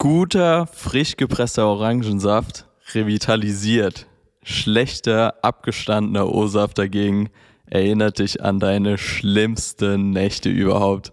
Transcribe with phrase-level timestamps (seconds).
[0.00, 4.06] Guter, frisch gepresster Orangensaft revitalisiert.
[4.44, 7.30] Schlechter, abgestandener O-Saft dagegen
[7.66, 11.12] erinnert dich an deine schlimmsten Nächte überhaupt.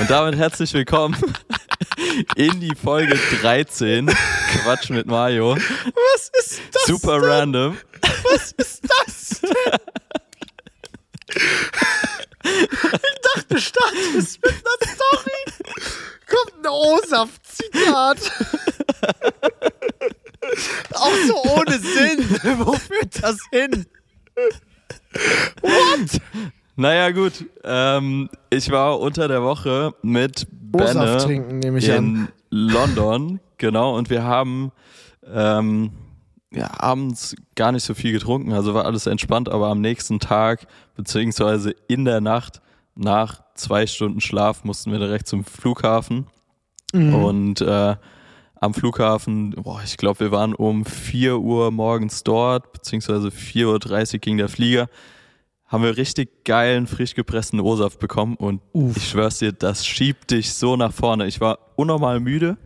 [0.00, 1.14] Und damit herzlich willkommen
[2.36, 5.54] in die Folge 13 Quatsch mit Mario.
[5.54, 6.84] Was ist das?
[6.86, 7.30] Super denn?
[7.30, 7.76] random.
[8.32, 9.50] Was ist das denn?
[12.46, 15.36] Ich dachte, startest mit einer Story.
[16.26, 18.18] Kommt ein O-Saft-Zitat.
[20.94, 22.58] Auch so ohne Sinn.
[22.58, 23.86] Wo führt das hin?
[25.62, 26.20] What?
[26.76, 27.44] Naja, gut.
[27.64, 32.28] Ähm, ich war unter der Woche mit Benne trinken, nehme ich in an.
[32.50, 34.72] London, genau, und wir haben
[35.32, 35.92] ähm,
[36.52, 40.66] ja, abends gar nicht so viel getrunken, also war alles entspannt, aber am nächsten Tag,
[40.94, 42.60] beziehungsweise in der Nacht,
[42.96, 46.26] nach zwei Stunden Schlaf, mussten wir direkt zum Flughafen.
[46.92, 47.14] Mhm.
[47.14, 47.96] Und äh,
[48.58, 54.18] am Flughafen, boah, ich glaube, wir waren um 4 Uhr morgens dort, beziehungsweise 4.30 Uhr
[54.20, 54.88] ging der Flieger.
[55.66, 58.96] Haben wir richtig geilen, frisch gepressten O-Saft bekommen und Uff.
[58.96, 61.26] ich schwör's dir, das schiebt dich so nach vorne.
[61.26, 62.56] Ich war unnormal müde.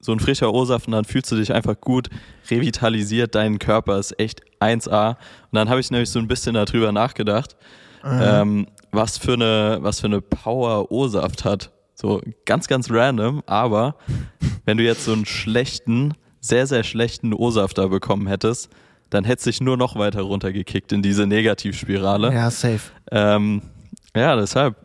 [0.00, 2.10] So ein frischer O-Saft und dann fühlst du dich einfach gut,
[2.50, 5.10] revitalisiert deinen Körper, ist echt 1A.
[5.10, 5.18] Und
[5.52, 7.56] dann habe ich nämlich so ein bisschen darüber nachgedacht,
[8.10, 11.70] ähm, was für eine, was für eine Power O-Saft hat.
[11.94, 13.96] So ganz, ganz random, aber
[14.64, 18.70] wenn du jetzt so einen schlechten, sehr, sehr schlechten O-Saft da bekommen hättest,
[19.10, 22.32] dann hättest du dich nur noch weiter runtergekickt in diese Negativspirale.
[22.34, 22.80] Ja, safe.
[23.10, 23.62] Ähm,
[24.14, 24.76] ja, deshalb.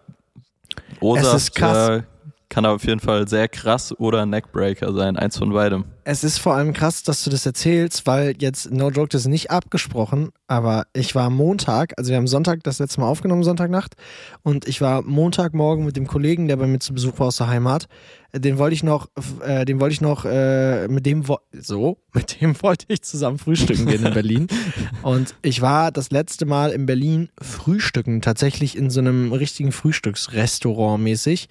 [0.95, 1.59] Es O-Saft.
[1.59, 2.03] Äh,
[2.51, 5.85] kann auf jeden Fall sehr krass oder Neckbreaker sein, eins von beidem.
[6.03, 9.27] Es ist vor allem krass, dass du das erzählst, weil jetzt, no joke, das ist
[9.27, 13.95] nicht abgesprochen, aber ich war Montag, also wir haben Sonntag das letzte Mal aufgenommen, Sonntagnacht,
[14.43, 17.47] und ich war Montagmorgen mit dem Kollegen, der bei mir zu Besuch war aus der
[17.47, 17.87] Heimat.
[18.33, 19.07] Den wollte ich noch,
[19.45, 23.85] äh, den wollte ich noch, äh, mit dem, so, mit dem wollte ich zusammen frühstücken
[23.85, 24.47] gehen in Berlin.
[25.03, 31.01] Und ich war das letzte Mal in Berlin frühstücken, tatsächlich in so einem richtigen Frühstücksrestaurant
[31.01, 31.47] mäßig.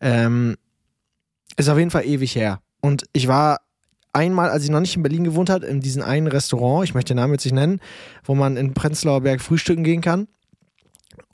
[0.00, 0.56] Ähm,
[1.56, 2.60] ist auf jeden Fall ewig her.
[2.80, 3.60] Und ich war
[4.12, 7.14] einmal, als ich noch nicht in Berlin gewohnt habe, in diesem einen Restaurant, ich möchte
[7.14, 7.80] den Namen jetzt nicht nennen,
[8.24, 10.28] wo man in Prenzlauer Berg frühstücken gehen kann.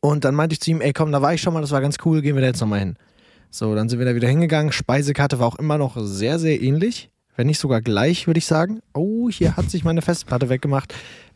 [0.00, 1.80] Und dann meinte ich zu ihm, ey komm, da war ich schon mal, das war
[1.80, 2.97] ganz cool, gehen wir da jetzt nochmal hin.
[3.50, 4.72] So, dann sind wir da wieder hingegangen.
[4.72, 7.10] Speisekarte war auch immer noch sehr, sehr ähnlich.
[7.36, 8.80] Wenn nicht sogar gleich, würde ich sagen.
[8.94, 10.94] Oh, hier hat sich meine Festplatte weggemacht.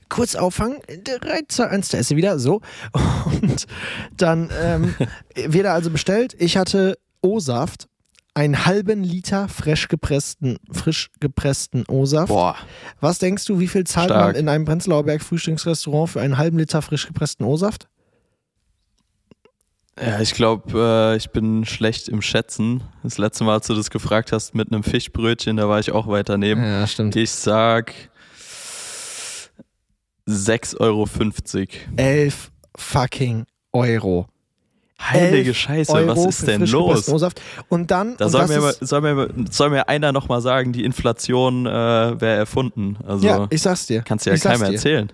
[0.09, 2.61] Kurz auffangen, 3, 2, 1, da ist sie wieder, so.
[3.43, 3.67] Und
[4.17, 4.95] dann ähm,
[5.35, 6.35] wir da also bestellt.
[6.39, 7.89] Ich hatte O-Saft,
[8.35, 12.29] einen halben Liter frisch gepressten, frisch gepressten O-Saft.
[12.29, 12.57] Boah.
[13.01, 14.27] Was denkst du, wie viel zahlt Stark.
[14.27, 17.89] man in einem Prenzlauer Berg Frühstücksrestaurant für einen halben Liter frisch gepressten O-Saft?
[20.01, 22.83] Ja, ich glaube, äh, ich bin schlecht im Schätzen.
[23.03, 26.07] Das letzte Mal, als du das gefragt hast, mit einem Fischbrötchen, da war ich auch
[26.07, 26.63] weiter neben.
[26.63, 27.17] Ja, stimmt.
[27.17, 27.93] Ich sag
[30.29, 31.09] 6,50 Euro.
[31.97, 34.29] 11 fucking Euro.
[35.01, 37.09] Heilige 11 Scheiße, Euro was ist denn los?
[37.69, 41.67] Und dann, Da und soll mir, soll, mir, soll mir einer nochmal sagen, die Inflation
[41.67, 42.97] äh, wäre erfunden.
[43.07, 44.03] Also ja, ich sag's dir.
[44.03, 45.13] kannst du ja keinem erzählen.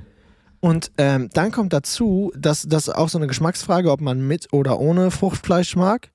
[0.61, 4.79] Und ähm, dann kommt dazu, dass das auch so eine Geschmacksfrage, ob man mit oder
[4.79, 6.11] ohne Fruchtfleisch mag.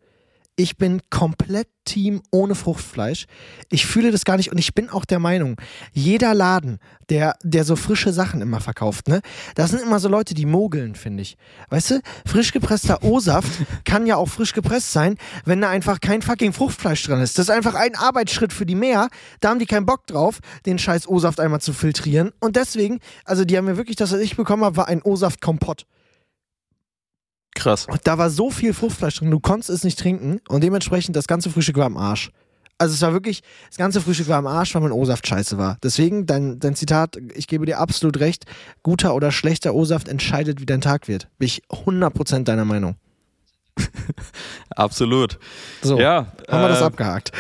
[0.59, 3.27] Ich bin komplett Team ohne Fruchtfleisch.
[3.69, 5.55] Ich fühle das gar nicht und ich bin auch der Meinung,
[5.93, 9.21] jeder Laden, der, der so frische Sachen immer verkauft, ne,
[9.55, 11.37] das sind immer so Leute, die mogeln, finde ich.
[11.69, 13.49] Weißt du, frisch gepresster O-Saft
[13.85, 15.15] kann ja auch frisch gepresst sein,
[15.45, 17.39] wenn da einfach kein fucking Fruchtfleisch dran ist.
[17.39, 19.07] Das ist einfach ein Arbeitsschritt für die mehr.
[19.39, 22.33] Da haben die keinen Bock drauf, den scheiß O-Saft einmal zu filtrieren.
[22.41, 25.85] Und deswegen, also die haben mir wirklich, das, was ich bekommen habe, war ein O-Saft-Kompott.
[27.55, 27.87] Krass.
[27.87, 31.27] Und da war so viel Fruchtfleisch drin, du konntest es nicht trinken und dementsprechend das
[31.27, 32.31] ganze Frühstück war am Arsch.
[32.77, 35.77] Also es war wirklich, das ganze Frühstück war am Arsch, weil mein O-Saft scheiße war.
[35.83, 38.45] Deswegen, dein, dein Zitat, ich gebe dir absolut recht,
[38.83, 41.27] guter oder schlechter O-Saft entscheidet, wie dein Tag wird.
[41.38, 42.95] Bin ich 100% deiner Meinung.
[44.69, 45.39] Absolut.
[45.81, 47.31] So, Ja, haben wir das äh, abgehakt.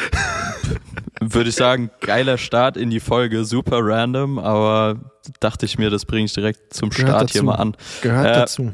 [1.21, 4.99] Würde ich sagen, geiler Start in die Folge, super random, aber
[5.39, 7.45] dachte ich mir, das bringe ich direkt zum Gehört Start hier dazu.
[7.45, 7.77] mal an.
[8.01, 8.73] Gehört äh, dazu.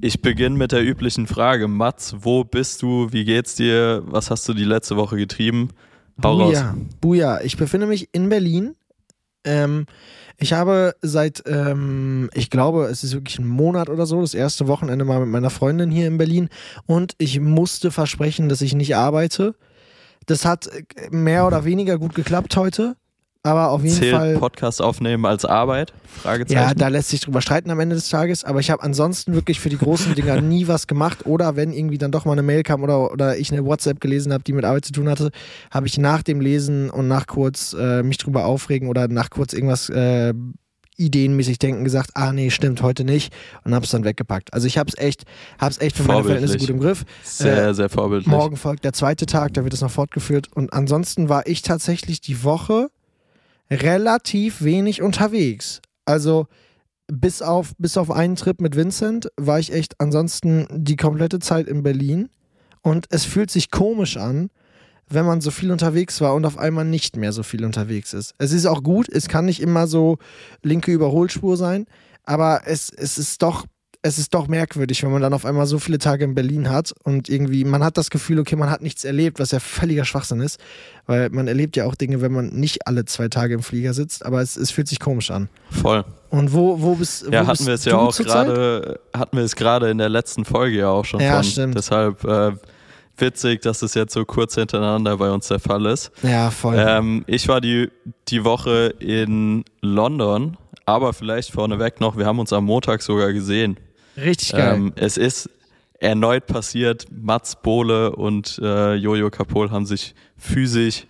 [0.00, 1.68] Ich beginne mit der üblichen Frage.
[1.68, 3.12] Mats, wo bist du?
[3.12, 4.02] Wie geht's dir?
[4.06, 5.68] Was hast du die letzte Woche getrieben?
[6.22, 6.52] Hau raus.
[6.52, 7.40] Buja, Buja.
[7.42, 8.74] Ich befinde mich in Berlin.
[9.44, 9.86] Ähm,
[10.38, 14.66] ich habe seit, ähm, ich glaube, es ist wirklich ein Monat oder so, das erste
[14.68, 16.48] Wochenende mal mit meiner Freundin hier in Berlin
[16.86, 19.54] und ich musste versprechen, dass ich nicht arbeite.
[20.26, 22.96] Das hat äh, mehr oder weniger gut geklappt heute.
[23.42, 24.38] Aber auf jeden Zählt Fall.
[24.38, 25.92] Podcast aufnehmen als Arbeit?
[26.06, 26.60] Fragezeichen.
[26.60, 29.58] Ja, da lässt sich drüber streiten am Ende des Tages, aber ich habe ansonsten wirklich
[29.58, 32.62] für die großen Dinger nie was gemacht oder wenn irgendwie dann doch mal eine Mail
[32.62, 35.30] kam oder, oder ich eine WhatsApp gelesen habe, die mit Arbeit zu tun hatte,
[35.70, 39.52] habe ich nach dem Lesen und nach kurz äh, mich drüber aufregen oder nach kurz
[39.52, 40.34] irgendwas äh,
[40.96, 43.32] ideenmäßig denken gesagt, ah nee, stimmt, heute nicht
[43.64, 44.54] und habe es dann weggepackt.
[44.54, 45.24] Also ich habe es echt,
[45.58, 47.04] hab's echt für meine Verhältnisse gut im Griff.
[47.24, 48.30] Sehr, Äh, sehr vorbildlich.
[48.30, 50.48] Morgen folgt der zweite Tag, da wird es noch fortgeführt.
[50.54, 52.88] Und ansonsten war ich tatsächlich die Woche
[53.72, 55.80] relativ wenig unterwegs.
[56.04, 56.46] Also
[57.08, 61.66] bis auf, bis auf einen Trip mit Vincent war ich echt ansonsten die komplette Zeit
[61.66, 62.28] in Berlin.
[62.82, 64.50] Und es fühlt sich komisch an,
[65.08, 68.34] wenn man so viel unterwegs war und auf einmal nicht mehr so viel unterwegs ist.
[68.38, 70.18] Es ist auch gut, es kann nicht immer so
[70.62, 71.86] linke Überholspur sein,
[72.24, 73.66] aber es, es ist doch
[74.04, 76.92] es ist doch merkwürdig, wenn man dann auf einmal so viele Tage in Berlin hat
[77.04, 80.40] und irgendwie, man hat das Gefühl, okay, man hat nichts erlebt, was ja völliger Schwachsinn
[80.40, 80.58] ist,
[81.06, 84.26] weil man erlebt ja auch Dinge, wenn man nicht alle zwei Tage im Flieger sitzt,
[84.26, 85.48] aber es, es fühlt sich komisch an.
[85.70, 86.04] Voll.
[86.30, 89.36] Und wo, wo bist Ja, wo hatten bist wir es ja du auch gerade, hatten
[89.36, 91.44] wir es gerade in der letzten Folge ja auch schon Ja, von.
[91.44, 91.76] stimmt.
[91.76, 92.52] Deshalb äh,
[93.18, 96.10] witzig, dass es jetzt so kurz hintereinander bei uns der Fall ist.
[96.24, 96.74] Ja, voll.
[96.76, 97.88] Ähm, ich war die,
[98.28, 100.56] die Woche in London,
[100.86, 103.76] aber vielleicht vorneweg noch, wir haben uns am Montag sogar gesehen.
[104.16, 104.74] Richtig geil.
[104.74, 105.48] Ähm, es ist
[105.98, 111.06] erneut passiert, Mats Bohle und äh, Jojo Kapol haben sich physisch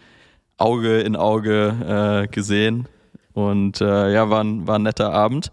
[0.58, 2.88] Auge in Auge äh, gesehen.
[3.32, 5.50] Und äh, ja, war ein, war ein netter Abend.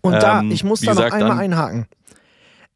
[0.00, 1.86] Und da, ähm, ich muss da noch gesagt, einmal dann- einhaken.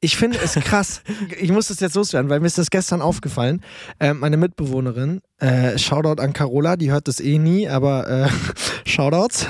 [0.00, 1.02] Ich finde es krass.
[1.40, 3.62] ich muss das jetzt loswerden, weil mir ist das gestern aufgefallen.
[3.98, 8.28] Ähm, meine Mitbewohnerin, äh, Shoutout an Carola, die hört das eh nie, aber äh,
[8.88, 9.46] Shoutouts.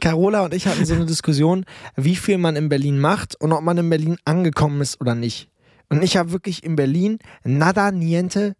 [0.00, 1.64] Carola und ich hatten so eine Diskussion,
[1.96, 5.48] wie viel man in Berlin macht und ob man in Berlin angekommen ist oder nicht.
[5.88, 8.54] Und ich habe wirklich in Berlin nada niente,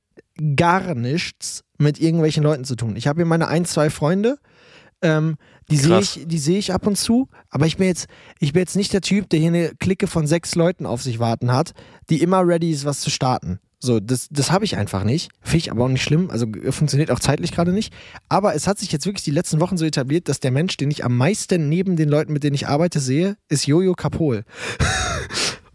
[0.56, 2.96] gar nichts mit irgendwelchen Leuten zu tun.
[2.96, 4.38] Ich habe hier meine ein, zwei Freunde,
[5.02, 5.37] ähm,
[5.70, 8.08] die sehe ich, die sehe ich ab und zu, aber ich bin jetzt,
[8.38, 11.19] ich bin jetzt nicht der Typ, der hier eine Clique von sechs Leuten auf sich
[11.20, 11.72] warten hat,
[12.10, 13.60] die immer ready ist, was zu starten.
[13.82, 15.31] So, das, das habe ich einfach nicht.
[15.41, 16.31] Finde ich aber auch nicht schlimm.
[16.31, 17.93] Also äh, funktioniert auch zeitlich gerade nicht.
[18.29, 20.91] Aber es hat sich jetzt wirklich die letzten Wochen so etabliert, dass der Mensch, den
[20.91, 24.44] ich am meisten neben den Leuten, mit denen ich arbeite, sehe, ist Jojo Kapol.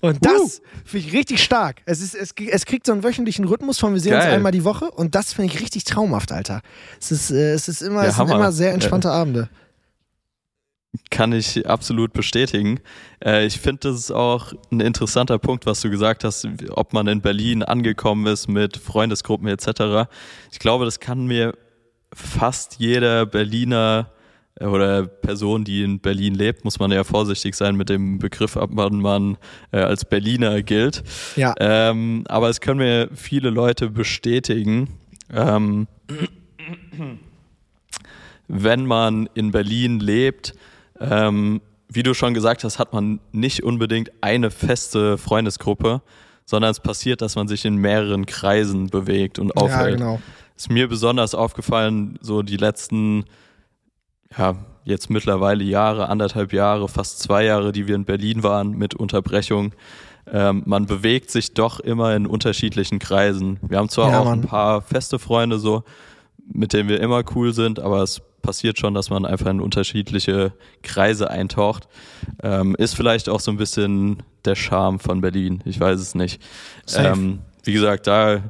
[0.02, 1.82] Und das finde ich richtig stark.
[1.86, 4.36] Es, ist, es, es kriegt so einen wöchentlichen Rhythmus von wir sehen uns Geil.
[4.36, 6.62] einmal die Woche und das finde ich richtig traumhaft, Alter.
[7.02, 9.50] Es ist, äh, es ist immer, Ja, es sind immer sehr entspannte Abende.
[11.10, 12.80] Kann ich absolut bestätigen.
[13.24, 17.08] Äh, ich finde, das ist auch ein interessanter Punkt, was du gesagt hast, ob man
[17.08, 20.10] in Berlin angekommen ist mit Freundesgruppen etc.
[20.52, 21.54] Ich glaube, das kann mir
[22.14, 24.12] fast jeder Berliner
[24.60, 28.58] äh, oder Person, die in Berlin lebt, muss man ja vorsichtig sein mit dem Begriff,
[28.58, 29.38] ab wann man
[29.72, 31.04] äh, als Berliner gilt.
[31.36, 31.54] Ja.
[31.60, 34.90] Ähm, aber es können mir viele Leute bestätigen.
[35.34, 35.88] Ähm,
[38.48, 40.54] wenn man in Berlin lebt,
[41.00, 46.02] ähm, wie du schon gesagt hast, hat man nicht unbedingt eine feste Freundesgruppe,
[46.46, 49.98] sondern es passiert, dass man sich in mehreren Kreisen bewegt und Ja, aufhält.
[49.98, 50.20] genau.
[50.56, 53.26] Ist mir besonders aufgefallen, so die letzten,
[54.38, 58.94] ja, jetzt mittlerweile Jahre, anderthalb Jahre, fast zwei Jahre, die wir in Berlin waren mit
[58.94, 59.74] Unterbrechung.
[60.32, 63.60] Ähm, man bewegt sich doch immer in unterschiedlichen Kreisen.
[63.68, 64.40] Wir haben zwar Ja, auch Mann.
[64.40, 65.84] ein paar feste Freunde so,
[66.52, 70.54] mit denen wir immer cool sind, aber es passiert schon, dass man einfach in unterschiedliche
[70.84, 71.88] Kreise eintaucht.
[72.44, 75.62] Ähm, ist vielleicht auch so ein bisschen der Charme von Berlin.
[75.66, 76.42] Ich weiß es nicht.
[76.96, 78.42] Ähm, wie gesagt, da,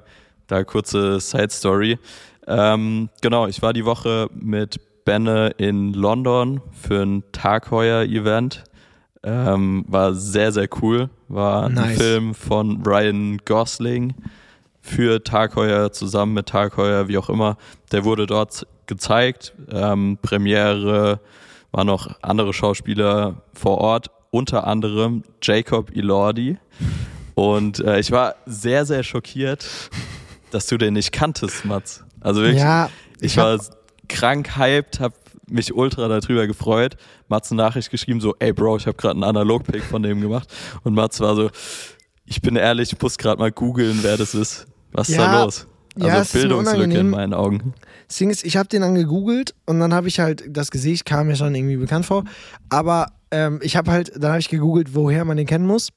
[0.47, 1.97] da kurze Side Story.
[2.47, 8.63] Ähm, genau, ich war die Woche mit Benne in London für ein Tagheuer-Event.
[9.23, 11.09] Ähm, war sehr, sehr cool.
[11.29, 11.97] War ein Nice.
[11.97, 14.13] Film von Ryan Gosling
[14.81, 17.57] für Tagheuer, zusammen mit Tagheuer, wie auch immer.
[17.91, 19.53] Der wurde dort gezeigt.
[19.69, 21.19] Ähm, Premiere
[21.71, 26.57] waren noch andere Schauspieler vor Ort, unter anderem Jacob Elordi.
[27.35, 29.67] Und äh, ich war sehr, sehr schockiert,
[30.51, 32.03] dass du den nicht kanntest, Mats.
[32.21, 32.89] Also wirklich, Ja,
[33.19, 33.59] ich, ich war
[34.07, 35.13] krank hyped, hab
[35.47, 36.97] mich ultra darüber gefreut.
[37.27, 40.47] Mats eine Nachricht geschrieben, so, ey Bro, ich habe gerade einen Analog-Pick von dem gemacht.
[40.83, 41.49] Und Mats war so,
[42.25, 44.65] ich bin ehrlich, ich muss gerade mal googeln, wer das ist.
[44.91, 45.67] Was ist Ja, da los?
[45.95, 47.73] Also ja, ist Bildungslücke in meinen Augen.
[48.07, 51.05] Das Ding ist, ich habe den dann gegoogelt und dann habe ich halt, das Gesicht
[51.05, 52.23] kam mir schon irgendwie bekannt vor,
[52.69, 55.89] aber ähm, ich habe halt, dann habe ich gegoogelt, woher man den kennen muss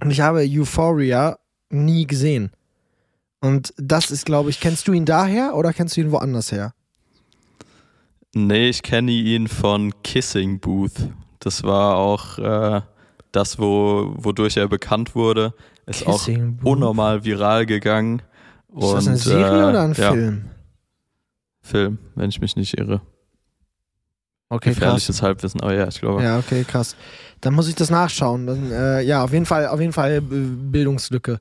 [0.00, 1.38] und ich habe Euphoria
[1.70, 2.50] nie gesehen.
[3.40, 6.74] Und das ist, glaube ich, kennst du ihn daher oder kennst du ihn woanders her?
[8.34, 11.10] Nee, ich kenne ihn von Kissing Booth.
[11.40, 12.80] Das war auch äh,
[13.32, 15.54] das, wo, wodurch er bekannt wurde.
[15.86, 16.76] Ist auch Kissing Booth?
[16.76, 18.22] unnormal viral gegangen.
[18.74, 20.44] Ist das eine Und, Serie äh, oder ein ja, Film?
[21.62, 23.00] Film, wenn ich mich nicht irre.
[24.48, 24.80] Okay, krass.
[24.80, 26.22] gefährliches Halbwissen, aber ja, ich glaube.
[26.22, 26.94] Ja, okay, krass.
[27.40, 28.46] Dann muss ich das nachschauen.
[28.46, 31.38] Dann, äh, ja, auf jeden Fall, auf jeden Fall äh, Bildungslücke.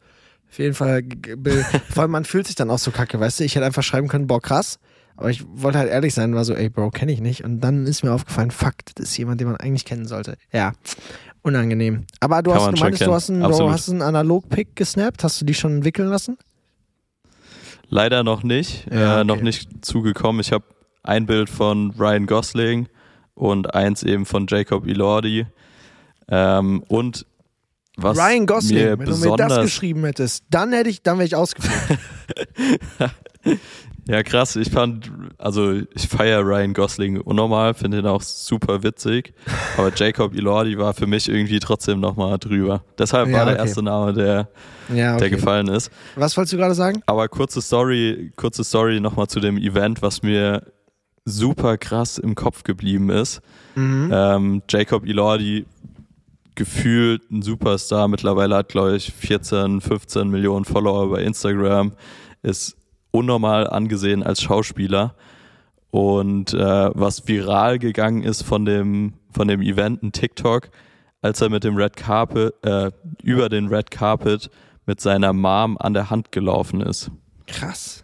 [0.49, 1.03] Auf jeden Fall.
[1.89, 3.43] Vor allem, man fühlt sich dann auch so kacke, weißt du?
[3.43, 4.79] Ich hätte einfach schreiben können, boah, krass.
[5.17, 7.43] Aber ich wollte halt ehrlich sein, war so, ey, Bro, kenne ich nicht.
[7.43, 10.37] Und dann ist mir aufgefallen, fuck, das ist jemand, den man eigentlich kennen sollte.
[10.53, 10.71] Ja,
[11.41, 12.05] unangenehm.
[12.19, 13.71] Aber du Kann hast, du meinst, du hast einen, du Absolut.
[13.73, 15.23] hast einen Analog-Pick gesnappt.
[15.23, 16.37] Hast du die schon entwickeln lassen?
[17.93, 19.43] Leider noch nicht, Ja, äh, noch okay.
[19.43, 20.39] nicht zugekommen.
[20.39, 20.63] Ich habe
[21.03, 22.87] ein Bild von Ryan Gosling
[23.35, 25.45] und eins eben von Jacob Elordi.
[26.29, 27.25] Ähm, und
[27.97, 31.25] was Ryan Gosling, mir wenn du mir das geschrieben hättest, dann hätte ich, dann wäre
[31.25, 31.99] ich ausgeflippt.
[34.07, 34.55] Ja, krass.
[34.55, 39.33] Ich fand, also ich feiere Ryan Gosling unnormal, finde ihn auch super witzig.
[39.77, 42.83] Aber Jacob Elordi war für mich irgendwie trotzdem nochmal drüber.
[42.97, 43.63] Deshalb Ja, war der okay.
[43.63, 44.49] erste Name, der,
[44.89, 45.29] ja, der okay.
[45.29, 45.91] gefallen ist.
[46.15, 47.03] Was wolltest du gerade sagen?
[47.05, 50.63] Aber kurze Story, kurze Story nochmal zu dem Event, was mir
[51.23, 53.41] super krass im Kopf geblieben ist.
[53.75, 54.09] Mhm.
[54.11, 55.65] Ähm, Jacob Elordi
[56.55, 58.07] gefühlt ein Superstar.
[58.07, 61.93] Mittlerweile hat, glaube ich, 14, 15 Millionen Follower bei Instagram.
[62.41, 62.75] Ist
[63.11, 65.15] unnormal angesehen als Schauspieler.
[65.91, 70.69] Und äh, was viral gegangen ist von dem, von dem Event, ein TikTok,
[71.21, 72.91] als er mit dem Red Carpet, äh,
[73.23, 74.49] über den Red Carpet
[74.85, 77.11] mit seiner Mom an der Hand gelaufen ist.
[77.47, 78.03] Krass.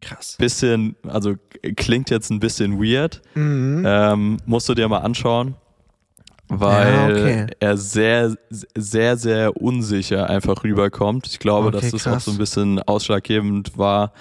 [0.00, 0.36] Krass.
[0.38, 1.34] Bisschen, also
[1.76, 3.84] klingt jetzt ein bisschen weird, Mhm.
[3.86, 5.54] ähm, musst du dir mal anschauen,
[6.48, 7.46] weil Ja, okay.
[7.60, 11.26] er sehr, sehr, sehr unsicher einfach rüberkommt.
[11.26, 12.24] Ich glaube, Okay, dass das auch krass.
[12.24, 14.12] so ein bisschen ausschlaggebend war.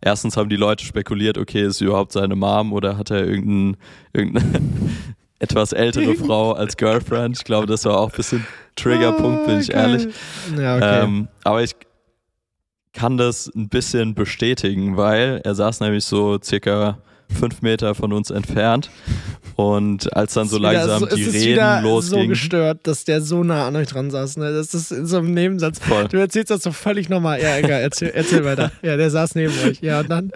[0.00, 3.76] Erstens haben die Leute spekuliert, okay, ist überhaupt seine Mom oder hat er irgendein,
[4.12, 4.60] irgendeine
[5.38, 7.36] etwas ältere Frau als Girlfriend?
[7.38, 9.90] Ich glaube, das war auch ein bisschen Triggerpunkt, bin ich Ah, geil.
[10.00, 10.14] ehrlich.
[10.58, 11.04] Ja, okay.
[11.04, 11.74] Ähm, aber ich
[12.92, 18.30] kann das ein bisschen bestätigen, weil er saß nämlich so circa fünf Meter von uns
[18.30, 18.90] entfernt.
[19.56, 23.04] Und als dann so langsam so, die es ist Reden wieder so losgingen, gestört, dass
[23.04, 24.36] der so nah an euch dran saß.
[24.36, 24.52] Ne?
[24.52, 25.78] Das ist in so einem Nebensatz.
[25.78, 26.08] voll.
[26.08, 27.40] Du erzählst das so völlig normal.
[27.40, 28.70] Ja, egal, erzähl, erzähl weiter.
[28.82, 29.80] Ja, der saß neben euch.
[29.80, 30.30] Ja, und dann?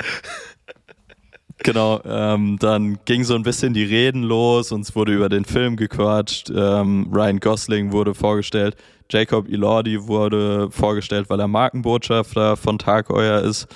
[1.62, 5.76] Genau, ähm, dann ging so ein bisschen die Reden los, uns wurde über den Film
[5.76, 8.76] gequatscht, ähm, Ryan Gosling wurde vorgestellt,
[9.10, 13.66] Jacob Elordi wurde vorgestellt, weil er Markenbotschafter von Tag Euer ist.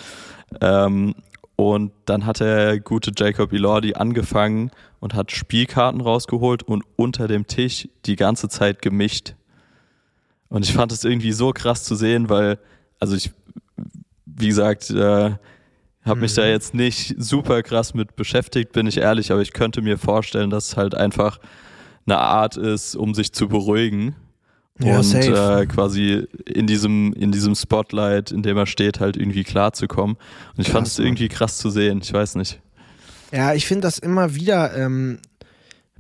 [0.63, 1.15] Ähm,
[1.57, 4.71] und dann hat der gute Jacob Elordi angefangen
[5.01, 9.35] und hat Spielkarten rausgeholt und unter dem Tisch die ganze Zeit gemischt.
[10.49, 12.59] Und ich fand es irgendwie so krass zu sehen, weil,
[12.99, 13.33] also ich,
[14.27, 15.33] wie gesagt, äh,
[16.05, 16.37] habe mich Mhm.
[16.37, 20.51] da jetzt nicht super krass mit beschäftigt, bin ich ehrlich, aber ich könnte mir vorstellen,
[20.51, 21.39] dass es halt einfach
[22.07, 24.15] eine Art ist, um sich zu beruhigen.
[24.81, 29.45] Ja, und äh, quasi in diesem, in diesem Spotlight, in dem er steht, halt irgendwie
[29.45, 30.17] klarzukommen.
[30.57, 32.01] Und ich fand es irgendwie krass zu sehen.
[32.03, 32.61] Ich weiß nicht.
[33.31, 35.19] Ja, ich finde das immer wieder ähm,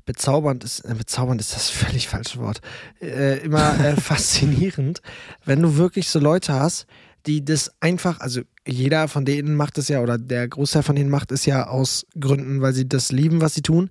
[0.06, 2.60] bezaubernd ist, äh, bezaubernd ist das völlig falsche Wort.
[3.00, 5.02] Äh, immer äh, faszinierend,
[5.44, 6.86] wenn du wirklich so Leute hast,
[7.26, 11.10] die das einfach, also jeder von denen macht es ja, oder der Großteil von denen
[11.10, 13.88] macht es ja aus Gründen, weil sie das lieben, was sie tun.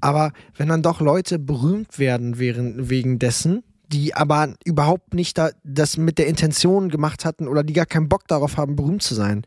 [0.00, 5.50] Aber wenn dann doch Leute berühmt werden während, wegen dessen, die aber überhaupt nicht da,
[5.64, 9.14] das mit der Intention gemacht hatten oder die gar keinen Bock darauf haben, berühmt zu
[9.14, 9.44] sein.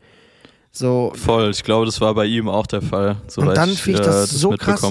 [0.74, 4.06] So, Voll, ich glaube, das war bei ihm auch der Fall, soweit dann finde ich
[4.06, 4.82] äh, das so krass.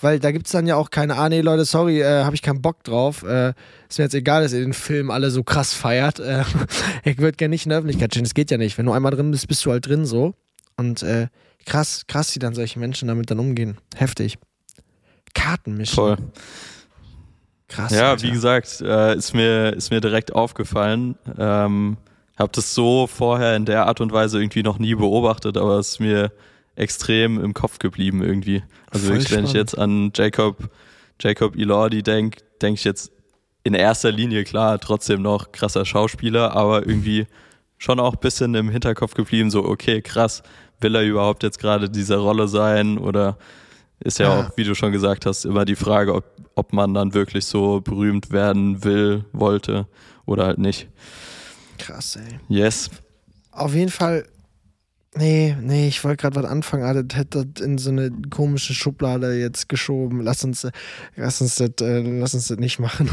[0.00, 2.40] Weil da gibt es dann ja auch keine, ah nee, Leute, sorry, äh, habe ich
[2.40, 3.22] keinen Bock drauf.
[3.22, 3.52] Äh,
[3.86, 6.20] ist mir jetzt egal, dass ihr den Film alle so krass feiert.
[6.20, 6.44] Äh,
[7.04, 8.24] ich würde gerne nicht in der Öffentlichkeit stehen.
[8.24, 8.78] Das geht ja nicht.
[8.78, 10.32] Wenn du einmal drin bist, bist du halt drin so.
[10.78, 11.28] Und äh,
[11.66, 13.76] krass, krass, wie dann solche Menschen damit dann umgehen.
[13.94, 14.38] Heftig.
[15.34, 15.94] Karten mischen.
[15.94, 16.16] Voll.
[17.68, 17.92] Krass.
[17.92, 18.22] Ja, Alter.
[18.22, 21.16] wie gesagt, äh, ist, mir, ist mir direkt aufgefallen.
[21.38, 21.96] Ähm,
[22.36, 25.92] hab das so vorher in der Art und Weise irgendwie noch nie beobachtet, aber es
[25.92, 26.32] ist mir
[26.76, 28.62] extrem im Kopf geblieben irgendwie.
[28.90, 30.68] Also wirklich, wenn ich jetzt an Jacob,
[31.20, 33.10] Jacob Elordi denke, denke ich jetzt
[33.64, 37.26] in erster Linie klar, trotzdem noch krasser Schauspieler, aber irgendwie
[37.78, 40.42] schon auch ein bisschen im Hinterkopf geblieben, so, okay, krass,
[40.80, 43.38] will er überhaupt jetzt gerade diese Rolle sein oder
[44.00, 44.40] ist ja Ah.
[44.40, 46.24] auch, wie du schon gesagt hast, immer die Frage, ob,
[46.54, 49.86] ob man dann wirklich so berühmt werden will, wollte
[50.26, 50.88] oder halt nicht.
[51.78, 52.38] Krass, ey.
[52.48, 52.90] Yes.
[53.52, 54.26] Auf jeden Fall.
[55.18, 58.74] Nee, nee, ich wollte gerade was anfangen, aber das hätte das in so eine komische
[58.74, 60.20] Schublade jetzt geschoben.
[60.20, 60.68] Lass uns,
[61.16, 63.08] lass uns das, äh, lass uns das nicht machen.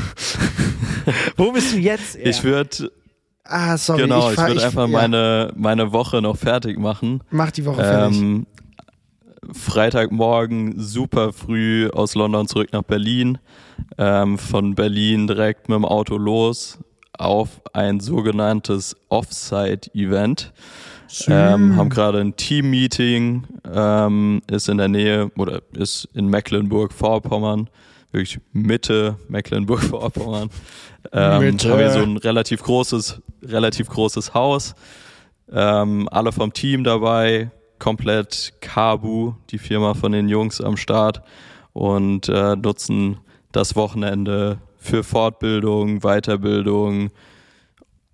[1.37, 2.15] Wo bist du jetzt?
[2.17, 2.91] Ich würde,
[3.45, 4.01] ah, sorry.
[4.01, 7.21] genau, ich, fahr- würde einfach ja, meine, meine Woche noch fertig machen.
[7.29, 8.45] Mach die Woche fertig.
[9.51, 13.39] Freitagmorgen super früh aus London zurück nach Berlin.
[13.97, 16.79] Ähm, von Berlin direkt mit dem Auto los
[17.17, 20.51] auf ein sogenanntes Offsite-Event.
[21.27, 27.69] Ähm, haben gerade ein Team-Meeting, äh, ähm, ist in der Nähe oder ist in Mecklenburg-Vorpommern,
[28.11, 30.49] wirklich Mitte Mecklenburg-Vorpommern.
[31.11, 31.69] Ähm, Mitte.
[31.69, 34.73] haben wir so ein relativ großes, relativ großes Haus.
[35.51, 37.51] Ähm, alle vom Team dabei,
[37.83, 41.21] komplett Kabu, die Firma von den Jungs am Start
[41.73, 43.17] und äh, nutzen
[43.51, 47.11] das Wochenende für Fortbildung, Weiterbildung,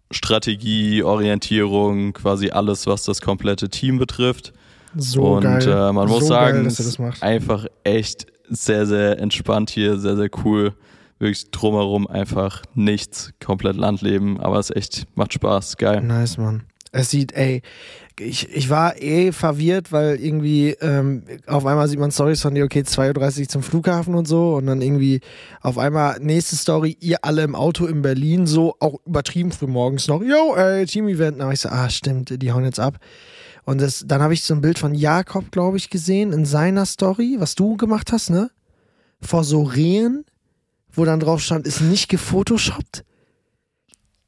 [0.09, 4.53] Strategie, Orientierung, quasi alles, was das komplette Team betrifft.
[4.95, 5.67] So und geil.
[5.67, 10.73] Äh, man muss so sagen, geil, einfach echt sehr, sehr entspannt hier, sehr, sehr cool.
[11.19, 16.01] Wirklich drumherum einfach nichts, komplett Landleben, aber es echt macht Spaß, geil.
[16.01, 16.63] Nice, Mann.
[16.91, 17.61] Es sieht, ey,
[18.21, 22.65] ich, ich war eh verwirrt, weil irgendwie ähm, auf einmal sieht man Stories von dir,
[22.65, 25.21] okay, 2.30 Uhr zum Flughafen und so und dann irgendwie
[25.61, 30.07] auf einmal nächste Story, ihr alle im Auto in Berlin, so auch übertrieben früh morgens
[30.07, 31.41] noch, yo, ey, Team-Event.
[31.41, 32.99] Aber ich so, ah, stimmt, die hauen jetzt ab.
[33.65, 36.85] Und das, dann habe ich so ein Bild von Jakob, glaube ich, gesehen in seiner
[36.85, 38.49] Story, was du gemacht hast, ne?
[39.21, 40.25] Vor so Rehen,
[40.91, 43.03] wo dann drauf stand, ist nicht gefotoshoppt.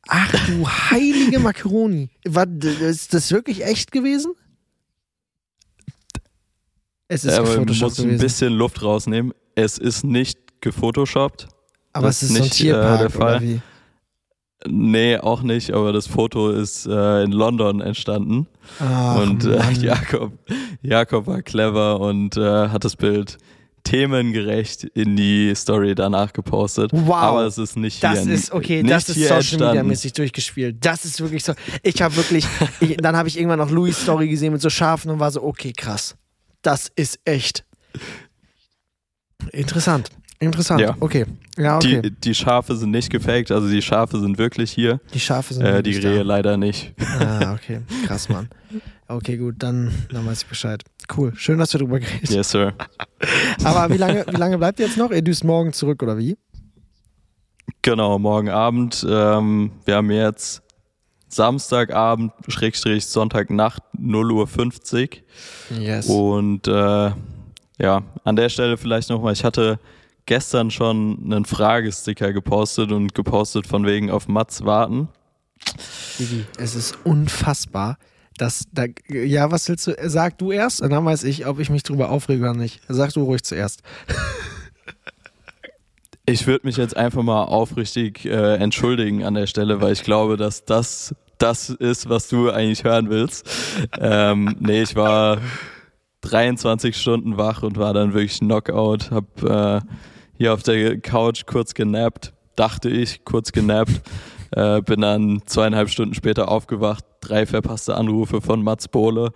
[0.08, 2.10] Ach du heilige Macaroni.
[2.28, 4.34] War, ist das wirklich echt gewesen?
[7.08, 9.34] Es ist aber man gefotoshoppt muss ein bisschen Luft rausnehmen.
[9.56, 11.48] Es ist nicht gefotoshoppt.
[11.94, 13.62] aber das es ist ist so ein nicht, äh, Tierpark, der Fall.
[14.68, 18.48] Nee, auch nicht, aber das Foto ist äh, in London entstanden.
[18.80, 19.72] Ach, und äh.
[19.80, 20.34] Jakob,
[20.82, 23.38] Jakob war clever und äh, hat das Bild
[23.84, 26.92] themengerecht in die Story danach gepostet.
[26.94, 27.16] Wow.
[27.16, 28.34] Aber es ist nicht Das hier.
[28.34, 30.78] ist, okay, das ist Social Media mäßig durchgespielt.
[30.82, 31.54] Das ist wirklich so.
[31.84, 32.46] Ich habe wirklich,
[32.80, 35.44] ich, dann habe ich irgendwann noch Louis Story gesehen mit so Schafen und war so,
[35.44, 36.16] okay, krass.
[36.62, 37.66] Das ist echt.
[39.52, 40.10] Interessant.
[40.40, 40.82] Interessant.
[40.82, 40.96] Ja.
[41.00, 41.26] Okay.
[41.58, 42.02] Ja, okay.
[42.02, 45.64] Die, die Schafe sind nicht gefaked, also die Schafe sind wirklich hier, Die, Schafe sind
[45.66, 46.24] äh, die Rehe da.
[46.24, 46.94] leider nicht.
[47.20, 47.82] Ah, okay.
[48.08, 48.50] Krass, Mann.
[49.08, 50.84] Okay, gut, dann, dann weiß ich Bescheid.
[51.16, 51.34] Cool.
[51.36, 52.36] Schön, dass wir drüber geredet haben.
[52.36, 52.74] Yes, sir.
[53.64, 55.12] Aber wie lange, wie lange bleibt ihr jetzt noch?
[55.12, 56.38] Ihr düst morgen zurück, oder wie?
[57.82, 59.06] Genau, morgen Abend.
[59.10, 60.62] Ähm, wir haben jetzt
[61.28, 65.22] Samstagabend, Schrägstrich Sonntagnacht, 0.50
[65.72, 65.80] Uhr.
[65.80, 66.08] Yes.
[66.08, 67.12] Und äh,
[67.80, 69.80] ja, an der Stelle vielleicht nochmal, ich hatte
[70.26, 75.10] gestern schon einen Fragesticker gepostet und gepostet von wegen auf Mats warten.
[76.58, 77.98] Es ist unfassbar,
[78.42, 78.86] dass da.
[79.08, 79.96] Ja, was willst du?
[80.04, 82.82] Sag du erst und dann weiß ich, ob ich mich drüber aufrege oder nicht.
[82.88, 83.84] Sag du ruhig zuerst.
[86.28, 90.38] Ich würde mich jetzt einfach mal aufrichtig äh, entschuldigen an der Stelle, weil ich glaube,
[90.38, 93.50] dass das das ist, was du eigentlich hören willst.
[94.00, 95.40] Ähm, nee, ich war
[96.22, 99.10] 23 Stunden wach und war dann wirklich Knockout.
[99.10, 99.82] Hab äh,
[100.38, 104.02] hier auf der Couch kurz genappt, dachte ich, kurz genappt.
[104.52, 109.32] Äh, bin dann zweieinhalb Stunden später aufgewacht, drei verpasste Anrufe von Mats Bohle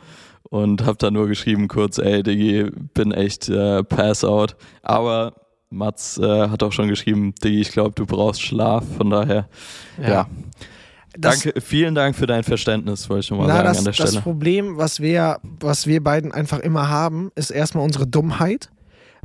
[0.50, 4.56] und hab dann nur geschrieben kurz, ey Diggi, bin echt äh, pass out.
[4.84, 5.34] Aber
[5.70, 8.84] Mats äh, hat auch schon geschrieben, Diggi, ich glaube, du brauchst Schlaf.
[8.98, 9.48] Von daher,
[10.02, 10.28] ja.
[11.18, 13.94] Das- Danke, vielen Dank für dein Verständnis, wollte ich nochmal Na, sagen das, an der
[13.94, 14.22] das Stelle.
[14.22, 18.70] Problem, was wir, was wir beiden einfach immer haben, ist erstmal unsere Dummheit.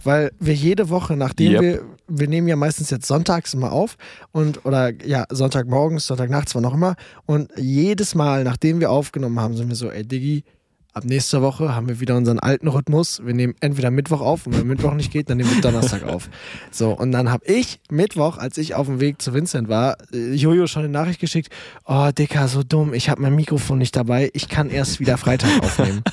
[0.04, 1.60] Weil wir jede Woche, nachdem Yep.
[1.62, 3.96] wir, wir nehmen ja meistens jetzt sonntags immer auf
[4.32, 6.96] und oder ja, Sonntagmorgens, Sonntagnachts, wann auch immer.
[7.26, 10.44] Und jedes Mal, nachdem wir aufgenommen haben, sind wir so, ey Diggi,
[10.92, 13.22] ab nächster Woche haben wir wieder unseren alten Rhythmus.
[13.24, 16.28] Wir nehmen entweder Mittwoch auf und wenn Mittwoch nicht geht, dann nehmen wir Donnerstag auf.
[16.72, 20.66] So, und dann habe ich Mittwoch, als ich auf dem Weg zu Vincent war, Jojo
[20.66, 21.52] schon eine Nachricht geschickt,
[21.84, 25.62] oh Dicker, so dumm, ich habe mein Mikrofon nicht dabei, ich kann erst wieder Freitag
[25.62, 26.02] aufnehmen.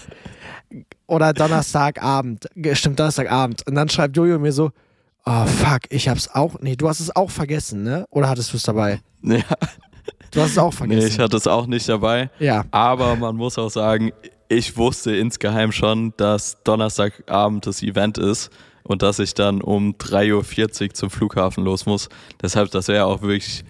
[1.08, 3.66] Oder Donnerstagabend, stimmt, Donnerstagabend.
[3.68, 4.72] Und dann schreibt Jojo mir so,
[5.26, 8.06] oh fuck, ich hab's auch, nee, du hast es auch vergessen, ne?
[8.12, 9.00] Oder hattest du es dabei?
[9.24, 9.42] Ja,
[10.32, 11.08] Du hast es auch nee, vergessen.
[11.08, 12.30] ich hatte es auch nicht dabei.
[12.40, 12.64] ja.
[12.72, 14.12] Aber man muss auch sagen,
[14.50, 18.50] ich wusste insgeheim schon, dass Donnerstagabend das Event ist
[18.84, 22.08] und dass ich dann um 3.40 Uhr zum Flughafen los muss.
[22.42, 23.64] Deshalb, das wäre auch wirklich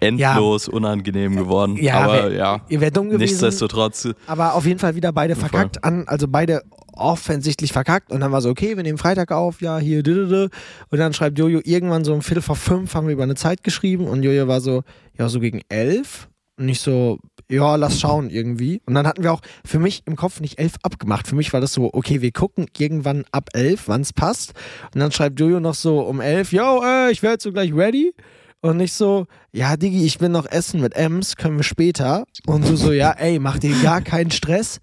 [0.00, 1.76] endlos unangenehm geworden.
[1.76, 3.20] Ja, Aber wär- ja, Ihr wärt dumm gewesen.
[3.22, 5.48] nichtsdestotrotz, Aber auf jeden Fall wieder beide Voll.
[5.48, 9.60] verkackt an, also beide offensichtlich verkackt und dann war so, okay, wir nehmen Freitag auf,
[9.60, 13.22] ja, hier, und dann schreibt Jojo irgendwann so um Viertel vor fünf haben wir über
[13.22, 14.82] eine Zeit geschrieben und Jojo war so,
[15.16, 18.80] ja, so gegen elf und nicht so, ja, lass schauen irgendwie.
[18.84, 21.26] Und dann hatten wir auch für mich im Kopf nicht elf abgemacht.
[21.28, 24.54] Für mich war das so, okay, wir gucken irgendwann ab elf, wann es passt.
[24.92, 27.72] Und dann schreibt Jojo noch so um elf, yo, äh, ich werde jetzt so gleich
[27.72, 28.12] ready.
[28.60, 32.24] Und nicht so, ja, Digi, ich will noch essen mit Ems, können wir später.
[32.46, 34.80] Und du so, ja, ey, mach dir gar keinen Stress.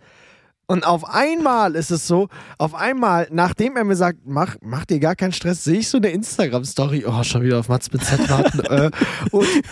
[0.68, 5.00] Und auf einmal ist es so, auf einmal, nachdem er mir sagt, mach, mach dir
[5.00, 8.28] gar keinen Stress, sehe ich so eine Instagram-Story, oh, schon wieder auf Mats mit Z
[8.30, 8.60] warten.
[8.62, 8.90] äh,
[9.32, 9.46] und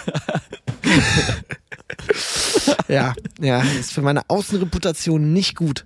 [2.87, 5.85] ja, ja, ist für meine Außenreputation nicht gut.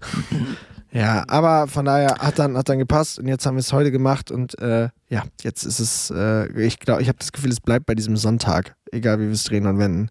[0.92, 3.92] Ja, aber von daher hat dann, hat dann gepasst und jetzt haben wir es heute
[3.92, 7.60] gemacht und äh, ja, jetzt ist es, äh, ich glaube, ich habe das Gefühl, es
[7.60, 10.10] bleibt bei diesem Sonntag, egal wie wir es drehen und wenden.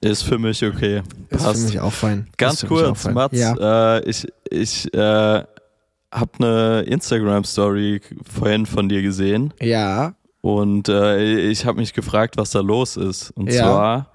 [0.00, 1.02] Ist für mich okay.
[1.30, 1.60] Ist Passt.
[1.60, 2.28] für mich auch fein.
[2.36, 3.14] Ganz kurz, fein.
[3.14, 3.98] Mats, Ja.
[3.98, 11.64] äh, ich, ich äh, habe eine Instagram-Story vorhin von dir gesehen ja, und äh, ich
[11.64, 13.30] habe mich gefragt, was da los ist.
[13.30, 13.62] Und Ja.
[13.62, 14.11] zwar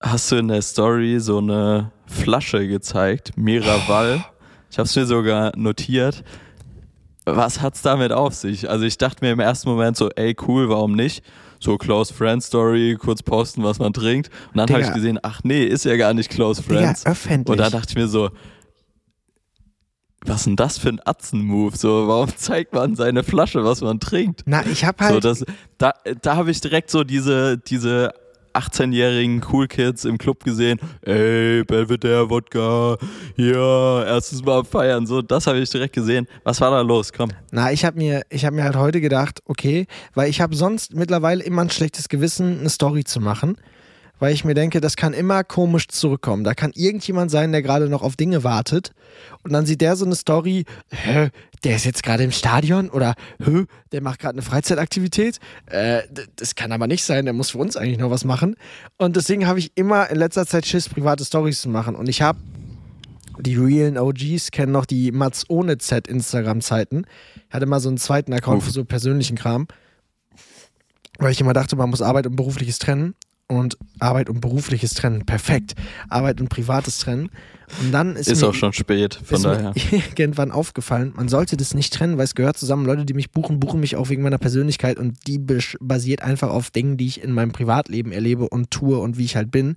[0.00, 4.24] hast du in der Story so eine Flasche gezeigt, Miraval.
[4.70, 6.24] Ich habe es mir sogar notiert.
[7.26, 8.68] Was hat's damit auf sich?
[8.70, 11.22] Also ich dachte mir im ersten Moment so, ey cool, warum nicht?
[11.60, 14.30] So Close Friend Story, kurz posten, was man trinkt.
[14.52, 17.04] Und dann habe ich gesehen, ach nee, ist ja gar nicht Close Friends.
[17.04, 17.50] öffentlich.
[17.50, 18.30] Und da dachte ich mir so,
[20.24, 21.76] was denn das für ein Atzen-Move?
[21.76, 24.42] So, warum zeigt man seine Flasche, was man trinkt?
[24.46, 25.44] Na, ich habe halt, So, das,
[25.78, 28.12] da da habe ich direkt so diese, diese
[28.54, 30.78] 18-jährigen Cool Kids im Club gesehen.
[31.02, 32.96] Ey, Belvedere Wodka,
[33.36, 35.06] ja, erstes Mal feiern.
[35.06, 36.26] So, das habe ich direkt gesehen.
[36.44, 37.12] Was war da los?
[37.12, 37.30] Komm.
[37.50, 41.42] Na, ich habe mir, ich mir halt heute gedacht, okay, weil ich habe sonst mittlerweile
[41.44, 43.56] immer ein schlechtes Gewissen, eine Story zu machen,
[44.20, 46.44] weil ich mir denke, das kann immer komisch zurückkommen.
[46.44, 48.92] Da kann irgendjemand sein, der gerade noch auf Dinge wartet
[49.42, 51.30] und dann sieht der so eine Story, hä,
[51.64, 55.40] der ist jetzt gerade im Stadion oder hä, der macht gerade eine Freizeitaktivität.
[55.66, 56.02] Äh,
[56.36, 58.54] das kann aber nicht sein, der muss für uns eigentlich noch was machen.
[58.98, 62.22] Und deswegen habe ich immer in letzter Zeit Schiss, private Stories zu machen und ich
[62.22, 62.38] habe
[63.38, 67.06] die realen OGs kennen noch die Mats ohne Z Instagram-Zeiten.
[67.48, 68.64] Ich hatte mal so einen zweiten Account Uff.
[68.66, 69.66] für so persönlichen Kram,
[71.18, 73.14] weil ich immer dachte, man muss Arbeit und Berufliches trennen.
[73.50, 75.74] Und Arbeit und Berufliches trennen, perfekt.
[76.08, 77.30] Arbeit und Privates trennen.
[77.80, 79.72] Und dann ist, Ist mir, auch schon spät, von daher.
[80.16, 82.86] irgendwann aufgefallen, man sollte das nicht trennen, weil es gehört zusammen.
[82.86, 85.40] Leute, die mich buchen, buchen mich auch wegen meiner Persönlichkeit und die
[85.80, 89.34] basiert einfach auf Dingen, die ich in meinem Privatleben erlebe und tue und wie ich
[89.34, 89.70] halt bin.
[89.70, 89.76] Und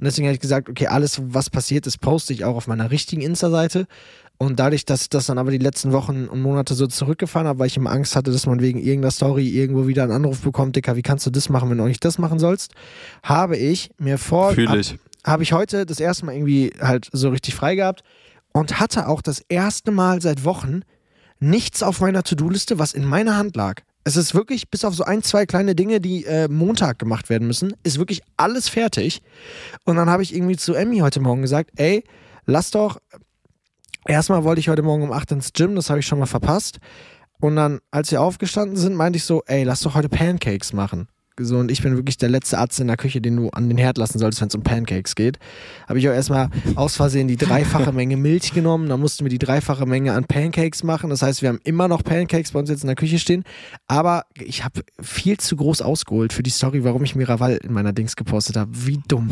[0.00, 3.20] deswegen habe ich gesagt, okay, alles, was passiert ist, poste ich auch auf meiner richtigen
[3.20, 3.86] Insta-Seite.
[4.42, 7.58] Und dadurch, dass ich das dann aber die letzten Wochen und Monate so zurückgefahren habe,
[7.58, 10.76] weil ich immer Angst hatte, dass man wegen irgendeiner Story irgendwo wieder einen Anruf bekommt,
[10.76, 12.72] Dicker, wie kannst du das machen, wenn du auch nicht das machen sollst,
[13.22, 14.98] habe ich mir vor, ich.
[15.24, 18.02] habe ich heute das erste Mal irgendwie halt so richtig frei gehabt
[18.52, 20.84] und hatte auch das erste Mal seit Wochen
[21.38, 23.82] nichts auf meiner To-Do-Liste, was in meiner Hand lag.
[24.04, 27.46] Es ist wirklich, bis auf so ein, zwei kleine Dinge, die äh, Montag gemacht werden
[27.46, 29.20] müssen, ist wirklich alles fertig.
[29.84, 32.04] Und dann habe ich irgendwie zu Emmy heute Morgen gesagt, ey,
[32.46, 32.98] lass doch,
[34.06, 36.78] erstmal wollte ich heute Morgen um 8 ins Gym, das habe ich schon mal verpasst.
[37.40, 41.08] Und dann, als wir aufgestanden sind, meinte ich so, ey, lass doch heute Pancakes machen.
[41.42, 43.78] So, und ich bin wirklich der letzte Arzt in der Küche, den du an den
[43.78, 45.38] Herd lassen solltest, wenn es um Pancakes geht.
[45.88, 48.88] Habe ich auch erstmal aus Versehen die dreifache Menge Milch genommen.
[48.88, 51.08] Dann mussten wir die dreifache Menge an Pancakes machen.
[51.08, 53.44] Das heißt, wir haben immer noch Pancakes bei uns jetzt in der Küche stehen.
[53.88, 57.92] Aber ich habe viel zu groß ausgeholt für die Story, warum ich Miraval in meiner
[57.92, 58.70] Dings gepostet habe.
[58.74, 59.30] Wie dumm.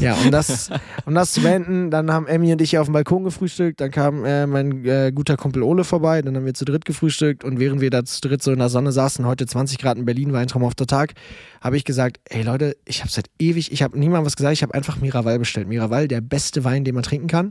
[0.00, 0.70] Ja, um das,
[1.04, 3.80] um das zu beenden, dann haben Emmy und ich auf dem Balkon gefrühstückt.
[3.80, 6.22] Dann kam äh, mein äh, guter Kumpel Ole vorbei.
[6.22, 7.44] Dann haben wir zu dritt gefrühstückt.
[7.44, 10.04] Und während wir da zu dritt so in der Sonne saßen, heute 20 Grad in
[10.04, 11.12] Berlin, war ein traumhafter Tag,
[11.60, 14.62] habe ich gesagt, ey Leute, ich habe seit ewig, ich habe niemandem was gesagt, ich
[14.62, 15.68] habe einfach Miraval bestellt.
[15.68, 17.50] Miraval, der beste Wein, den man trinken kann.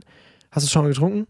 [0.50, 1.26] Hast du es schon mal getrunken?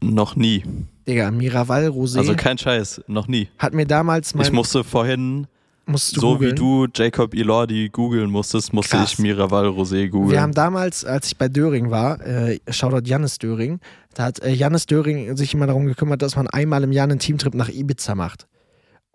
[0.00, 0.64] Noch nie.
[1.06, 3.48] Digga, Miraval Rosé Also kein Scheiß, noch nie.
[3.58, 5.46] hat mir damals mein, Ich musste vorhin,
[5.94, 6.50] so googeln.
[6.50, 9.12] wie du Jacob Elordi googeln musstest, musste Krass.
[9.12, 10.32] ich Miraval Rosé googeln.
[10.32, 13.78] Wir haben damals, als ich bei Döring war, äh, Shoutout Jannis Döring,
[14.14, 17.20] da hat äh, Jannis Döring sich immer darum gekümmert, dass man einmal im Jahr einen
[17.20, 18.48] Teamtrip nach Ibiza macht.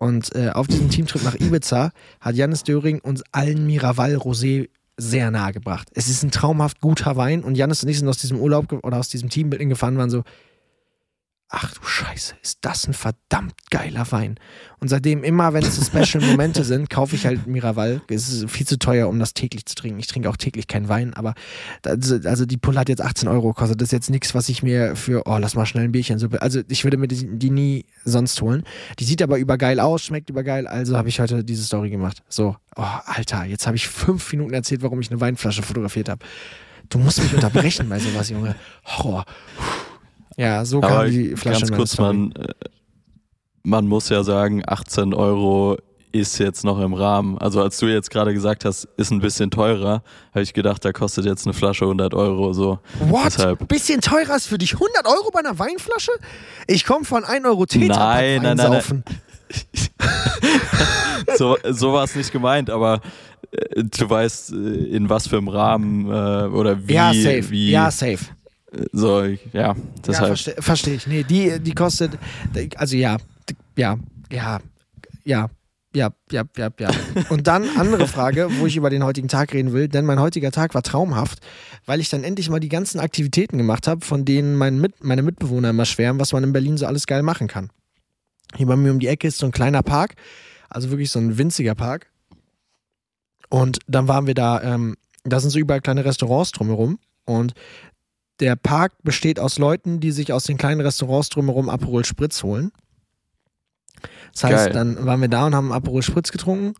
[0.02, 5.30] Und äh, auf diesem Teamtrip nach Ibiza hat Jannis Döring uns allen Miraval Rosé sehr
[5.30, 5.86] nahe gebracht.
[5.94, 8.96] Es ist ein traumhaft guter Wein und Jannis und ich sind aus diesem Urlaub oder
[8.96, 10.24] aus diesem Teambuilding gefahren, waren so,
[11.54, 14.36] ach du Scheiße, ist das ein verdammt geiler Wein.
[14.80, 18.00] Und seitdem immer, wenn es so Special-Momente sind, kaufe ich halt Miraval.
[18.08, 20.00] Es ist viel zu teuer, um das täglich zu trinken.
[20.00, 21.34] Ich trinke auch täglich keinen Wein, aber
[21.84, 23.82] also, also die Pulle hat jetzt 18 Euro gekostet.
[23.82, 26.14] Das ist jetzt nichts, was ich mir für, oh, lass mal schnell ein Bierchen.
[26.40, 28.64] Also ich würde mir die, die nie sonst holen.
[28.98, 32.22] Die sieht aber übergeil aus, schmeckt übergeil, also habe ich heute diese Story gemacht.
[32.30, 36.24] So, oh, Alter, jetzt habe ich fünf Minuten erzählt, warum ich eine Weinflasche fotografiert habe.
[36.88, 38.54] Du musst mich unterbrechen bei sowas, Junge.
[38.84, 39.26] Horror.
[40.36, 42.48] Ja, so kam Aber die Flasche ganz kurz, man, äh,
[43.62, 45.76] man muss ja sagen, 18 Euro
[46.12, 47.38] ist jetzt noch im Rahmen.
[47.38, 50.92] Also als du jetzt gerade gesagt hast, ist ein bisschen teurer, habe ich gedacht, da
[50.92, 52.52] kostet jetzt eine Flasche 100 Euro.
[52.52, 52.78] So.
[53.00, 53.26] What?
[53.26, 53.66] Deshalb.
[53.68, 56.12] Bisschen teurer ist für dich 100 Euro bei einer Weinflasche?
[56.66, 59.04] Ich komme von 1 Euro Tetra Nein, nein, nein, nein.
[61.36, 63.00] So, so war es nicht gemeint, aber
[63.52, 66.94] äh, du weißt, äh, in was für einem Rahmen äh, oder wie.
[66.94, 67.50] Ja, safe.
[67.50, 68.18] wie ja, safe.
[68.92, 70.26] So, ja, Ja, deshalb.
[70.28, 71.06] verstehe versteh ich.
[71.06, 72.12] Nee, die, die kostet,
[72.76, 73.18] also ja,
[73.76, 73.98] ja,
[74.30, 74.60] ja,
[75.24, 75.50] ja,
[75.94, 76.90] ja, ja, ja, ja.
[77.28, 80.50] Und dann andere Frage, wo ich über den heutigen Tag reden will, denn mein heutiger
[80.50, 81.40] Tag war traumhaft,
[81.84, 85.20] weil ich dann endlich mal die ganzen Aktivitäten gemacht habe, von denen mein Mit meine
[85.22, 87.68] Mitbewohner immer schwärmen, was man in Berlin so alles geil machen kann.
[88.56, 90.14] Hier bei mir um die Ecke ist so ein kleiner Park,
[90.70, 92.10] also wirklich so ein winziger Park.
[93.50, 97.52] Und dann waren wir da, ähm, da sind so überall kleine Restaurants drumherum und
[98.42, 102.72] der Park besteht aus Leuten, die sich aus den kleinen Restaurants drumherum Aperol Spritz holen.
[104.32, 104.72] Das heißt, Geil.
[104.72, 106.74] dann waren wir da und haben Aperol Spritz getrunken.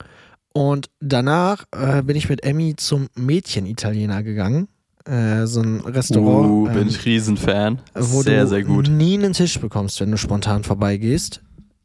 [0.52, 4.66] Und danach äh, bin ich mit Emmy zum Mädchen-Italiener gegangen.
[5.04, 6.48] Äh, so ein Restaurant.
[6.48, 7.80] Uh, bin ähm, ich Riesenfan.
[7.94, 8.88] wo Sehr, du sehr gut.
[8.88, 11.42] nie einen Tisch bekommst, wenn du spontan vorbeigehst.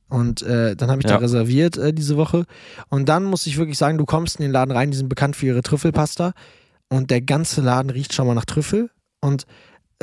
[0.10, 1.16] Und äh, dann habe ich Ja.
[1.16, 2.46] da reserviert äh, diese Woche.
[2.90, 5.36] Und dann muss ich wirklich sagen, du kommst in den Laden rein, die sind bekannt
[5.36, 6.34] für ihre Trüffelpasta.
[6.90, 8.90] Und der ganze Laden riecht schon mal nach Trüffel.
[9.22, 9.46] Und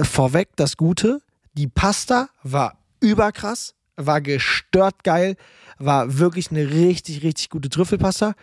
[0.01, 1.21] vorweg das Gute,
[1.55, 5.37] die Pasta war überkrass, war gestört geil,
[5.79, 8.35] war wirklich eine richtig, richtig gute Trüffelpasta.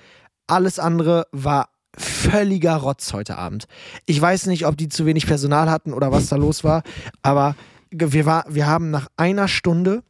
[0.47, 3.65] Alles andere war völliger Rotz heute Abend.
[4.05, 6.83] Ich weiß nicht, ob die zu wenig Personal hatten oder was da los war,
[7.21, 7.55] aber
[7.91, 10.03] wir, war, wir haben nach einer Stunde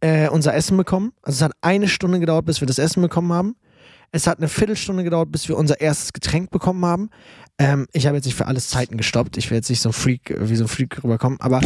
[0.00, 1.12] äh, unser Essen bekommen.
[1.22, 3.56] Also es hat eine Stunde gedauert, bis wir das Essen bekommen haben.
[4.12, 7.10] Es hat eine Viertelstunde gedauert, bis wir unser erstes Getränk bekommen haben.
[7.56, 9.36] Ähm, ich habe jetzt nicht für alles Zeiten gestoppt.
[9.36, 11.60] Ich will jetzt nicht so ein Freak, äh, wie so ein Freak rüberkommen, aber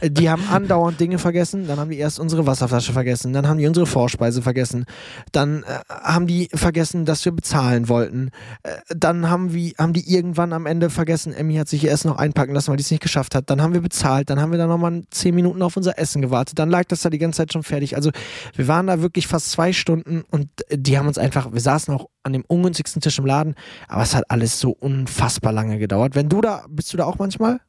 [0.00, 1.66] äh, die haben andauernd Dinge vergessen.
[1.66, 4.86] Dann haben die erst unsere Wasserflasche vergessen, dann haben die unsere Vorspeise vergessen,
[5.32, 8.30] dann äh, haben die vergessen, dass wir bezahlen wollten.
[8.62, 12.08] Äh, dann haben, wir, haben die irgendwann am Ende vergessen, Emmy hat sich ihr Essen
[12.08, 13.50] noch einpacken lassen, weil die es nicht geschafft hat.
[13.50, 16.58] Dann haben wir bezahlt, dann haben wir da nochmal zehn Minuten auf unser Essen gewartet.
[16.58, 17.96] Dann lag das da die ganze Zeit schon fertig.
[17.96, 18.12] Also
[18.56, 21.92] wir waren da wirklich fast zwei Stunden und äh, die haben uns einfach, wir saßen
[21.92, 23.54] auch an dem ungünstigsten Tisch im Laden,
[23.86, 26.14] aber es hat alles so unfassbar lange gedauert.
[26.14, 27.60] Wenn du da, bist du da auch manchmal?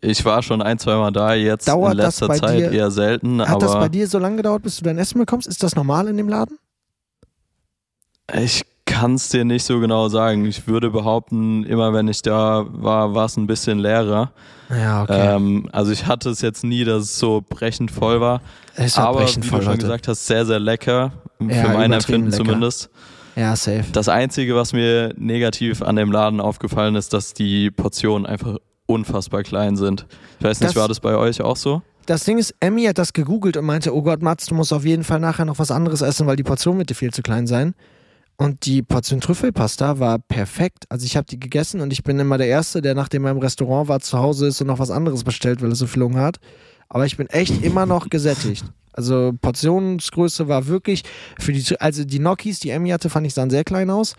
[0.00, 2.72] Ich war schon ein, zwei Mal da, jetzt Dauert in das letzter bei Zeit dir-
[2.72, 5.46] eher selten, Hat das bei dir so lange gedauert, bis du dein Essen bekommst?
[5.48, 6.58] Ist das normal in dem Laden?
[8.42, 10.44] ich kann es dir nicht so genau sagen.
[10.46, 14.32] Ich würde behaupten, immer wenn ich da war, war es ein bisschen leerer.
[14.70, 15.36] Ja, okay.
[15.36, 18.40] Ähm, also ich hatte es jetzt nie, dass es so brechend voll war.
[18.76, 19.82] es war aber wie brechend du voll, schon Leute.
[19.82, 21.12] gesagt hast, sehr, sehr lecker.
[21.40, 22.44] Ja, für mein Empfinden lecker.
[22.44, 22.90] zumindest.
[23.36, 23.84] Ja, safe.
[23.92, 29.42] Das Einzige, was mir negativ an dem Laden aufgefallen ist, dass die Portionen einfach unfassbar
[29.42, 30.06] klein sind.
[30.38, 31.82] Ich weiß nicht, Das- war das bei euch auch so?
[32.06, 34.84] Das Ding ist, Emmy hat das gegoogelt und meinte, oh Gott, Mats, du musst auf
[34.84, 37.46] jeden Fall nachher noch was anderes essen, weil die Portion wird dir viel zu klein
[37.46, 37.74] sein.
[38.36, 40.84] Und die Portion Trüffelpasta war perfekt.
[40.90, 43.38] Also ich habe die gegessen und ich bin immer der Erste, der nachdem er im
[43.38, 46.20] Restaurant war, zu Hause ist und noch was anderes bestellt, weil er so viel Hunger
[46.22, 46.40] hat.
[46.90, 48.64] Aber ich bin echt immer noch gesättigt.
[48.96, 51.02] Also Portionsgröße war wirklich
[51.38, 54.14] für die, also die Gnocchis, die Emmy hatte, fand ich sahen sehr klein aus.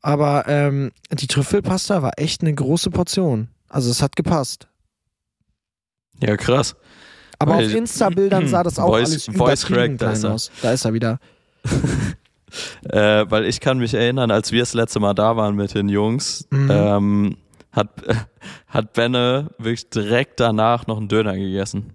[0.00, 3.48] Aber ähm, die Trüffelpasta war echt eine große Portion.
[3.68, 4.68] Also es hat gepasst.
[6.22, 6.74] Ja, krass.
[7.38, 10.34] Aber Weil- auf Insta-Bildern sah das auch Voice- alles Voice Crack, da ist klein er.
[10.34, 10.50] aus.
[10.62, 11.18] Da ist er wieder.
[12.88, 15.90] Äh, weil ich kann mich erinnern, als wir das letzte Mal da waren mit den
[15.90, 16.70] Jungs, Mhm.
[16.72, 17.36] ähm,
[17.72, 17.90] hat,
[18.68, 21.92] hat Benne wirklich direkt danach noch einen Döner gegessen.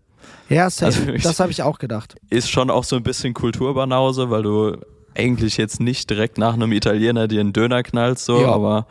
[0.53, 0.99] Ja, safe.
[1.13, 2.15] Also das habe ich auch gedacht.
[2.29, 4.77] Ist schon auch so ein bisschen Kulturbanause, weil du
[5.15, 8.47] eigentlich jetzt nicht direkt nach einem Italiener dir einen Döner knallst, so, Ja.
[8.53, 8.87] aber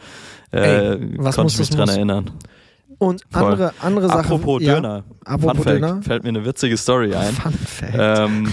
[0.52, 0.58] äh,
[0.94, 1.96] Ey, was konnte muss, ich mich dran muss.
[1.96, 2.30] erinnern.
[2.98, 3.42] Und Voll.
[3.44, 4.18] andere, andere Sache.
[4.20, 6.02] Apropos ja, Döner, Apropos Fun Fact, Döner.
[6.02, 7.32] fällt mir eine witzige Story ein.
[7.34, 7.94] Fun Fact.
[7.98, 8.52] ähm,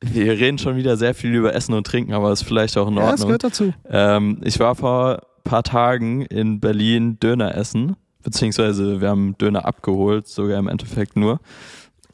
[0.00, 2.94] wir reden schon wieder sehr viel über Essen und Trinken, aber ist vielleicht auch in
[2.96, 3.28] ja, das Ordnung.
[3.28, 3.72] gehört dazu.
[3.88, 9.64] Ähm, ich war vor ein paar Tagen in Berlin Döner essen, beziehungsweise wir haben Döner
[9.66, 11.38] abgeholt, sogar im Endeffekt nur.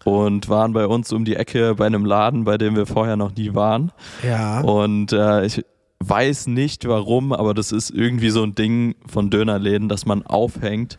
[0.04, 3.34] Und waren bei uns um die Ecke bei einem Laden, bei dem wir vorher noch
[3.34, 3.92] nie waren.
[4.26, 4.60] Ja.
[4.60, 5.64] Und äh, ich
[6.02, 10.98] weiß nicht warum, aber das ist irgendwie so ein Ding von Dönerläden, dass man aufhängt,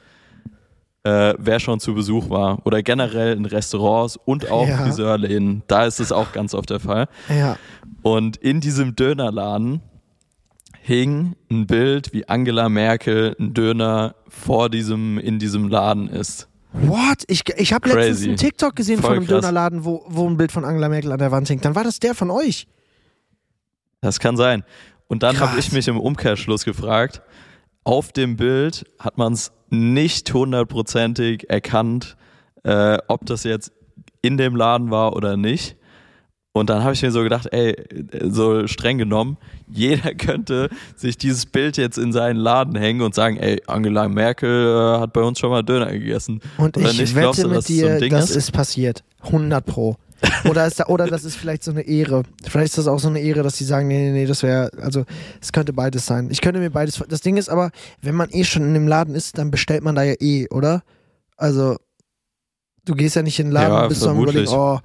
[1.04, 2.60] äh, wer schon zu Besuch war.
[2.66, 4.78] Oder generell in Restaurants und auch Ja.
[4.78, 5.64] Friseurläden.
[5.68, 7.08] Da ist es auch ganz oft der Fall.
[7.28, 7.58] Ja.
[8.04, 9.82] Und in diesem Dönerladen
[10.84, 16.48] hing ein Bild, wie Angela Merkel ein Döner vor diesem, in diesem Laden ist.
[16.74, 17.24] What?
[17.28, 19.42] Ich, ich habe letztens einen TikTok gesehen Voll von einem krass.
[19.42, 21.66] Dönerladen, wo, wo ein Bild von Angela Merkel an der Wand hängt.
[21.66, 22.68] Dann war das der von euch.
[24.00, 24.64] Das kann sein.
[25.08, 27.22] Und dann habe ich mich im Umkehrschluss gefragt,
[27.84, 32.16] auf dem Bild hat man es nicht hundertprozentig erkannt,
[32.64, 33.72] äh, ob das jetzt
[34.22, 35.76] in dem Laden war oder nicht.
[36.54, 37.76] Und dann habe ich mir so gedacht, ey,
[38.24, 39.38] so streng genommen,
[39.68, 44.50] jeder könnte sich dieses Bild jetzt in seinen Laden hängen und sagen, ey, Angela Merkel
[44.50, 46.42] äh, hat bei uns schon mal Döner gegessen.
[46.58, 47.16] Und Oder ich nicht?
[47.16, 48.36] wette du, mit so dir, ein Ding das ist?
[48.36, 49.04] ist passiert.
[49.24, 49.96] 100 Pro.
[50.50, 52.24] Oder, ist da, oder das ist vielleicht so eine Ehre.
[52.44, 54.70] Vielleicht ist das auch so eine Ehre, dass die sagen, nee, nee, nee, das wäre,
[54.80, 55.06] also
[55.42, 56.30] es könnte beides sein.
[56.30, 59.16] Ich könnte mir beides, das Ding ist aber, wenn man eh schon in dem Laden
[59.16, 60.84] ist, dann bestellt man da ja eh, oder?
[61.38, 61.78] Also,
[62.86, 64.80] Du gehst ja nicht in den Laden Ja, und bist so am überlegen, oh,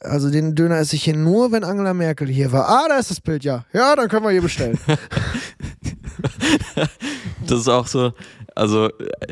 [0.00, 2.68] also den Döner esse ich hier nur, wenn Angela Merkel hier war.
[2.68, 3.64] Ah, da ist das Bild, ja.
[3.72, 4.78] Ja, dann können wir hier bestellen.
[7.46, 8.12] Das ist auch so,
[8.54, 8.90] also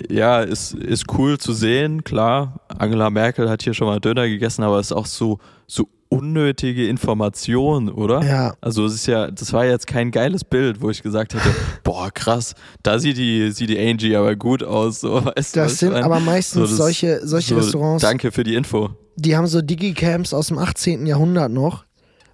[0.08, 2.60] ja, ist, ist cool zu sehen, klar.
[2.68, 6.88] Angela Merkel hat hier schon mal Döner gegessen, aber es ist auch so, so unnötige
[6.88, 8.22] Information, oder?
[8.24, 8.54] Ja.
[8.60, 11.48] Also es ist ja, das war jetzt kein geiles Bild, wo ich gesagt hätte,
[11.84, 15.00] boah, krass, da sieht die, sieht die Angie aber gut aus.
[15.00, 18.90] So, weißt Das sind aber meistens das- solche, solche so, Restaurants, Danke für die Info.
[19.16, 21.06] die haben so Digicams aus dem 18.
[21.06, 21.84] Jahrhundert noch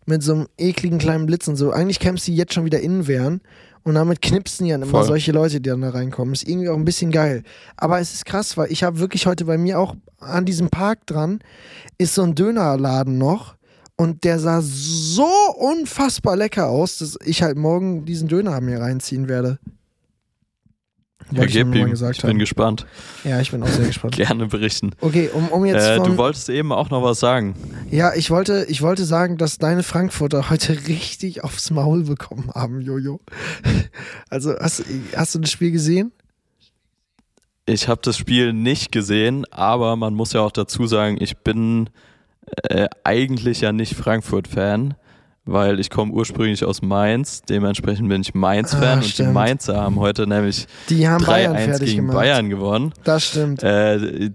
[0.07, 1.71] mit so einem ekligen kleinen Blitz und so.
[1.71, 3.41] Eigentlich Camps, die jetzt schon wieder innen wären.
[3.85, 5.05] Und damit knipsen ja immer Voll.
[5.05, 6.35] solche Leute, die dann da reinkommen.
[6.35, 7.43] Ist irgendwie auch ein bisschen geil.
[7.77, 11.05] Aber es ist krass, weil ich habe wirklich heute bei mir auch an diesem Park
[11.07, 11.41] dran,
[11.99, 13.55] ist so ein Dönerladen noch.
[14.03, 19.29] Und der sah so unfassbar lecker aus, dass ich halt morgen diesen Döner mir reinziehen
[19.29, 19.61] werde.
[21.31, 21.71] Ja, ich ihm.
[21.71, 22.39] gesagt Ich bin haben.
[22.41, 22.85] gespannt.
[23.23, 24.17] Ja, ich bin auch sehr gespannt.
[24.17, 24.91] Gerne berichten.
[25.01, 27.55] Okay, um, um jetzt Äh, du wolltest eben auch noch was sagen.
[27.93, 32.81] Ja, ich wollte, ich wollte sagen, dass deine Frankfurter heute richtig aufs Maul bekommen haben,
[32.81, 33.21] Jojo.
[34.31, 34.83] Also, hast,
[35.15, 36.11] hast du das Spiel gesehen?
[37.67, 41.89] Ich habe das Spiel nicht gesehen, aber man muss ja auch dazu sagen, ich bin
[42.69, 44.95] äh, eigentlich ja nicht Frankfurt-Fan,
[45.45, 47.43] weil ich komme ursprünglich aus Mainz.
[47.43, 49.23] Dementsprechend bin ich Mainz-Fan Ah, und die.
[49.25, 52.17] Mainzer haben heute nämlich Die haben Bayern 3-1 fertig gegen gemacht.
[52.17, 52.93] Bayern gewonnen.
[53.05, 53.63] Das stimmt.
[53.63, 54.31] Äh,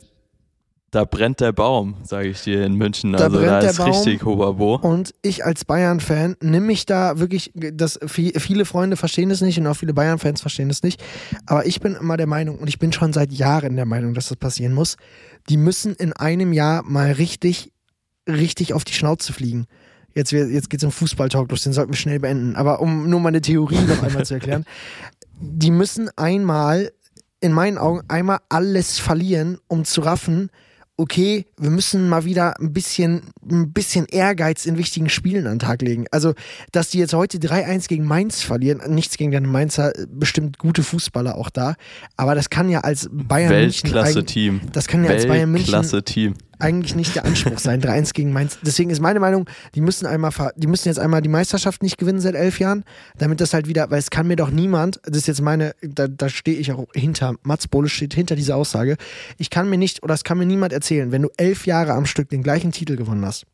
[0.92, 3.12] da brennt der Baum, sage ich dir in München.
[3.12, 3.90] Da also da ist Baum.
[3.90, 4.76] richtig Hoberbo.
[4.78, 9.60] Und ich als Bayern-Fan nimm mich da wirklich, das, vi- viele Freunde verstehen das nicht
[9.60, 11.04] und auch viele Bayern-Fans verstehen das nicht.
[11.46, 14.30] Aber ich bin immer der Meinung, und ich bin schon seit Jahren der Meinung, dass
[14.30, 14.96] das passieren muss,
[15.50, 17.74] die müssen in einem Jahr mal richtig,
[18.28, 19.66] richtig auf die Schnauze fliegen.
[20.14, 22.56] Jetzt, jetzt geht es um Fußballtalk los, den sollten wir schnell beenden.
[22.56, 24.66] Aber um nur meine Theorie noch einmal zu erklären,
[25.40, 26.92] die müssen einmal,
[27.40, 30.50] in meinen Augen, einmal alles verlieren, um zu raffen,
[30.98, 35.60] okay, wir müssen mal wieder ein bisschen, ein bisschen Ehrgeiz in wichtigen Spielen an den
[35.60, 36.06] Tag legen.
[36.12, 36.34] Also,
[36.72, 41.36] dass die jetzt heute 3-1 gegen Mainz verlieren, nichts gegen den Mainzer, bestimmt gute Fußballer
[41.36, 41.76] auch da,
[42.16, 44.62] aber das kann ja als Bayern München Weltklasse-Team.
[44.72, 46.36] das kann ja als Bayern München Weltklasse-Team.
[46.60, 48.58] eigentlich nicht der Anspruch sein, 3-1 gegen Mainz.
[48.62, 52.20] Deswegen ist meine Meinung, die müssen einmal, die müssen jetzt einmal die Meisterschaft nicht gewinnen
[52.20, 52.84] seit elf Jahren,
[53.18, 56.08] damit das halt wieder, weil es kann mir doch niemand, das ist jetzt meine, da,
[56.08, 58.98] da stehe ich auch hinter, Mats Bohle steht hinter dieser Aussage,
[59.38, 62.06] ich kann mir nicht, oder es kann mir niemand erzählen, wenn du elf Jahre am
[62.06, 63.46] Stück den gleichen Titel gewonnen hast,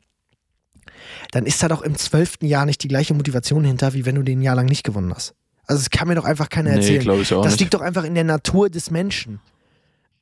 [1.32, 4.22] dann ist da doch im zwölften Jahr nicht die gleiche Motivation hinter, wie wenn du
[4.22, 5.34] den Jahr lang nicht gewonnen hast.
[5.66, 7.20] Also es kann mir doch einfach keiner Nee, erzählen.
[7.20, 7.60] ich auch das nicht.
[7.60, 9.40] liegt doch einfach in der Natur des Menschen.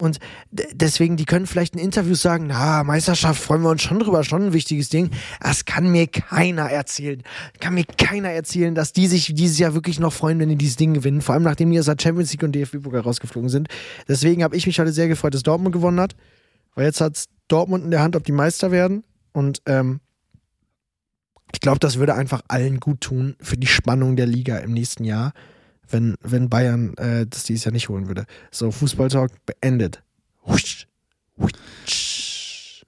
[0.01, 0.19] Und
[0.51, 4.43] deswegen, die können vielleicht in Interviews sagen, na, Meisterschaft freuen wir uns schon drüber, schon
[4.47, 5.11] ein wichtiges Ding.
[5.41, 7.23] Das kann mir keiner erzählen.
[7.61, 10.77] Kann mir keiner erzählen, dass die sich dieses Jahr wirklich noch freuen, wenn die dieses
[10.77, 11.21] Ding gewinnen.
[11.21, 13.69] Vor allem, nachdem die aus der Champions League und DFB-Pokal rausgeflogen sind.
[14.09, 16.17] Deswegen habe ich mich heute sehr gefreut, dass Dortmund gewonnen hat.
[16.75, 19.05] Weil jetzt hat Dortmund in der Hand, ob die Meister werden.
[19.33, 20.01] Und ähm,
[21.53, 25.05] ich glaube, das würde einfach allen gut tun für die Spannung der Liga im nächsten
[25.05, 25.33] Jahr,
[25.89, 28.25] wenn, wenn Bayern äh, das dieses Jahr nicht holen würde.
[28.51, 30.03] So, Fußballtalk beendet.
[30.47, 30.87] Husch.
[31.39, 32.85] Husch.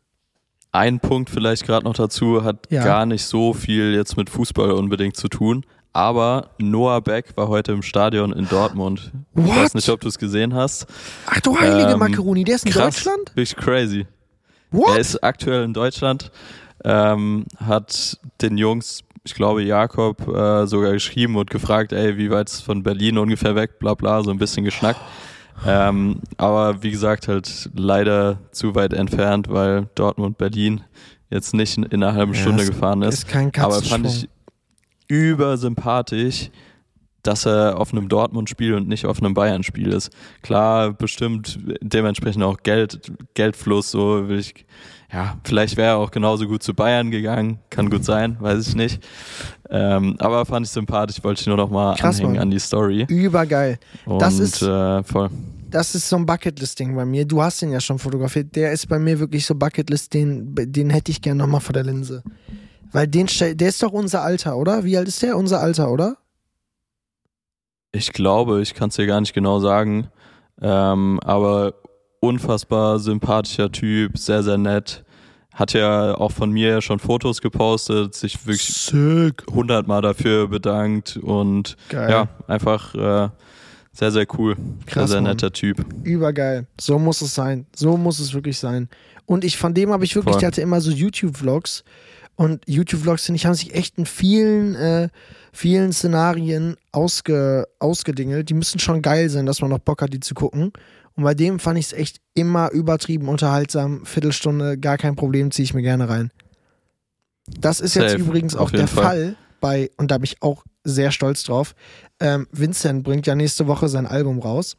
[0.73, 2.85] Ein Punkt vielleicht gerade noch dazu, hat Ja.
[2.85, 5.64] gar nicht so viel jetzt mit Fußball unbedingt zu tun.
[5.94, 9.12] Aber Noah Beck war heute im Stadion in Dortmund.
[9.37, 9.57] Ich What?
[9.57, 10.87] weiß nicht, ob du es gesehen hast.
[11.26, 13.28] Ach du heilige Ähm, Macaroni, der ist in Krass, Deutschland?
[13.35, 14.07] Wirklich crazy.
[14.72, 14.90] What?
[14.94, 16.33] Er ist aktuell in Deutschland,
[16.85, 22.50] ähm, hat den Jungs, ich glaube Jakob, äh, sogar geschrieben und gefragt, ey, wie weit
[22.50, 25.00] ist von Berlin ungefähr weg, bla bla, so ein bisschen geschnackt.
[25.64, 30.80] Ähm, aber wie gesagt, halt leider zu weit entfernt, weil Dortmund Berlin
[31.30, 33.14] jetzt nicht in, in einer halben Ja, Stunde gefahren ist.
[33.14, 34.28] ist kein aber fand ich
[35.09, 36.51] übersympathisch,
[37.23, 40.11] dass er auf einem Dortmund-Spiel und nicht auf einem Bayern-Spiel ist.
[40.43, 44.67] Klar, bestimmt dementsprechend auch Geld, Geldfluss, so will ich,
[45.11, 48.75] ja, vielleicht wäre er auch genauso gut zu Bayern gegangen, kann gut sein, weiß ich
[48.75, 49.03] nicht.
[49.71, 52.43] Ähm, aber fand ich sympathisch, wollte ich nur noch mal Krass, anhängen Mann.
[52.43, 53.07] an die Story.
[53.09, 53.79] Übergeil.
[54.05, 55.31] Und Das ist- äh, voll.
[55.71, 57.25] Das ist so ein Bucketlist-Ding bei mir.
[57.25, 58.55] Du hast den ja schon fotografiert.
[58.55, 61.83] Der ist bei mir wirklich so Bucketlist, den, den hätte ich gern nochmal vor der
[61.83, 62.23] Linse.
[62.94, 64.85] Weil den, der ist doch unser Alter, oder?
[64.85, 65.37] Wie alt ist der?
[65.37, 66.16] Unser Alter, oder?
[67.90, 70.07] Ich glaube, ich kann es dir gar nicht genau sagen,
[70.62, 71.74] ähm, aber
[72.20, 75.04] unfassbar sympathischer Typ, sehr, sehr nett.
[75.52, 79.42] Hat ja auch von mir schon Fotos gepostet, sich wirklich Sick.
[79.52, 82.08] hundertmal dafür bedankt und Geil.
[82.08, 83.29] ja, einfach äh,
[83.92, 84.54] sehr, sehr cool.
[84.87, 85.33] Krass, sehr, sehr Mann.
[85.33, 85.85] netter Typ.
[86.04, 86.69] Übergeil.
[86.81, 87.66] So muss es sein.
[87.75, 88.88] So muss es wirklich sein.
[89.27, 90.40] Und ich, von dem habe ich wirklich, Voll.
[90.40, 91.83] der hatte immer so YouTube-Vlogs.
[92.37, 95.08] Und YouTube-Vlogs, finde ich, haben sich echt in vielen, äh,
[95.52, 98.48] vielen Szenarien ausge, ausgedingelt.
[98.50, 100.72] Die müssen schon geil sein, dass man noch Bock hat, die zu gucken.
[101.16, 104.04] Und bei dem fand ich es echt immer übertrieben unterhaltsam.
[104.04, 106.32] Viertelstunde, gar kein Problem, ziehe ich mir gerne rein.
[107.46, 109.04] Das ist jetzt Safe, übrigens auch der Fall.
[109.04, 111.74] Fall bei, und da bin ich auch sehr stolz drauf.
[112.20, 114.76] Ähm, Vincent bringt ja nächste Woche sein Album raus.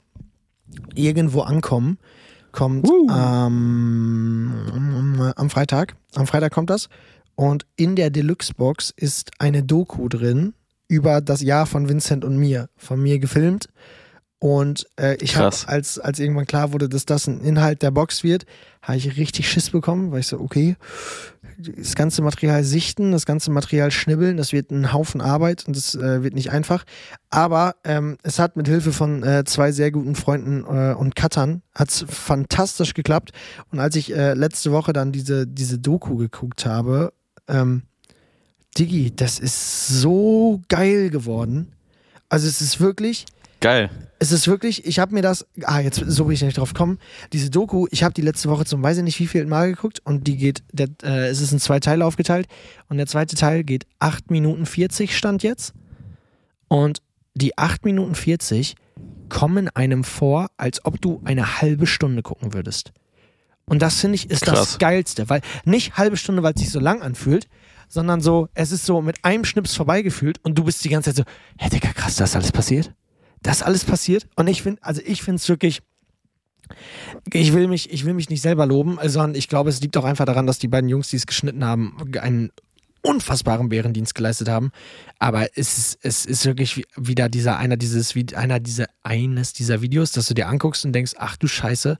[0.93, 1.97] Irgendwo ankommen.
[2.51, 3.09] Kommt Uh.
[3.11, 4.53] ähm,
[5.35, 5.95] am Freitag.
[6.15, 6.89] Am Freitag kommt das.
[7.35, 10.53] Und in der Deluxe-Box ist eine Doku drin
[10.87, 12.69] über das Jahr von Vincent und mir.
[12.77, 13.69] Von mir gefilmt.
[14.39, 18.23] Und äh, ich habe, als, als irgendwann klar wurde, dass das ein Inhalt der Box
[18.23, 18.45] wird,
[18.81, 20.75] habe ich richtig Schiss bekommen, weil ich so, okay,
[21.57, 25.95] das ganze Material sichten, das ganze Material schnibbeln, das wird ein Haufen Arbeit und das
[25.95, 26.83] äh, wird nicht einfach.
[27.29, 31.61] Aber ähm, es hat mit Hilfe von äh, zwei sehr guten Freunden äh, und Cuttern
[31.73, 33.31] hat's fantastisch geklappt.
[33.71, 37.13] Und als ich äh, letzte Woche dann diese, diese Doku geguckt habe,
[37.47, 37.83] ähm,
[38.77, 41.71] Digi, das ist so geil geworden.
[42.27, 43.25] Also es ist wirklich,
[43.61, 43.89] Geil.
[44.19, 46.99] es ist wirklich, ich habe mir das, ah, jetzt so bin ich nicht drauf gekommen.
[47.31, 50.01] Diese Doku, ich habe die letzte Woche zum weiß ich nicht wie viel Mal geguckt
[50.03, 52.47] und die geht, der, äh, es ist in zwei Teile aufgeteilt
[52.89, 55.73] und der zweite Teil geht 8 Minuten 40 stand jetzt.
[56.67, 57.01] Und
[57.33, 58.75] die 8 Minuten 40
[59.29, 62.91] kommen einem vor, als ob du eine halbe Stunde gucken würdest.
[63.65, 64.77] Und das finde ich ist das Krass.
[64.77, 67.47] Geilste, weil nicht halbe Stunde, weil es sich so lang anfühlt,
[67.87, 71.25] sondern so, es ist so mit einem Schnips vorbeigefühlt und du bist die ganze Zeit
[71.25, 72.93] so, hey Digga, krass, das ist alles passiert?
[73.41, 74.27] Das ist alles passiert?
[74.35, 75.81] Und ich finde, also ich finde es wirklich,
[77.31, 80.03] ich will mich, ich will mich nicht selber loben, sondern ich glaube, es liegt auch
[80.03, 82.51] einfach daran, dass die beiden Jungs, die es geschnitten haben, einen
[83.03, 84.71] unfassbaren Bärendienst geleistet haben.
[85.19, 89.81] Aber es ist, es ist wirklich wie- wieder dieser, einer dieses, einer dieser, eines dieser
[89.81, 91.99] Videos, dass du dir anguckst und denkst, ach du Scheiße,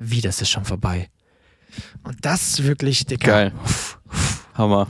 [0.00, 1.08] wie, das ist schon vorbei.
[2.02, 3.30] Und das wirklich, Dicker.
[3.30, 3.52] Geil.
[4.54, 4.88] Hammer.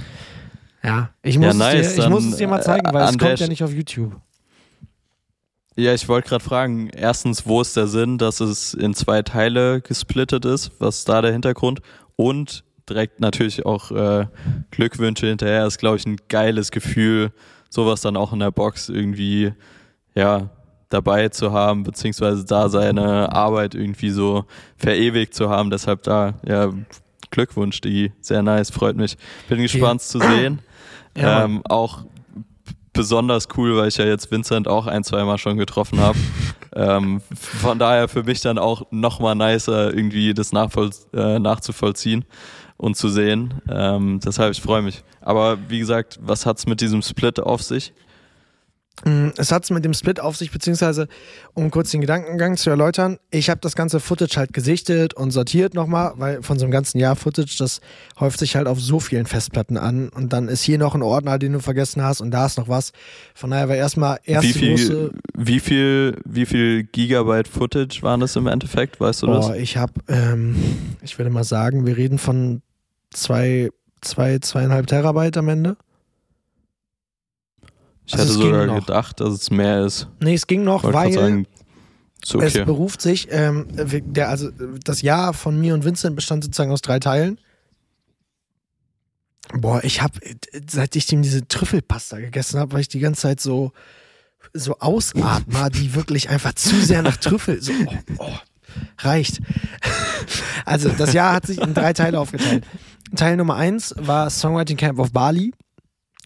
[0.83, 3.05] Ja, ich muss, Ja, nice, es, dir, ich muss es dir mal äh, zeigen, weil
[3.05, 4.19] es der kommt ja nicht auf YouTube.
[5.77, 9.81] Ja, ich wollte gerade fragen, erstens, wo ist der Sinn, dass es in zwei Teile
[9.81, 10.73] gesplittet ist?
[10.79, 11.81] Was ist da der Hintergrund?
[12.17, 14.27] Und direkt natürlich auch äh,
[14.71, 15.67] Glückwünsche hinterher.
[15.67, 17.33] Ist, glaube ich, ein geiles Gefühl,
[17.69, 19.53] sowas dann auch in der Box irgendwie,
[20.15, 20.51] ja,
[20.91, 24.45] dabei zu haben, beziehungsweise da seine Arbeit irgendwie so
[24.77, 25.71] verewigt zu haben.
[25.71, 26.71] Deshalb da, ja,
[27.31, 29.17] Glückwunsch, die sehr nice, freut mich.
[29.49, 30.61] Bin gespannt zu sehen.
[31.17, 32.05] Ja, ähm, auch
[32.93, 36.19] besonders cool, weil ich ja jetzt Vincent auch ein, zweimal schon getroffen habe.
[36.75, 42.25] ähm, von daher für mich dann auch nochmal nicer, irgendwie das äh, nachzuvollziehen
[42.77, 43.55] und zu sehen.
[43.71, 45.03] Ähm, deshalb, ich freue mich.
[45.21, 47.93] Aber wie gesagt, was hat's mit diesem Split auf sich?
[49.05, 51.09] Mm, Es hat es mit dem Split auf sich, beziehungsweise,
[51.55, 55.75] um kurz den Gedankengang zu erläutern, ich habe das ganze Footage halt gesichtet und sortiert
[55.75, 57.81] nochmal, weil von so einem ganzen Jahr Footage, das
[58.19, 61.39] häuft sich halt auf so vielen Festplatten an und dann ist hier noch ein Ordner,
[61.39, 62.93] den du vergessen hast und da ist noch was.
[63.35, 68.37] Von daher war erstmal erst Wie viel, wie viel, wie viel Gigabyte Footage waren das
[68.37, 69.01] im Endeffekt?
[69.01, 69.47] Weißt du das?
[69.47, 70.57] boah, ich habe, ähm,
[71.03, 72.61] ich würde mal sagen, wir reden von
[73.13, 73.71] zwei,
[74.03, 75.77] zwei, zweieinhalb Terabyte am Ende.
[78.13, 80.09] Ich also ging sogar gedacht, dass es mehr ist.
[80.21, 81.47] Nee, es ging noch, weil sagen,
[82.23, 82.65] ist Es okay.
[82.65, 84.51] beruft sich, ähm, der, also
[84.85, 87.39] das Jahr von mir und Vincent bestand sozusagen aus drei Teilen.
[89.53, 90.19] Boah, ich habe,
[90.69, 93.71] seit ich dem diese Trüffelpasta gegessen habe, weil ich die ganze Zeit so,
[94.53, 98.37] so ausatme, die wirklich einfach zu sehr nach Trüffel, so, oh, oh,
[98.99, 99.41] reicht.
[100.65, 102.65] Also das Jahr hat sich in drei Teile aufgeteilt.
[103.15, 105.53] Teil Nummer eins war Songwriting Camp of Bali.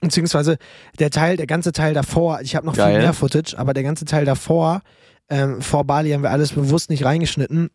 [0.01, 0.59] Beziehungsweise
[0.99, 2.99] der Teil, der ganze Teil davor, ich habe noch viel Geil.
[3.01, 4.83] mehr Footage, aber der ganze Teil davor,
[5.29, 7.71] ähm, vor Bali haben wir alles bewusst nicht reingeschnitten,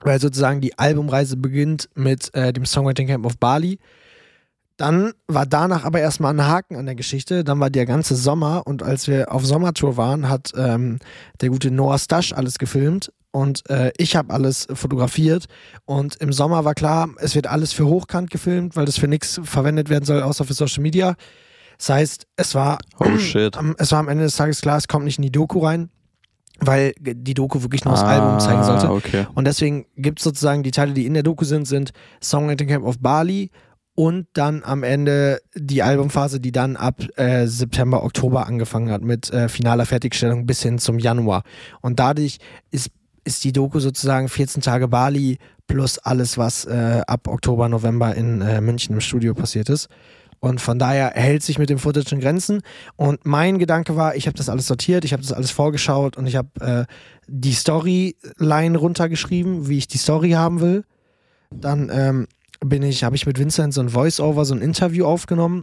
[0.00, 3.78] weil sozusagen die Albumreise beginnt mit äh, dem Songwriting Camp of Bali.
[4.76, 7.44] Dann war danach aber erstmal ein Haken an der Geschichte.
[7.44, 10.98] Dann war der ganze Sommer und als wir auf Sommertour waren, hat ähm,
[11.40, 15.44] der gute Noah Stasch alles gefilmt und äh, ich habe alles fotografiert.
[15.84, 19.40] Und im Sommer war klar, es wird alles für Hochkant gefilmt, weil das für nichts
[19.44, 21.16] verwendet werden soll, außer für Social Media.
[21.78, 23.56] Das heißt, es war, Oh shit.
[23.56, 25.90] am, es war am Ende des Tages klar, es kommt nicht in die Doku rein,
[26.60, 28.88] weil die Doku wirklich nur das Album zeigen sollte.
[28.88, 29.26] Ah, okay.
[29.34, 32.84] Und deswegen gibt es sozusagen die Teile, die in der Doku sind, sind Songwriting Camp
[32.86, 33.50] of Bali
[33.94, 39.30] und dann am Ende die Albumphase, die dann ab äh, September, Oktober angefangen hat mit
[39.30, 41.42] äh, finaler Fertigstellung bis hin zum Januar.
[41.82, 42.38] Und dadurch
[42.70, 42.90] ist,
[43.24, 48.40] ist die Doku sozusagen 14 Tage Bali plus alles, was äh, ab Oktober, November in
[48.40, 49.88] äh, München im Studio passiert ist.
[50.40, 52.62] Und von daher hält sich mit dem Footage in Grenzen.
[52.96, 56.26] Und mein Gedanke war, ich habe das alles sortiert, ich habe das alles vorgeschaut und
[56.26, 56.84] ich habe äh,
[57.26, 60.84] die Storyline runtergeschrieben, wie ich die Story haben will.
[61.50, 62.26] Dann ähm,
[62.60, 65.62] bin ich, habe ich mit Vincent so ein Voice-Over, so ein Interview aufgenommen,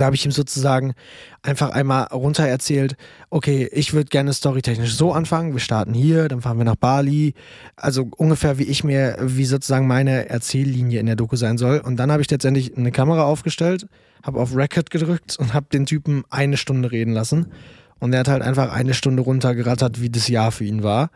[0.00, 0.94] da habe ich ihm sozusagen
[1.42, 2.96] einfach einmal runter erzählt,
[3.30, 7.34] okay, ich würde gerne storytechnisch so anfangen, wir starten hier, dann fahren wir nach Bali,
[7.76, 11.78] also ungefähr wie ich mir, wie sozusagen meine Erzähllinie in der Doku sein soll.
[11.78, 13.86] Und dann habe ich letztendlich eine Kamera aufgestellt,
[14.22, 17.52] habe auf Record gedrückt und habe den Typen eine Stunde reden lassen.
[18.00, 21.10] Und er hat halt einfach eine Stunde runtergerattert, wie das Jahr für ihn war.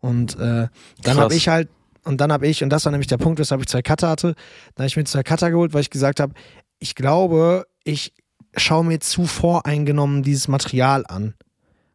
[0.00, 0.68] Und äh,
[1.02, 1.68] dann habe ich halt,
[2.04, 4.34] und dann habe ich, und das war nämlich der Punkt, weshalb ich zwei Cutter hatte,
[4.74, 6.34] dann habe ich mir zwei Cutter geholt, weil ich gesagt habe,
[6.78, 8.12] ich glaube, ich
[8.56, 11.34] schaue mir zu voreingenommen dieses Material an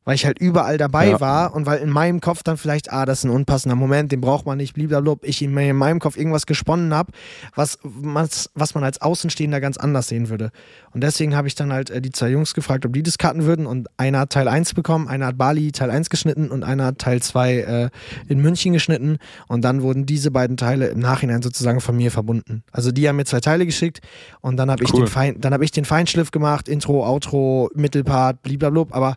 [0.09, 1.19] weil ich halt überall dabei ja.
[1.19, 4.21] war und weil in meinem Kopf dann vielleicht, ah, das ist ein unpassender Moment, den
[4.21, 7.11] braucht man nicht, blablabla, ich in meinem Kopf irgendwas gesponnen habe,
[7.53, 10.49] was, was, was man als Außenstehender ganz anders sehen würde.
[10.95, 13.43] Und deswegen habe ich dann halt äh, die zwei Jungs gefragt, ob die das cutten
[13.43, 16.85] würden und einer hat Teil 1 bekommen, einer hat Bali Teil 1 geschnitten und einer
[16.85, 17.89] hat Teil 2 äh,
[18.27, 22.63] in München geschnitten und dann wurden diese beiden Teile im Nachhinein sozusagen von mir verbunden.
[22.71, 23.99] Also die haben mir zwei Teile geschickt
[24.41, 24.87] und dann habe cool.
[24.87, 29.15] ich, den Fein, hab ich den Feinschliff gemacht, Intro, Outro, Mittelpart, blablabla, aber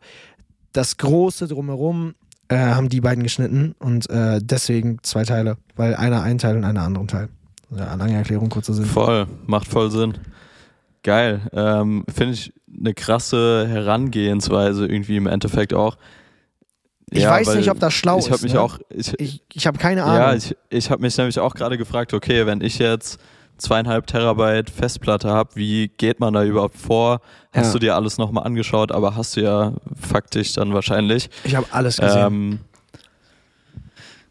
[0.72, 2.14] das Große drumherum
[2.48, 6.64] äh, haben die beiden geschnitten und äh, deswegen zwei Teile, weil einer einen Teil und
[6.64, 7.28] einer anderen Teil.
[7.70, 8.84] Ja, lange Erklärung, kurzer Sinn.
[8.84, 10.18] Voll, macht voll Sinn.
[11.02, 11.40] Geil.
[11.52, 15.96] Ähm, Finde ich eine krasse Herangehensweise irgendwie im Endeffekt auch.
[17.10, 18.42] Ich ja, weiß nicht, ob das schlau ich ist.
[18.42, 18.60] Mich ne?
[18.60, 20.16] auch, ich ich, ich habe keine Ahnung.
[20.16, 23.18] Ja, ich, ich habe mich nämlich auch gerade gefragt, okay, wenn ich jetzt
[23.62, 27.20] zweieinhalb Terabyte Festplatte habe, wie geht man da überhaupt vor?
[27.52, 27.72] Hast ja.
[27.72, 31.30] du dir alles nochmal angeschaut, aber hast du ja faktisch dann wahrscheinlich.
[31.44, 32.26] Ich habe alles gesehen.
[32.26, 32.58] Ähm,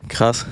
[0.07, 0.45] krass.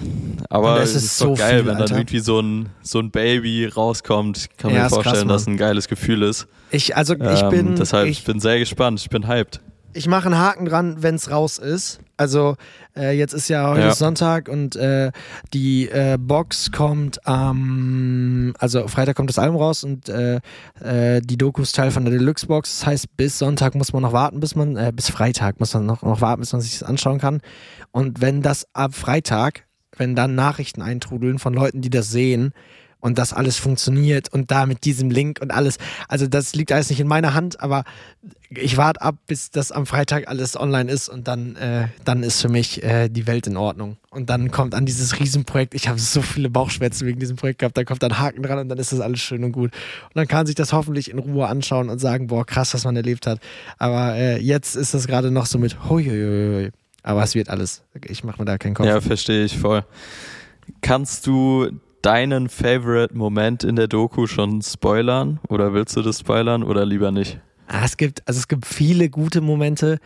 [0.49, 3.11] Aber es ist, ist so doch geil, viel, wenn dann irgendwie so ein, so ein
[3.11, 4.37] Baby rauskommt.
[4.37, 6.47] Ich kann ja, mir vorstellen, krass, dass ein geiles Gefühl ist.
[6.71, 7.75] Ich, also ich ähm, bin.
[7.75, 8.99] Deshalb, ich bin sehr gespannt.
[8.99, 9.61] Ich bin hyped
[9.93, 11.99] ich mache einen Haken dran, wenn es raus ist.
[12.19, 12.57] Also
[12.97, 13.93] äh, jetzt ist ja heute ja.
[13.93, 15.13] Sonntag und äh,
[15.53, 20.41] die äh, Box kommt am, ähm, also Freitag kommt das Album raus und äh,
[20.83, 22.79] äh, die Doku ist Teil von der Deluxe Box.
[22.79, 25.85] Das heißt, bis Sonntag muss man noch warten, bis man, äh, bis Freitag muss man
[25.85, 27.39] noch, noch warten, bis man sich das anschauen kann.
[27.91, 29.63] Und wenn das ab Freitag,
[29.95, 32.51] wenn dann Nachrichten eintrudeln von Leuten, die das sehen,
[33.01, 35.77] und das alles funktioniert und da mit diesem Link und alles.
[36.07, 37.83] Also das liegt alles nicht in meiner Hand, aber
[38.49, 42.41] ich warte ab, bis das am Freitag alles online ist und dann, äh, dann ist
[42.41, 43.97] für mich äh, die Welt in Ordnung.
[44.09, 47.77] Und dann kommt an dieses Riesenprojekt, ich habe so viele Bauchschmerzen wegen diesem Projekt gehabt,
[47.77, 49.71] da kommt dann Haken dran und dann ist das alles schön und gut.
[49.71, 52.95] Und dann kann sich das hoffentlich in Ruhe anschauen und sagen, boah, krass, was man
[52.95, 53.39] erlebt hat.
[53.77, 56.71] Aber äh, jetzt ist das gerade noch so mit, hui,
[57.03, 57.83] aber es wird alles.
[58.05, 58.87] Ich mache mir da keinen Kopf.
[58.87, 59.85] Ja, verstehe ich voll.
[60.81, 61.69] Kannst du
[62.01, 65.39] deinen Favorite-Moment in der Doku schon spoilern?
[65.47, 67.39] Oder willst du das spoilern oder lieber nicht?
[67.67, 69.99] Ah, es gibt, also es gibt viele gute Momente.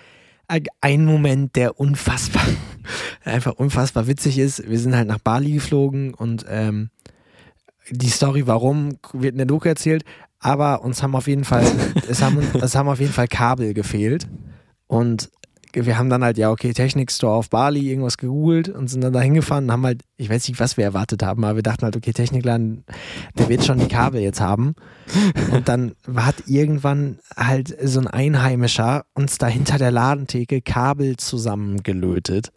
[0.82, 2.46] Ein Moment, der unfassbar,
[3.24, 4.70] einfach unfassbar witzig ist.
[4.70, 6.90] Wir sind halt nach Bali geflogen und ähm,
[7.90, 10.04] die Story, warum, wird in der Doku erzählt.
[10.40, 11.66] Aber uns haben auf jeden Fall,
[12.10, 14.28] es haben, es haben auf jeden Fall Kabel gefehlt.
[14.88, 15.30] Und
[15.74, 19.22] wir haben dann halt, ja, okay, Technikstore auf Bali, irgendwas gegoogelt und sind dann da
[19.22, 21.98] hingefahren und haben halt, ich weiß nicht, was wir erwartet haben, aber wir dachten halt,
[21.98, 22.86] okay, Technikladen,
[23.38, 24.76] der wird schon die Kabel jetzt haben.
[25.52, 32.52] Und dann hat irgendwann halt so ein Einheimischer uns da hinter der Ladentheke Kabel zusammengelötet.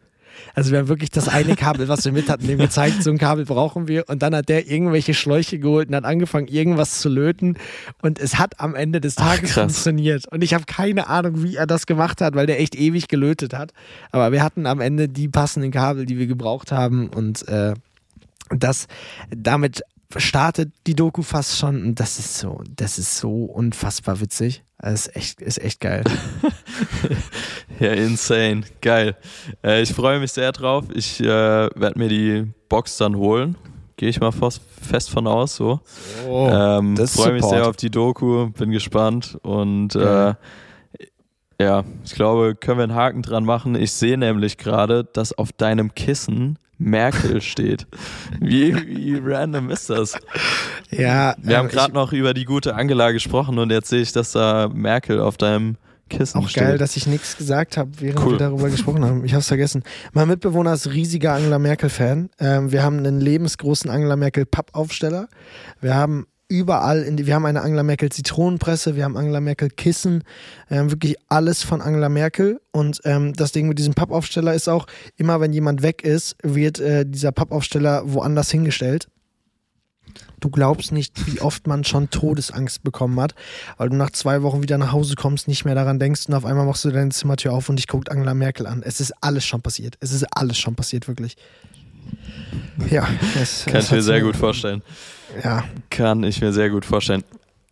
[0.55, 3.19] Also wir haben wirklich das eine Kabel, was wir mit hatten, dem gezeigt, so ein
[3.19, 4.09] Kabel brauchen wir.
[4.09, 7.59] Und dann hat der irgendwelche Schläuche geholt und hat angefangen, irgendwas zu löten.
[8.03, 10.27] Und es hat am Ende des Tages Ach, funktioniert.
[10.33, 13.55] Und ich habe keine Ahnung, wie er das gemacht hat, weil der echt ewig gelötet
[13.55, 13.73] hat.
[14.11, 17.09] Aber wir hatten am Ende die passenden Kabel, die wir gebraucht haben.
[17.09, 17.75] Und äh,
[18.51, 18.87] das
[19.31, 19.83] damit
[20.17, 24.63] startet die Doku fast schon und das ist so, das ist so unfassbar witzig.
[24.79, 26.05] Das ist echt, ist echt geil.
[27.81, 28.63] ja, insane.
[28.83, 29.17] Geil.
[29.65, 30.85] Äh, ich freue mich sehr drauf.
[30.93, 33.57] Ich äh, werde mir die Box dann holen.
[33.97, 35.57] Gehe ich mal fast, fest von aus.
[35.57, 35.81] So.
[36.29, 38.51] Oh, ähm, freue mich sehr auf die Doku.
[38.51, 39.39] Bin gespannt.
[39.43, 40.35] Und äh,
[41.59, 43.75] ja, ich glaube, können wir einen Haken dran machen.
[43.75, 47.87] Ich sehe nämlich gerade, dass auf deinem Kissen Merkel steht.
[48.41, 50.17] Wie, wie random ist das?
[50.91, 51.35] Ja.
[51.39, 54.33] Wir haben ähm, gerade noch über die gute Angela gesprochen und jetzt sehe ich, dass
[54.33, 55.77] da Merkel auf deinem
[56.09, 56.63] Kissen Auch steht.
[56.63, 58.33] geil, dass ich nichts gesagt habe, während cool.
[58.33, 59.25] wir darüber gesprochen haben.
[59.25, 59.83] Ich habe es vergessen.
[60.13, 62.31] Mein Mitbewohner ist riesiger Angela Merkel-Fan.
[62.39, 65.29] Ähm, wir haben einen lebensgroßen Angela Merkel-Pappaufsteller.
[65.81, 70.23] Wir haben überall, in wir haben eine Angela Merkel Zitronenpresse, wir haben Angela Merkel Kissen,
[70.69, 74.69] wir haben wirklich alles von Angela Merkel und ähm, das Ding mit diesem Pappaufsteller ist
[74.69, 74.87] auch,
[75.17, 79.09] immer wenn jemand weg ist, wird äh, dieser Pappaufsteller woanders hingestellt.
[80.41, 83.35] Du glaubst nicht, wie oft man schon Todesangst bekommen hat,
[83.77, 86.45] weil du nach zwei Wochen wieder nach Hause kommst, nicht mehr daran denkst und auf
[86.45, 88.83] einmal machst du deine Zimmertür auf und dich guckt Angela Merkel an.
[88.83, 89.97] Es ist alles schon passiert.
[90.01, 91.37] Es ist alles schon passiert, wirklich.
[92.91, 93.07] Ja,
[93.39, 94.83] das kann ich mir sehr gut vorstellen.
[95.43, 95.65] Ja.
[95.91, 97.25] Kann ich mir sehr gut vorstellen.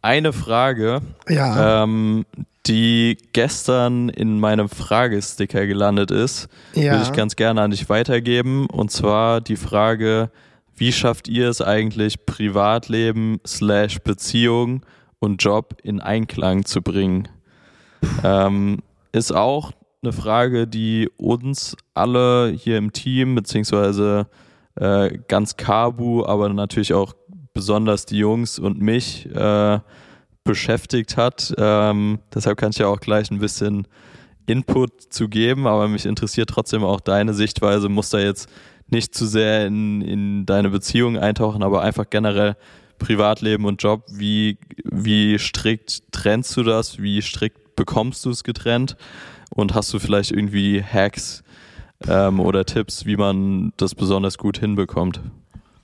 [0.03, 1.83] eine Frage, Ja.
[1.85, 2.27] ähm,
[2.67, 6.93] die gestern in meinem Fragesticker gelandet ist, ja.
[6.93, 8.67] würde ich ganz gerne an dich weitergeben.
[8.67, 10.31] Und zwar die Frage,
[10.77, 14.85] wie schafft ihr es eigentlich, Privatleben slash Beziehung
[15.21, 17.29] und Job in Einklang zu bringen?
[18.23, 18.81] Ähm,
[19.13, 19.73] ist auch
[20.03, 24.27] eine Frage, die uns alle hier im Team, beziehungsweise
[24.77, 27.15] äh, ganz Kabu, aber natürlich auch
[27.53, 29.79] besonders die Jungs und mich äh,
[30.43, 31.55] beschäftigt hat.
[31.57, 33.87] Ähm, deshalb kann ich ja auch gleich ein bisschen
[34.47, 37.89] Input zu geben, aber mich interessiert trotzdem auch deine Sichtweise.
[37.89, 38.49] Muss da jetzt
[38.89, 42.57] nicht zu sehr in, in deine Beziehung eintauchen, aber einfach generell
[42.99, 44.05] Privatleben und Job.
[44.11, 47.01] Wie, wie strikt trennst du das?
[47.01, 48.97] Wie strikt bekommst du es getrennt?
[49.51, 51.43] Und hast du vielleicht irgendwie Hacks
[52.07, 55.21] ähm, oder Tipps, wie man das besonders gut hinbekommt?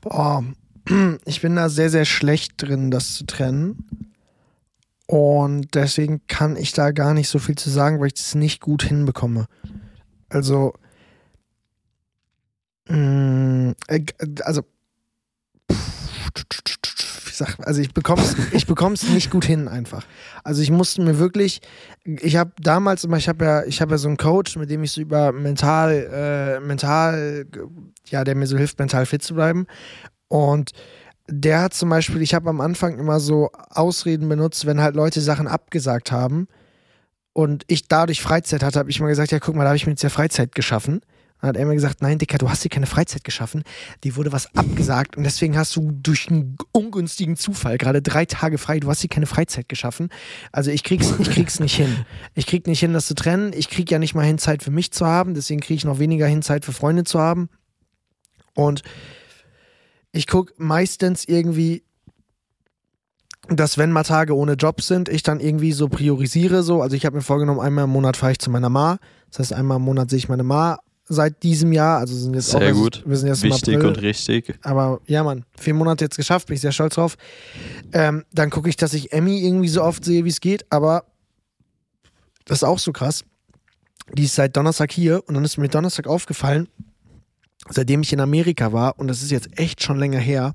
[0.01, 0.45] Boah,
[1.25, 4.11] ich bin da sehr, sehr schlecht drin, das zu trennen.
[5.07, 8.61] Und deswegen kann ich da gar nicht so viel zu sagen, weil ich das nicht
[8.61, 9.47] gut hinbekomme.
[10.29, 10.75] Also,
[12.87, 14.05] mh, äh,
[14.43, 14.63] also,
[17.41, 20.05] sagt, also ich bekomm's, ich bekomm's nicht gut hin einfach.
[20.45, 21.61] Also ich musste mir wirklich,
[22.05, 24.93] ich habe damals immer, ich habe ja, ich ja so einen Coach, mit dem ich
[24.93, 27.47] so über mental, äh, mental,
[28.09, 29.67] ja, der mir so hilft, mental fit zu bleiben.
[30.29, 30.71] Und
[31.29, 35.21] der hat zum Beispiel, ich habe am Anfang immer so Ausreden benutzt, wenn halt Leute
[35.21, 36.49] Sachen abgesagt haben
[37.33, 39.87] und ich dadurch Freizeit hatte, habe ich mal gesagt, ja, guck mal, da habe ich
[39.87, 41.01] mir jetzt ja Freizeit geschaffen.
[41.41, 43.63] Dann hat er mir gesagt, nein, Dicker, du hast dir keine Freizeit geschaffen.
[44.05, 48.59] Die wurde was abgesagt und deswegen hast du durch einen ungünstigen Zufall gerade drei Tage
[48.59, 48.81] frei.
[48.81, 50.11] Du hast dir keine Freizeit geschaffen.
[50.53, 52.05] Also ich krieg's, ich krieg's nicht hin.
[52.35, 53.53] Ich krieg nicht hin, das zu trennen.
[53.55, 55.35] Ich krieg ja nicht mal hin, Zeit für mich zu haben.
[55.35, 57.49] Deswegen kriege ich noch weniger hin, Zeit für Freunde zu haben.
[58.55, 58.83] Und
[60.13, 61.85] ich gucke meistens irgendwie,
[63.49, 66.83] dass wenn mal Tage ohne Job sind, ich dann irgendwie so priorisiere so.
[66.83, 68.99] Also ich habe mir vorgenommen, einmal im Monat fahre ich zu meiner Ma.
[69.31, 70.79] Das heißt, einmal im Monat sehe ich meine Ma
[71.11, 71.99] seit diesem Jahr.
[71.99, 73.03] Also sind jetzt Sehr auch gut.
[73.05, 73.89] wir sind jetzt Wichtig im April.
[73.89, 74.55] und richtig.
[74.63, 77.17] Aber ja, Mann, vier Monate jetzt geschafft, bin ich sehr stolz drauf.
[77.93, 81.05] Ähm, dann gucke ich, dass ich Emmy irgendwie so oft sehe, wie es geht, aber
[82.47, 83.25] das ist auch so krass.
[84.15, 86.69] Die ist seit Donnerstag hier und dann ist mir Donnerstag aufgefallen,
[87.69, 90.55] seitdem ich in Amerika war, und das ist jetzt echt schon länger her,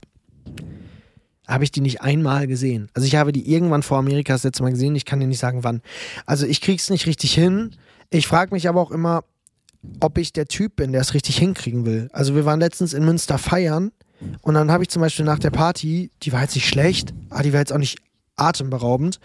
[1.47, 2.89] habe ich die nicht einmal gesehen.
[2.93, 5.39] Also ich habe die irgendwann vor Amerika das letzte Mal gesehen, ich kann dir nicht
[5.39, 5.81] sagen wann.
[6.25, 7.75] Also ich krieg's nicht richtig hin.
[8.09, 9.23] Ich frage mich aber auch immer,
[9.99, 12.09] ob ich der Typ bin, der es richtig hinkriegen will.
[12.13, 13.91] Also wir waren letztens in Münster feiern
[14.41, 17.43] und dann habe ich zum Beispiel nach der Party, die war jetzt nicht schlecht, aber
[17.43, 17.99] die war jetzt auch nicht
[18.35, 19.19] atemberaubend,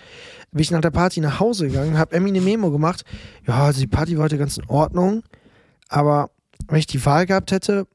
[0.52, 3.04] bin ich nach der Party nach Hause gegangen, habe Emmy eine Memo gemacht.
[3.46, 5.22] Ja, also die Party war heute ganz in Ordnung,
[5.88, 6.30] aber
[6.68, 7.86] wenn ich die Wahl gehabt hätte,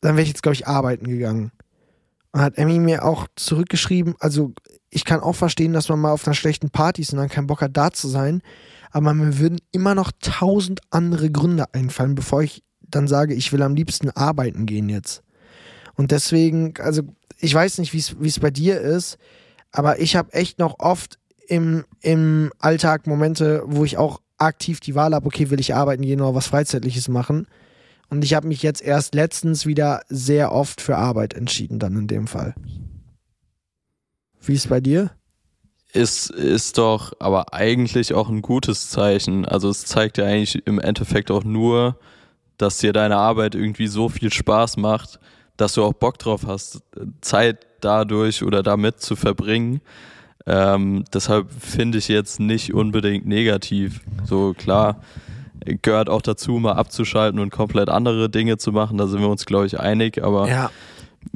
[0.00, 1.52] dann wäre ich jetzt, glaube ich, arbeiten gegangen.
[2.32, 4.52] Und hat Emmy mir auch zurückgeschrieben, also
[4.90, 7.46] ich kann auch verstehen, dass man mal auf einer schlechten Party ist und dann keinen
[7.46, 8.42] Bock hat, da zu sein,
[8.92, 13.62] aber mir würden immer noch tausend andere Gründe einfallen, bevor ich dann sage, ich will
[13.62, 15.22] am liebsten arbeiten gehen jetzt.
[15.94, 17.02] Und deswegen, also
[17.38, 19.18] ich weiß nicht, wie es bei dir ist,
[19.72, 21.18] aber ich habe echt noch oft
[21.48, 26.02] im, im Alltag Momente, wo ich auch aktiv die Wahl habe, okay, will ich arbeiten
[26.02, 27.46] gehen oder was Freizeitliches machen.
[28.10, 32.08] Und ich habe mich jetzt erst letztens wieder sehr oft für Arbeit entschieden, dann in
[32.08, 32.54] dem Fall.
[34.40, 35.12] Wie ist es bei dir?
[35.92, 39.44] Ist, ist doch aber eigentlich auch ein gutes Zeichen.
[39.44, 41.96] Also es zeigt ja eigentlich im Endeffekt auch nur,
[42.56, 45.20] dass dir deine Arbeit irgendwie so viel Spaß macht,
[45.56, 46.80] dass du auch Bock drauf hast,
[47.20, 49.82] Zeit dadurch oder damit zu verbringen.
[50.46, 54.00] Ähm, deshalb finde ich jetzt nicht unbedingt negativ.
[54.24, 55.02] So klar,
[55.82, 58.98] gehört auch dazu, mal abzuschalten und komplett andere Dinge zu machen.
[58.98, 60.22] Da sind wir uns, glaube ich, einig.
[60.22, 60.70] Aber Ja,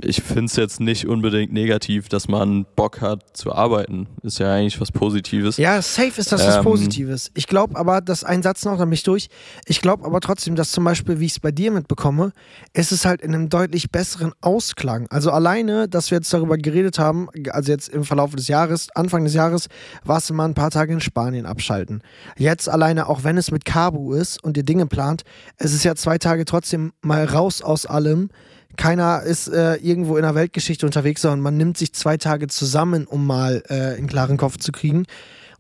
[0.03, 4.07] ich finde es jetzt nicht unbedingt negativ, dass man Bock hat zu arbeiten.
[4.23, 5.57] Ist ja eigentlich was Positives.
[5.57, 7.31] Ja, safe ist das was Ähm, Positives.
[7.35, 9.29] Ich glaube aber, dass ein Satz noch, dann bin ich durch.
[9.67, 12.33] Ich glaube aber trotzdem, dass zum Beispiel, wie ich es bei dir mitbekomme,
[12.73, 15.07] ist es halt in einem deutlich besseren Ausklang.
[15.11, 19.25] Also alleine, dass wir jetzt darüber geredet haben, also jetzt im Verlauf des Jahres, Anfang
[19.25, 19.69] des Jahres,
[20.05, 22.03] warst du mal ein paar Tage in Spanien abschalten.
[22.37, 25.23] Jetzt alleine, auch wenn es mit Cabu ist und ihr Dinge plant,
[25.57, 28.29] es ist ja zwei Tage trotzdem mal raus aus allem.
[28.77, 33.07] Keiner ist äh, irgendwo in der Weltgeschichte unterwegs, sondern man nimmt sich zwei Tage zusammen,
[33.07, 35.05] um mal äh, einen klaren Kopf zu kriegen.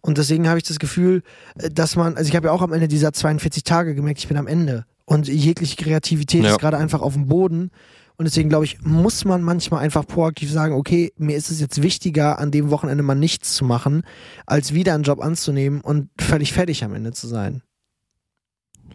[0.00, 1.22] Und deswegen habe ich das Gefühl,
[1.58, 4.28] äh, dass man, also ich habe ja auch am Ende dieser 42 Tage gemerkt, ich
[4.28, 4.84] bin am Ende.
[5.04, 6.50] Und jegliche Kreativität Ja.
[6.50, 7.70] ist gerade einfach auf dem Boden.
[8.18, 11.82] Und deswegen glaube ich, muss man manchmal einfach proaktiv sagen, okay, mir ist es jetzt
[11.82, 14.04] wichtiger, an dem Wochenende mal nichts zu machen,
[14.46, 17.62] als wieder einen Job anzunehmen und völlig fertig am Ende zu sein.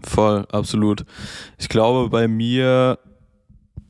[0.03, 1.05] Voll, absolut.
[1.59, 2.97] Ich glaube, bei mir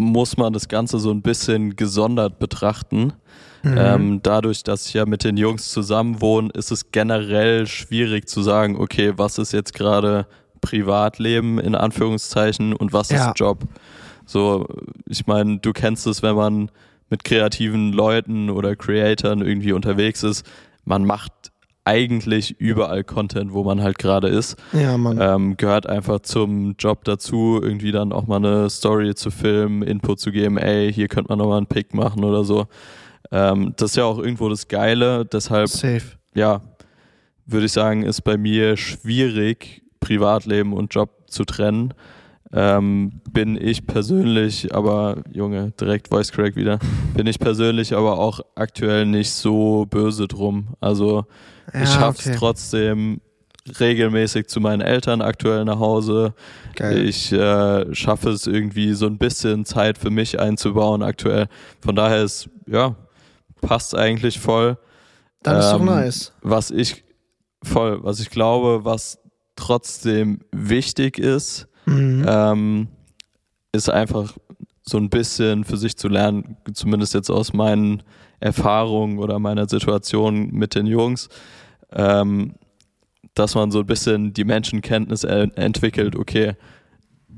[0.02, 3.14] muss man das Ganze so ein bisschen gesondert betrachten.
[3.64, 3.78] Mhm.
[3.78, 8.42] Ähm, dadurch, dass ich ja mit den Jungs zusammen wohne, ist es generell schwierig zu
[8.42, 10.26] sagen, okay, was ist jetzt gerade
[10.62, 13.30] Privatleben in Anführungszeichen und was ja.
[13.30, 13.64] ist Job?
[14.26, 14.68] So,
[15.08, 16.72] ich meine, du kennst es, wenn man
[17.10, 20.46] mit kreativen Leuten oder Creatoren irgendwie unterwegs ist.
[20.86, 21.51] Man macht
[21.84, 24.56] eigentlich überall Content, wo man halt gerade ist.
[24.72, 25.20] Ja, Mann.
[25.20, 30.20] Ähm, gehört einfach zum Job dazu, irgendwie dann auch mal eine Story zu filmen, Input
[30.20, 32.68] zu geben, ey, hier könnte man nochmal einen Pick machen oder so.
[33.32, 36.02] Ähm, das ist ja auch irgendwo das Geile, deshalb, Safe.
[36.36, 36.62] ja,
[37.46, 41.94] würde ich sagen, ist bei mir schwierig, Privatleben und Job zu trennen.
[42.54, 46.80] Ähm, bin ich persönlich, aber Junge, direkt Voice Crack wieder,
[47.16, 50.68] bin ich persönlich aber auch aktuell nicht so böse drum.
[50.82, 51.26] Also
[51.74, 52.36] ja, ich schaff's okay.
[52.38, 53.22] trotzdem
[53.80, 56.34] regelmäßig zu meinen Eltern aktuell nach Hause.
[56.76, 57.06] Geil.
[57.06, 61.48] Ich äh, schaffe es irgendwie so ein bisschen Zeit für mich einzubauen aktuell.
[61.80, 62.96] Von daher ist, ja,
[63.62, 64.78] passt eigentlich voll.
[65.44, 66.34] Dann ist ähm, doch nice.
[66.42, 67.04] Was ich
[67.64, 69.20] voll, was ich glaube, was
[69.56, 72.26] trotzdem wichtig ist, mhm.
[72.28, 72.88] ähm,
[73.72, 74.34] ist einfach
[74.84, 78.04] so ein bisschen für sich zu lernen, zumindest jetzt aus meinen
[78.40, 81.30] Erfahrungen oder meiner Situation mit den Jungs,
[81.94, 82.56] ähm,
[83.36, 86.56] dass man so ein bisschen die Menschenkenntnis entwickelt, okay,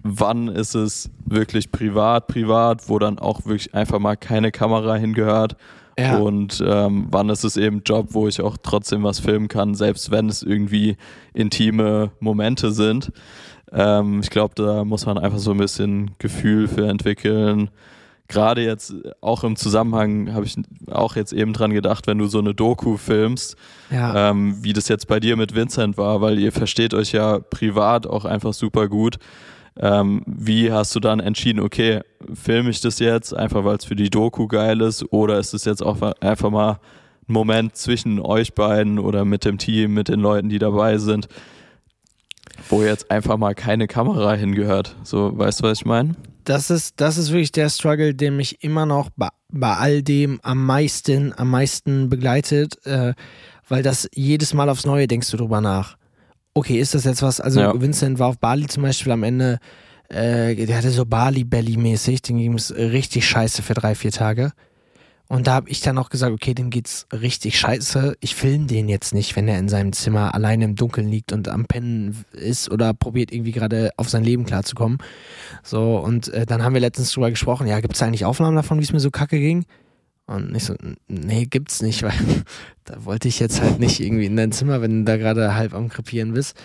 [0.04, 5.56] wann ist es wirklich privat, privat, wo dann auch wirklich einfach mal keine Kamera hingehört
[5.98, 6.18] ja.
[6.18, 10.12] und ähm, wann ist es eben Job, wo ich auch trotzdem was filmen kann, selbst
[10.12, 10.98] wenn es irgendwie
[11.34, 13.12] intime Momente sind.
[13.72, 17.70] Ähm, ich glaube, da muss man einfach so ein bisschen Gefühl für entwickeln.
[18.28, 20.56] Gerade jetzt auch im Zusammenhang habe ich
[20.90, 23.58] auch jetzt eben dran gedacht, wenn du so eine Doku filmst,
[23.92, 24.30] ja.
[24.30, 28.08] ähm, wie das jetzt bei dir mit Vincent war, weil ihr versteht euch ja privat
[28.08, 29.18] auch einfach super gut.
[29.76, 32.02] Ähm, wie hast du dann entschieden, okay,
[32.34, 35.66] filme ich das jetzt einfach, weil es für die Doku geil ist, oder ist es
[35.66, 36.80] jetzt auch einfach mal
[37.28, 41.28] ein Moment zwischen euch beiden oder mit dem Team, mit den Leuten, die dabei sind,
[42.70, 44.96] wo jetzt einfach mal keine Kamera hingehört.
[45.04, 46.16] So, weißt du, was ich meine?
[46.44, 50.40] Das ist, das ist wirklich der Struggle, der mich immer noch bei, bei all dem
[50.44, 53.14] am meisten, am meisten begleitet, äh,
[53.68, 55.98] weil das jedes Mal aufs Neue denkst du drüber nach.
[56.54, 57.40] Okay, ist das jetzt was?
[57.40, 57.82] Also ja.
[57.82, 59.60] Vincent war auf Bali zum Beispiel am Ende,
[60.10, 64.52] äh, der hatte so Bali-Belly-mäßig, den ging es richtig scheiße für drei, vier Tage.
[65.34, 68.18] Und da habe ich dann auch gesagt, okay, dem geht's richtig scheiße.
[68.20, 71.50] Ich filme den jetzt nicht, wenn er in seinem Zimmer alleine im Dunkeln liegt und
[71.50, 75.00] am Pennen ist oder probiert irgendwie gerade auf sein Leben klarzukommen.
[75.64, 78.84] So, und äh, dann haben wir letztens drüber gesprochen, ja, gibt's eigentlich Aufnahmen davon, wie
[78.84, 79.66] es mir so kacke ging?
[80.28, 80.76] Und ich so,
[81.08, 82.14] nee, gibt's nicht, weil
[82.84, 85.74] da wollte ich jetzt halt nicht irgendwie in dein Zimmer, wenn du da gerade halb
[85.74, 86.56] am Krepieren bist.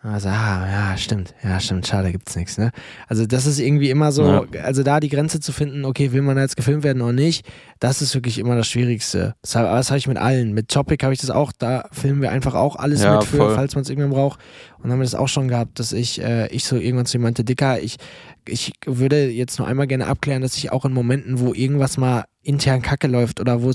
[0.00, 2.70] Also, ah, ja, stimmt, ja, stimmt, schade, gibt's nichts, ne?
[3.08, 4.62] Also, das ist irgendwie immer so, ja.
[4.62, 7.44] also da die Grenze zu finden, okay, will man jetzt gefilmt werden oder nicht,
[7.80, 9.34] das ist wirklich immer das Schwierigste.
[9.42, 10.52] Das, das habe ich mit allen.
[10.52, 13.38] Mit Topic habe ich das auch, da filmen wir einfach auch alles ja, mit für,
[13.38, 13.54] voll.
[13.56, 14.38] falls man es irgendwann braucht.
[14.80, 17.44] Und haben wir das auch schon gehabt, dass ich, äh, ich so irgendwann zu jemandem,
[17.44, 17.96] Dicker, ich,
[18.48, 22.24] ich würde jetzt nur einmal gerne abklären, dass ich auch in Momenten, wo irgendwas mal
[22.42, 23.72] intern Kacke läuft oder wo,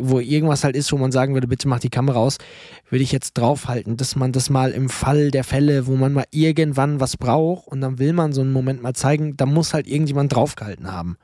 [0.00, 2.38] wo irgendwas halt ist, wo man sagen würde, bitte mach die Kamera aus,
[2.88, 6.26] würde ich jetzt draufhalten, dass man das mal im Fall der Fälle, wo man mal
[6.30, 9.86] irgendwann was braucht und dann will man so einen Moment mal zeigen, da muss halt
[9.86, 11.16] irgendjemand draufgehalten haben.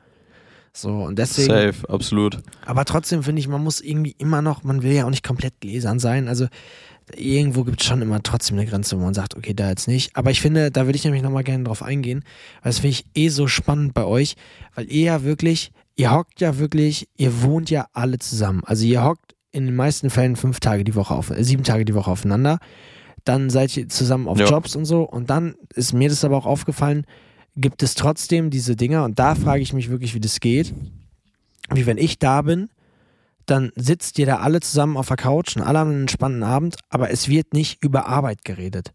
[0.72, 1.49] So, und deswegen.
[1.49, 2.39] Safe, absolut.
[2.66, 5.59] Aber trotzdem finde ich, man muss irgendwie immer noch, man will ja auch nicht komplett
[5.61, 6.28] gläsern sein.
[6.28, 6.49] Also
[7.14, 10.16] irgendwo gibt es schon immer trotzdem eine Grenze, wo man sagt, okay, da jetzt nicht.
[10.16, 12.24] Aber ich finde, da würde ich nämlich nochmal gerne drauf eingehen,
[12.62, 14.34] weil das finde ich eh so spannend bei euch,
[14.74, 18.62] weil ihr ja wirklich, ihr hockt ja wirklich, ihr wohnt ja alle zusammen.
[18.64, 21.84] Also ihr hockt in den meisten Fällen fünf Tage die Woche auf, äh, sieben Tage
[21.84, 22.59] die Woche aufeinander.
[23.24, 24.46] Dann seid ihr zusammen auf ja.
[24.46, 25.02] Jobs und so.
[25.02, 27.07] Und dann ist mir das aber auch aufgefallen,
[27.57, 30.74] gibt es trotzdem diese Dinger, und da frage ich mich wirklich, wie das geht.
[31.72, 32.68] Wie wenn ich da bin,
[33.47, 36.76] dann sitzt ihr da alle zusammen auf der Couch und alle haben einen spannenden Abend,
[36.88, 38.92] aber es wird nicht über Arbeit geredet.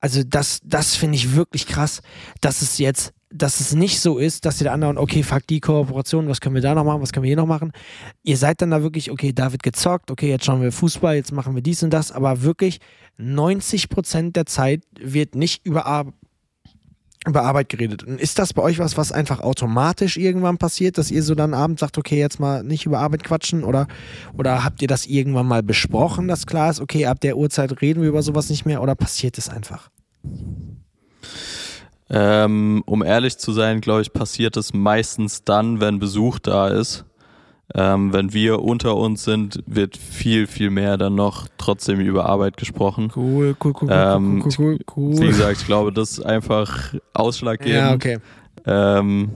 [0.00, 2.00] Also das, das finde ich wirklich krass,
[2.40, 5.60] dass es jetzt, dass es nicht so ist, dass ihr da anderen, okay, fuck die
[5.60, 7.72] Kooperation, was können wir da noch machen, was können wir hier noch machen.
[8.22, 11.32] Ihr seid dann da wirklich, okay, da wird gezockt, okay, jetzt schauen wir Fußball, jetzt
[11.32, 12.80] machen wir dies und das, aber wirklich
[13.18, 16.14] 90 Prozent der Zeit wird nicht über Arbeit
[17.26, 18.02] über Arbeit geredet.
[18.02, 21.52] Und ist das bei euch was, was einfach automatisch irgendwann passiert, dass ihr so dann
[21.52, 23.88] abends sagt, okay, jetzt mal nicht über Arbeit quatschen oder,
[24.36, 28.00] oder habt ihr das irgendwann mal besprochen, dass klar ist, okay, ab der Uhrzeit reden
[28.00, 29.90] wir über sowas nicht mehr oder passiert es einfach?
[32.08, 37.04] Ähm, um ehrlich zu sein, glaube ich, passiert es meistens dann, wenn Besuch da ist.
[37.74, 42.56] Ähm, wenn wir unter uns sind, wird viel, viel mehr dann noch trotzdem über Arbeit
[42.56, 43.12] gesprochen.
[43.14, 47.74] Cool, cool, cool, ähm, cool, cool, cool, Wie gesagt, ich glaube, das ist einfach ausschlaggebend.
[47.74, 48.18] Ja, okay.
[48.66, 49.30] Ähm,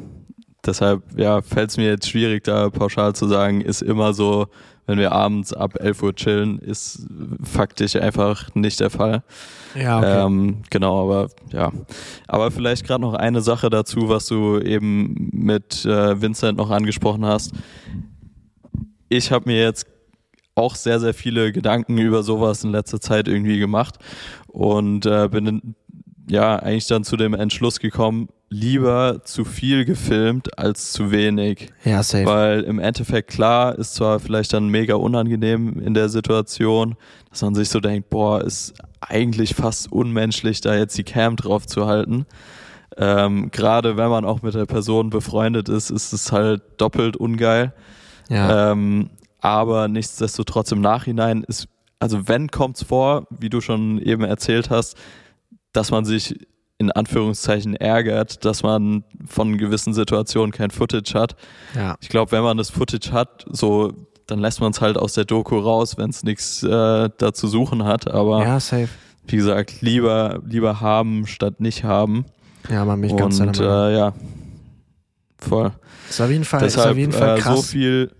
[0.67, 4.47] deshalb ja, fällt es mir jetzt schwierig, da pauschal zu sagen, ist immer so,
[4.87, 7.07] wenn wir abends ab 11 Uhr chillen, ist
[7.43, 9.23] faktisch einfach nicht der Fall.
[9.75, 10.27] Ja, okay.
[10.27, 11.73] Ähm, genau, aber ja.
[12.27, 17.25] Aber vielleicht gerade noch eine Sache dazu, was du eben mit äh, Vincent noch angesprochen
[17.25, 17.53] hast.
[19.17, 19.87] Ich habe mir jetzt
[20.57, 23.99] auch sehr, sehr viele Gedanken über sowas in letzter Zeit irgendwie gemacht
[24.49, 25.75] und äh, bin
[26.29, 31.73] ja eigentlich dann zu dem Entschluss gekommen, lieber zu viel gefilmt als zu wenig.
[31.85, 32.27] ja, safe.
[32.27, 36.97] Weil im Endeffekt klar ist zwar vielleicht dann mega unangenehm in der Situation,
[37.31, 41.67] dass man sich so denkt, boah, ist eigentlich fast unmenschlich, da jetzt die Cam drauf
[41.67, 42.27] zu halten.
[42.97, 47.73] Ähm, Gerade wenn man auch mit der Person befreundet ist, ist es halt doppelt ungeil.
[48.29, 48.73] Ja.
[48.73, 49.11] Ähm,
[49.41, 51.69] aber nichtsdestotrotz im Nachhinein ist,
[51.99, 54.97] also wenn kommt's vor, wie du schon eben erzählt hast,
[55.73, 56.39] dass man sich
[56.79, 61.37] in Anführungszeichen ärgert, dass man von gewissen Situationen kein Footage hat.
[61.75, 61.97] ja.
[62.01, 63.93] Ich glaube, wenn man das Footage hat, so
[64.27, 67.47] dann lässt man es halt aus der Doku raus, wenn es nichts äh, da zu
[67.47, 68.11] suchen hat.
[68.11, 68.89] Aber ja, safe.
[69.27, 72.25] wie gesagt, lieber lieber haben statt nicht haben.
[72.71, 74.15] Ja, man, bin ich ganz Und äh, ja,
[75.39, 75.73] voll.
[76.09, 77.57] Ist auf jeden Fall, ist Deshalb auf jeden Fall äh, krass.
[77.57, 78.11] so viel.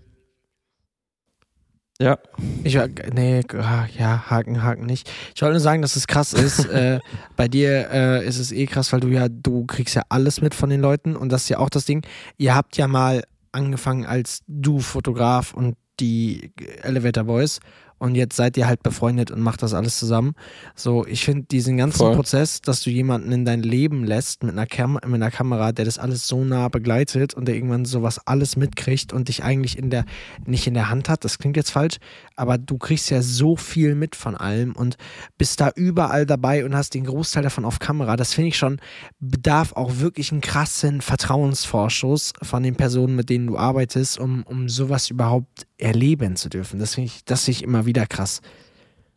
[1.99, 2.17] Ja,
[2.65, 2.77] Ich
[3.13, 5.09] nee, ah, ja, Haken, Haken nicht.
[5.33, 6.65] Ich wollte nur sagen, dass es krass ist.
[6.69, 6.99] äh,
[7.37, 10.53] bei dir äh, ist es eh krass, weil du ja, du kriegst ja alles mit
[10.55, 12.05] von den Leuten und das ist ja auch das Ding.
[12.37, 13.23] Ihr habt ja mal
[13.53, 17.59] angefangen als du Fotograf und die Elevator Boys
[17.97, 20.33] und jetzt seid ihr halt befreundet und macht das alles zusammen.
[20.75, 22.15] So, ich finde diesen ganzen Voll.
[22.15, 25.85] Prozess, dass du jemanden in dein Leben lässt mit einer, Kam mit einer Kamera, der
[25.85, 29.89] das alles so nah begleitet und der irgendwann sowas alles mitkriegt und dich eigentlich in
[29.89, 30.05] der,
[30.45, 31.97] nicht in der Hand hat, das klingt jetzt falsch,
[32.35, 34.97] aber du kriegst ja so viel mit von allem und
[35.37, 38.17] bist da überall dabei und hast den Großteil davon auf Kamera.
[38.17, 38.79] Das finde ich schon,
[39.19, 44.67] bedarf auch wirklich einen krassen Vertrauensvorschuss von den Personen, mit denen du arbeitest, um, um
[44.69, 46.79] sowas überhaupt erleben zu dürfen.
[46.79, 48.41] Das finde ich, das finde ich immer wieder krass,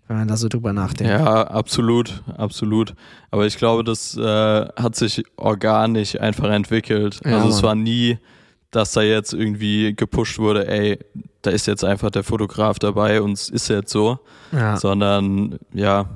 [0.06, 1.12] wenn man da so drüber nachdenkt.
[1.12, 2.94] ja, absolut, absolut.
[3.32, 4.20] Aber ich glaube, das äh,
[4.76, 7.20] hat sich organisch einfach entwickelt.
[7.24, 7.64] Ja, also es Mann.
[7.64, 8.18] war nie,
[8.70, 10.98] dass da jetzt irgendwie gepusht wurde, ey,
[11.42, 14.18] da ist jetzt einfach der Fotograf dabei und es ist jetzt so.
[14.52, 14.76] Ja.
[14.76, 16.06] sondern ja,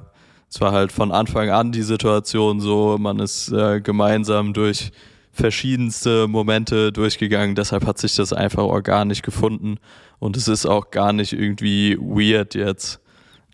[0.48, 4.92] es war halt von Anfang an die Situation so, man ist äh, gemeinsam durch
[5.32, 9.78] verschiedenste Momente durchgegangen, deshalb hat sich das einfach organisch gefunden
[10.18, 13.00] und es ist auch gar nicht irgendwie weird jetzt.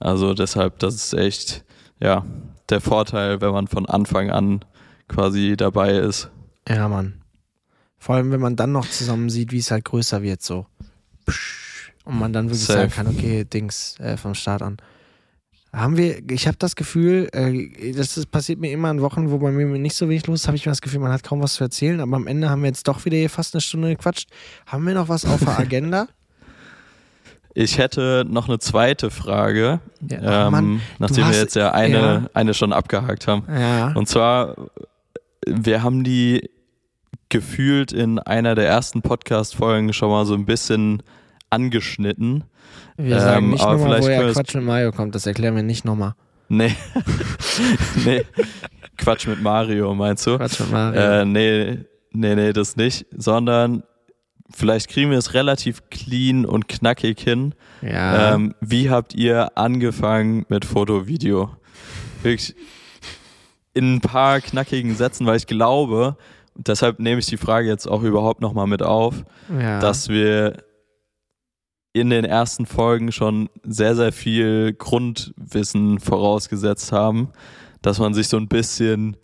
[0.00, 1.64] Also deshalb, das ist echt,
[2.00, 2.24] ja,
[2.68, 4.64] der Vorteil, wenn man von Anfang an
[5.08, 6.30] quasi dabei ist.
[6.68, 7.22] Ja, Mann.
[7.98, 10.66] Vor allem, wenn man dann noch zusammen sieht, wie es halt größer wird, so.
[12.04, 12.78] Und man dann wirklich Safe.
[12.80, 14.78] sagen kann, okay, Dings äh, vom Start an.
[15.72, 19.38] Haben wir, ich habe das Gefühl, äh, das ist, passiert mir immer an Wochen, wo
[19.38, 21.42] bei mir nicht so wenig los ist, habe ich mir das Gefühl, man hat kaum
[21.42, 23.90] was zu erzählen, aber am Ende haben wir jetzt doch wieder hier fast eine Stunde
[23.90, 24.30] gequatscht.
[24.66, 26.08] Haben wir noch was auf der Agenda?
[27.54, 31.96] Ich hätte noch eine zweite Frage, Ja, ähm, Mann, nachdem hast- wir jetzt ja eine,
[31.98, 32.30] ja.
[32.32, 33.42] eine schon abgehakt haben.
[33.48, 33.92] ja.
[33.92, 34.54] Und zwar,
[35.46, 36.48] wir haben die
[37.30, 41.02] gefühlt in einer der ersten Podcast-Folgen schon mal so ein bisschen
[41.50, 42.44] angeschnitten.
[42.96, 45.62] Wir sagen ähm, nicht aber nochmal, vielleicht woher Quatsch mit Mario kommt, das erklären wir
[45.62, 46.14] nicht nochmal.
[46.48, 46.74] Nee.
[48.04, 48.24] nee.
[48.96, 50.36] Quatsch mit Mario, meinst du?
[50.36, 51.00] Quatsch mit Mario.
[51.00, 51.78] Äh, nee,
[52.12, 53.06] nee, nee, das nicht.
[53.16, 53.82] Sondern
[54.50, 57.54] vielleicht kriegen wir es relativ clean und knackig hin.
[57.82, 58.34] ja.
[58.34, 61.50] Ähm, wie habt ihr angefangen mit Foto, Video?
[62.22, 62.54] Wirklich
[63.74, 66.16] in ein paar knackigen Sätzen, weil ich glaube,
[66.56, 69.14] deshalb nehme ich die Frage jetzt auch überhaupt nochmal mit auf,
[69.60, 69.78] ja.
[69.78, 70.64] dass wir
[71.98, 77.28] in den ersten Folgen schon sehr, sehr viel Grundwissen vorausgesetzt haben,
[77.82, 79.16] dass man sich so ein bisschen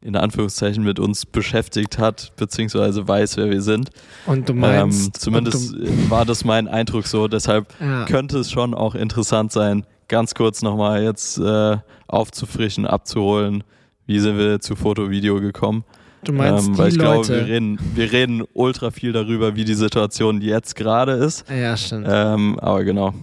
[0.00, 3.90] in Anführungszeichen mit uns beschäftigt hat, beziehungsweise weiß, wer wir sind.
[4.26, 5.16] und du Ähm, meinst.
[5.20, 7.28] zumindest und du, war das mein Eindruck so.
[7.28, 8.04] Deshalb ja.
[8.06, 11.76] könnte es schon auch interessant sein, ganz kurz nochmal jetzt äh,
[12.08, 13.62] aufzufrischen, abzuholen,
[14.06, 15.84] wie sind wir zu Foto, Video gekommen.
[16.24, 17.36] Du meinst ähm, die weil ich glaube, Leute.
[17.36, 21.44] wir reden, wir reden ultra viel darüber, wie die Situation jetzt gerade ist.
[21.48, 22.06] ja, stimmt.
[22.08, 23.14] Ähm, aber genau.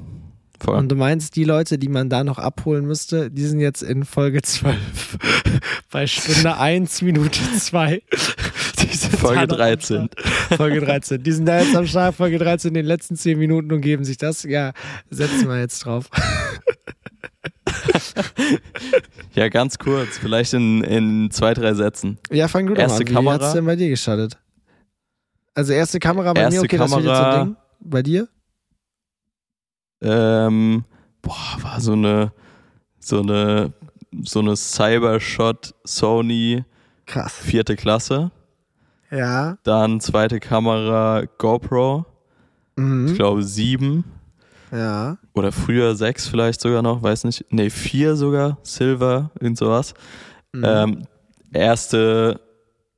[0.62, 0.78] Voll.
[0.78, 4.04] Und du meinst, die Leute, die man da noch abholen müsste, die sind jetzt in
[4.04, 5.18] Folge 12.
[5.91, 8.02] Bei Stunde 1, Minute 2.
[8.80, 10.10] Die sind Folge da noch am 13.
[10.12, 10.58] Start.
[10.58, 11.24] Folge 13.
[11.24, 14.04] Die sind da jetzt am Start, Folge 13, in den letzten 10 Minuten und geben
[14.04, 14.43] sich das.
[14.43, 14.74] Ja,
[15.10, 16.10] setzen wir jetzt drauf.
[19.34, 22.18] Ja, ganz kurz, vielleicht in, in zwei, drei Sätzen.
[22.32, 23.08] Ja, fang du doch Erste an.
[23.10, 23.34] Wie Kamera.
[23.36, 24.38] hat's denn bei dir gestartet?
[25.54, 27.44] Also erste Kamera bei Erste mir, okay, das wird jetzt Kamera.
[27.46, 27.56] Ding.
[27.82, 28.28] Bei dir?
[30.02, 30.84] Ähm,
[31.22, 32.32] boah, war so eine,
[33.00, 33.74] so eine,
[34.24, 36.64] so eine Cybershot Sony
[37.06, 37.34] Krass.
[37.36, 38.32] vierte Klasse.
[39.12, 39.58] Ja.
[39.64, 42.06] Dann zweite Kamera GoPro,
[42.78, 43.14] ich Mhm.
[43.16, 44.04] glaube sieben
[44.72, 45.17] Ja.
[45.34, 47.45] oder früher sechs vielleicht sogar noch, weiß nicht.
[47.49, 49.93] Nee, vier sogar, Silver, irgend sowas.
[50.53, 50.63] Mhm.
[50.65, 51.07] Ähm,
[51.53, 52.39] erste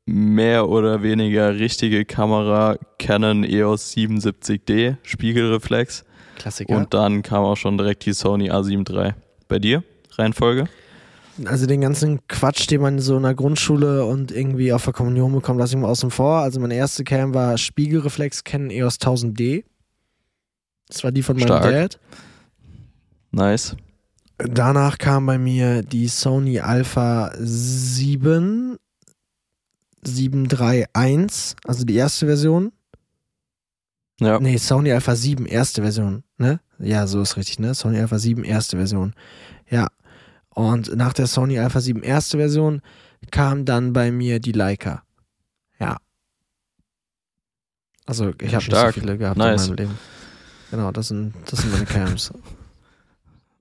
[0.06, 6.04] mehr oder weniger richtige Kamera Canon EOS 77D, Spiegelreflex.
[6.38, 6.76] Klassiker.
[6.76, 9.14] Und dann kam auch schon direkt die Sony A7 III.
[9.48, 9.84] Bei dir?
[10.18, 10.68] Reihenfolge?
[11.46, 15.34] Also den ganzen Quatsch, den man so in der Grundschule und irgendwie auf der Kommunion
[15.34, 16.40] bekommt, lasse ich mal außen vor.
[16.40, 19.64] Also meine erste Cam war Spiegelreflex Canon EOS 1000D.
[20.92, 21.64] Das war die von meinem Stark.
[21.64, 22.00] Dad.
[23.32, 23.78] Nice.
[24.38, 28.78] Danach kam bei mir die Sony Alpha 7
[30.04, 32.72] 731, also die erste Version.
[34.20, 34.40] Ja.
[34.40, 36.60] Nee, Sony Alpha 7, erste Version, ne?
[36.80, 37.74] Ja, so ist richtig, ne?
[37.74, 39.14] Sony Alpha 7, erste Version.
[39.70, 39.88] Ja.
[40.50, 42.82] Und nach der Sony Alpha 7, erste Version,
[43.32, 45.04] kam dann bei mir die Leica.
[45.80, 45.98] Ja.
[48.06, 49.64] Also, ich habe nicht so viele gehabt Nice.
[49.64, 50.00] in meinem Leben.
[50.72, 52.32] Genau, das sind, das sind meine Cams.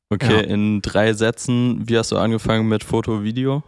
[0.08, 0.40] Okay, Ja.
[0.40, 3.62] in drei Sätzen, wie hast du angefangen mit Foto, Video?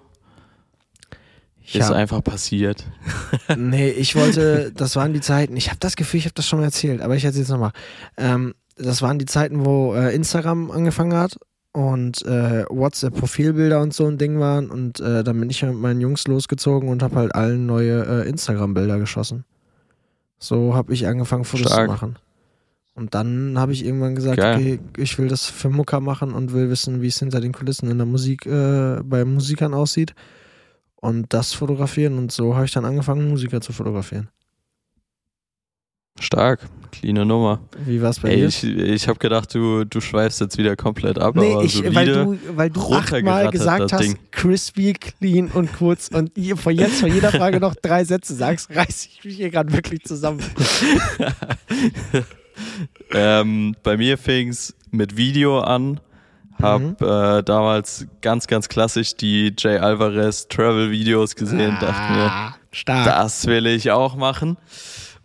[1.64, 2.84] Ich Ist hab, einfach passiert.
[3.56, 6.58] nee, ich wollte, das waren die Zeiten, ich habe das Gefühl, ich habe das schon
[6.58, 7.70] mal erzählt, aber ich erzähle es nochmal.
[8.16, 11.38] Ähm, das waren die Zeiten, wo äh, Instagram angefangen hat
[11.72, 16.00] und äh, WhatsApp-Profilbilder und so ein Ding waren und äh, dann bin ich mit meinen
[16.00, 19.44] Jungs losgezogen und habe halt allen neue äh, Instagram-Bilder geschossen.
[20.40, 21.86] So habe ich angefangen, Fotos Stark.
[21.86, 22.16] zu machen.
[22.94, 24.56] Und dann habe ich irgendwann gesagt, Geil.
[24.56, 27.90] okay, ich will das für Mucker machen und will wissen, wie es hinter den Kulissen
[27.90, 30.14] in der Musik, äh, bei Musikern aussieht.
[30.96, 32.18] Und das fotografieren.
[32.18, 34.28] Und so habe ich dann angefangen, Musiker zu fotografieren.
[36.20, 36.60] Stark.
[36.92, 37.60] Cleane Nummer.
[37.86, 38.46] Wie war es bei Ey, dir?
[38.48, 41.94] ich, ich habe gedacht, du, du schweifst jetzt wieder komplett ab, Nee, aber ich, solide.
[41.94, 44.18] weil du, weil du achtmal gesagt hast, Ding.
[44.30, 48.68] crispy, clean und kurz und hier vor jetzt vor jeder Frage noch drei Sätze sagst,
[48.76, 50.40] reiß ich mich hier gerade wirklich zusammen.
[53.12, 56.00] ähm, bei mir fing es mit Video an.
[56.60, 56.96] Hab Mhm.
[57.00, 61.76] äh, damals ganz, ganz klassisch die Jay Alvarez Travel-Videos gesehen.
[61.80, 63.04] Dachte mir, Ah, stark.
[63.06, 64.56] das will ich auch machen.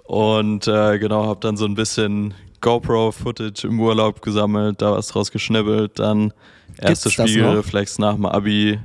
[0.06, 5.32] Und äh, genau, hab dann so ein bisschen GoPro-Footage im Urlaub gesammelt, da was draus
[5.32, 6.00] geschnibbelt.
[6.00, 6.34] Dann
[6.80, 8.80] erste Spiegelreflex nach dem Abi.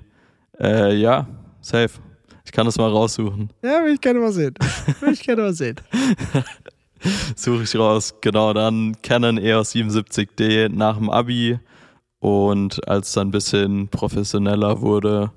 [0.60, 1.26] Äh, ja,
[1.60, 1.90] safe.
[2.44, 3.50] Ich kann das mal raussuchen.
[3.62, 4.54] Ja, will ich gerne mal sehen.
[5.00, 5.76] Will ich gerne mal sehen.
[7.36, 8.14] Suche ich raus.
[8.20, 11.58] Genau, dann Canon EOS 77D nach dem Abi.
[12.20, 15.32] Und als es dann ein bisschen professioneller wurde,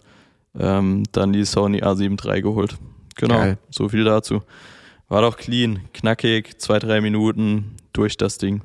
[0.58, 2.78] ähm, dann die Sony A7 III geholt.
[3.16, 3.58] Genau, Geil.
[3.70, 4.42] so viel dazu.
[5.08, 8.62] War doch clean, knackig, zwei, drei Minuten durch das Ding.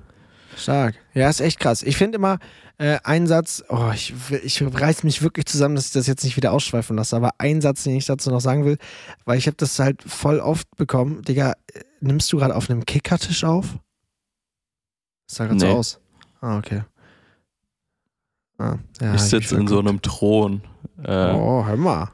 [0.57, 0.96] Stark.
[1.14, 1.82] Ja, ist echt krass.
[1.82, 2.38] Ich finde immer
[2.80, 6.36] äh, ein Satz, oh, ich, ich reiß mich wirklich zusammen, dass ich das jetzt nicht
[6.36, 8.78] wieder ausschweifen lasse, aber ein Satz, den ich dazu noch sagen will,
[9.26, 11.20] weil ich habe das halt voll oft bekommen.
[11.22, 13.66] Digga, äh, nimmst du gerade auf einem Kickertisch auf?
[15.28, 15.72] Das sah gerade so Nee.
[15.72, 16.00] aus.
[16.40, 16.82] Ah, okay.
[18.56, 20.62] Ah, ja, ich sitze in so einem Thron.
[21.04, 22.10] Äh, Oh, hör mal.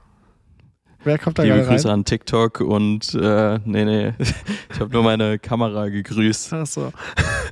[1.05, 1.77] Wer kommt da liebe gerade rein?
[1.77, 4.15] Grüße an TikTok und äh, nee, nee,
[4.73, 6.53] ich habe nur meine Kamera gegrüßt.
[6.53, 6.93] Ach so.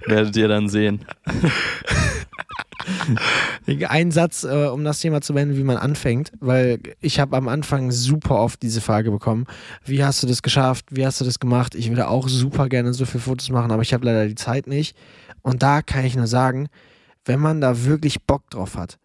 [0.07, 1.05] Werdet ihr dann sehen.
[3.89, 7.49] Ein Satz, äh, um das Thema zu beenden, wie man anfängt, weil ich habe am
[7.49, 9.47] Anfang super oft diese Frage bekommen,
[9.85, 11.75] wie hast du das geschafft, wie hast du das gemacht?
[11.75, 14.67] Ich würde auch super gerne so viele Fotos machen, aber ich habe leider die Zeit
[14.67, 14.97] nicht.
[15.43, 16.69] Und da kann ich nur sagen,
[17.25, 18.99] wenn man da wirklich Bock drauf hat,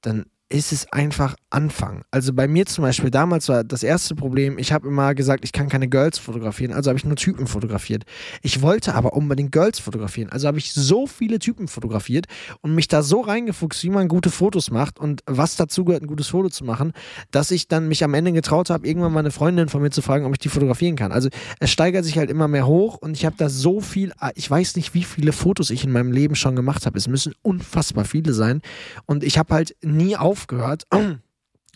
[0.00, 2.02] dann ist es einfach anfangen.
[2.10, 5.52] Also bei mir zum Beispiel, damals war das erste Problem, ich habe immer gesagt, ich
[5.52, 8.04] kann keine Girls fotografieren, also habe ich nur Typen fotografiert.
[8.42, 12.26] Ich wollte aber unbedingt Girls fotografieren, also habe ich so viele Typen fotografiert
[12.60, 16.08] und mich da so reingefuchst, wie man gute Fotos macht und was dazu gehört, ein
[16.08, 16.92] gutes Foto zu machen,
[17.30, 20.02] dass ich dann mich am Ende getraut habe, irgendwann mal eine Freundin von mir zu
[20.02, 21.10] fragen, ob ich die fotografieren kann.
[21.10, 24.50] Also es steigert sich halt immer mehr hoch und ich habe da so viel, ich
[24.50, 26.98] weiß nicht, wie viele Fotos ich in meinem Leben schon gemacht habe.
[26.98, 28.60] Es müssen unfassbar viele sein
[29.06, 30.84] und ich habe halt nie aufgehört.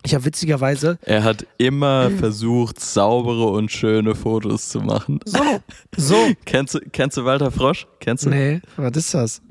[0.04, 5.20] Ich habe witzigerweise Er hat immer versucht, saubere und schöne Fotos zu machen.
[5.24, 5.60] so,
[5.96, 7.86] so, Kennst du, kennst du Walter Frosch?
[8.00, 8.30] Kennst du?
[8.30, 9.42] nee, was ist das?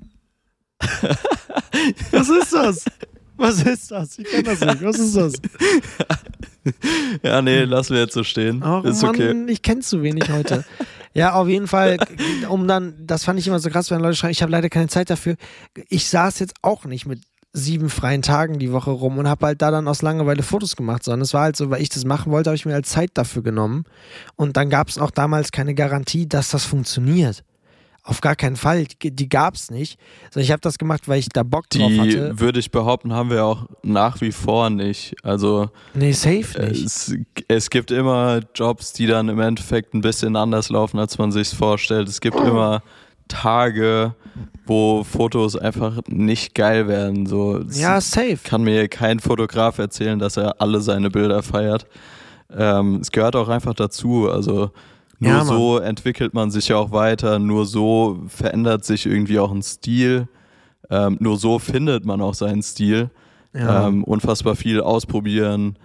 [2.12, 2.86] was ist das?
[3.38, 4.20] Was ist das?
[4.20, 4.84] Ich kenne das nicht.
[4.84, 5.34] Was ist das?
[7.24, 8.64] Ja, nee, lassen wir jetzt so stehen.
[8.64, 9.46] Oh Ist Mann, okay.
[9.48, 10.66] ich kenne zu wenig heute.
[11.14, 11.98] ja, auf jeden Fall,
[12.50, 14.88] um dann, das fand ich immer so krass, wenn Leute schreiben, ich habe leider keine
[14.88, 15.36] Zeit dafür.
[15.88, 17.22] Ich saß jetzt auch nicht mit
[17.54, 21.04] sieben freien Tagen die Woche rum und habe halt da dann aus Langeweile Fotos gemacht,
[21.04, 23.12] sondern es war halt so, weil ich das machen wollte, habe ich mir halt Zeit
[23.16, 23.86] dafür genommen.
[24.36, 27.44] Und dann gab es auch damals keine Garantie, dass das funktioniert.
[28.04, 28.86] Auf gar keinen Fall.
[28.86, 30.00] Die, die gab's nicht.
[30.28, 32.40] Also ich habe das gemacht, weil ich da Bock drauf Die, hatte.
[32.40, 35.14] würde ich behaupten, haben wir auch nach wie vor nicht.
[35.24, 36.86] Also Nee, safe nicht.
[36.86, 37.14] es,
[37.50, 41.50] es gibt immer Jobs, die dann im Endeffekt ein bisschen anders laufen, als man sich
[41.50, 42.08] vorstellt.
[42.08, 42.82] Es gibt immer
[43.28, 44.16] Tage,
[44.66, 47.26] wo Fotos einfach nicht geil werden.
[47.26, 48.40] So, ja, safe.
[48.44, 51.86] kann mir kein Fotograf erzählen, dass er alle seine Bilder feiert.
[52.56, 54.30] Ähm, es gehört auch einfach dazu.
[54.30, 54.72] Also
[55.20, 59.52] nur Ja, so entwickelt man sich ja auch weiter, nur so verändert sich irgendwie auch
[59.52, 60.28] ein Stil.
[60.90, 63.10] Ähm, nur so findet man auch seinen Stil.
[63.54, 63.88] Ja.
[63.88, 65.78] Ähm, unfassbar viel ausprobieren.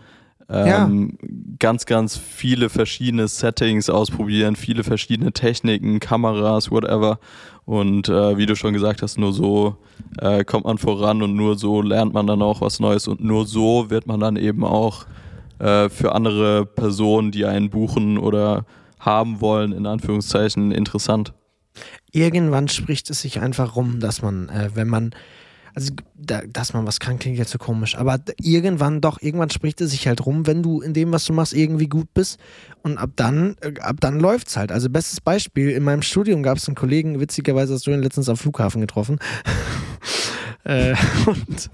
[0.48, 1.18] Ähm,
[1.58, 7.18] Ganz, ganz viele verschiedene Settings ausprobieren, viele verschiedene Techniken, Kameras, whatever.
[7.64, 9.76] Und äh, wie du schon gesagt hast, nur so
[10.18, 13.46] äh, kommt man voran und nur so lernt man dann auch was Neues und nur
[13.46, 15.06] so wird man dann eben auch
[15.60, 18.66] äh, für andere Personen, die einen buchen oder
[18.98, 21.32] haben wollen, in Anführungszeichen, interessant.
[22.10, 25.14] Irgendwann spricht es sich einfach rum, dass man, äh, wenn man,
[25.74, 29.80] also da, dass man was kann, klingt jetzt so komisch, aber irgendwann doch, irgendwann spricht
[29.80, 32.38] es sich halt rum, wenn du in dem, was du machst, irgendwie gut bist
[32.82, 34.70] und ab dann, äh, ab dann läuft's halt.
[34.72, 38.28] Also bestes Beispiel, in meinem Studium gab es einen Kollegen, witzigerweise hast du ihn letztens
[38.28, 39.18] am Flughafen getroffen.
[40.64, 40.94] Äh,
[41.26, 41.70] und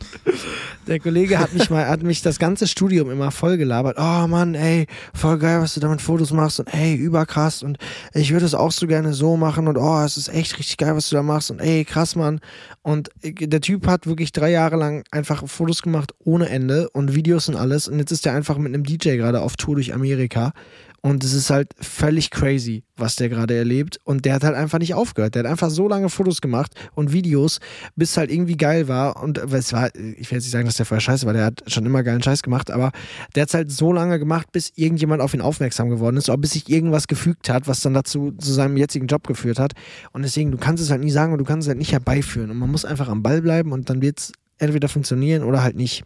[0.87, 3.97] der Kollege hat mich mal, hat mich das ganze Studium immer voll gelabert.
[3.99, 7.79] Oh Mann, ey, voll geil, was du da mit Fotos machst und ey, überkrass und
[8.15, 10.97] ich würde es auch so gerne so machen und oh, es ist echt richtig geil,
[10.97, 12.41] was du da machst und ey, krass, Mann.
[12.83, 17.49] Und der Typ hat wirklich drei Jahre lang einfach Fotos gemacht ohne Ende und Videos
[17.49, 20.53] und alles und jetzt ist er einfach mit einem DJ gerade auf Tour durch Amerika
[21.01, 24.01] und es ist halt völlig crazy, was der gerade erlebt.
[24.03, 25.35] Und der hat halt einfach nicht aufgehört.
[25.37, 27.61] Der hat einfach so lange Fotos gemacht und Videos,
[27.95, 29.23] bis es halt irgendwie geil war.
[29.23, 31.63] Und es war, ich will jetzt nicht sagen, dass der vorher scheiße war, der hat
[31.69, 32.91] schon immer geilen Scheiß gemacht, aber
[33.35, 36.39] der hat es halt so lange gemacht, bis irgendjemand auf ihn aufmerksam geworden ist, oder
[36.39, 39.75] bis sich irgendwas gefügt hat, was dann dazu zu seinem jetzigen Job geführt hat.
[40.13, 42.51] Und deswegen, du kannst es halt nie sagen und du kannst es halt nicht herbeiführen.
[42.51, 45.77] Und man muss einfach am Ball bleiben und dann wird es entweder funktionieren oder halt
[45.77, 46.03] nicht.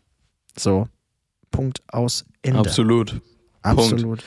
[0.54, 0.86] So.
[1.50, 2.58] Punkt aus Ende.
[2.58, 3.20] Absolut.
[3.62, 4.22] Absolut.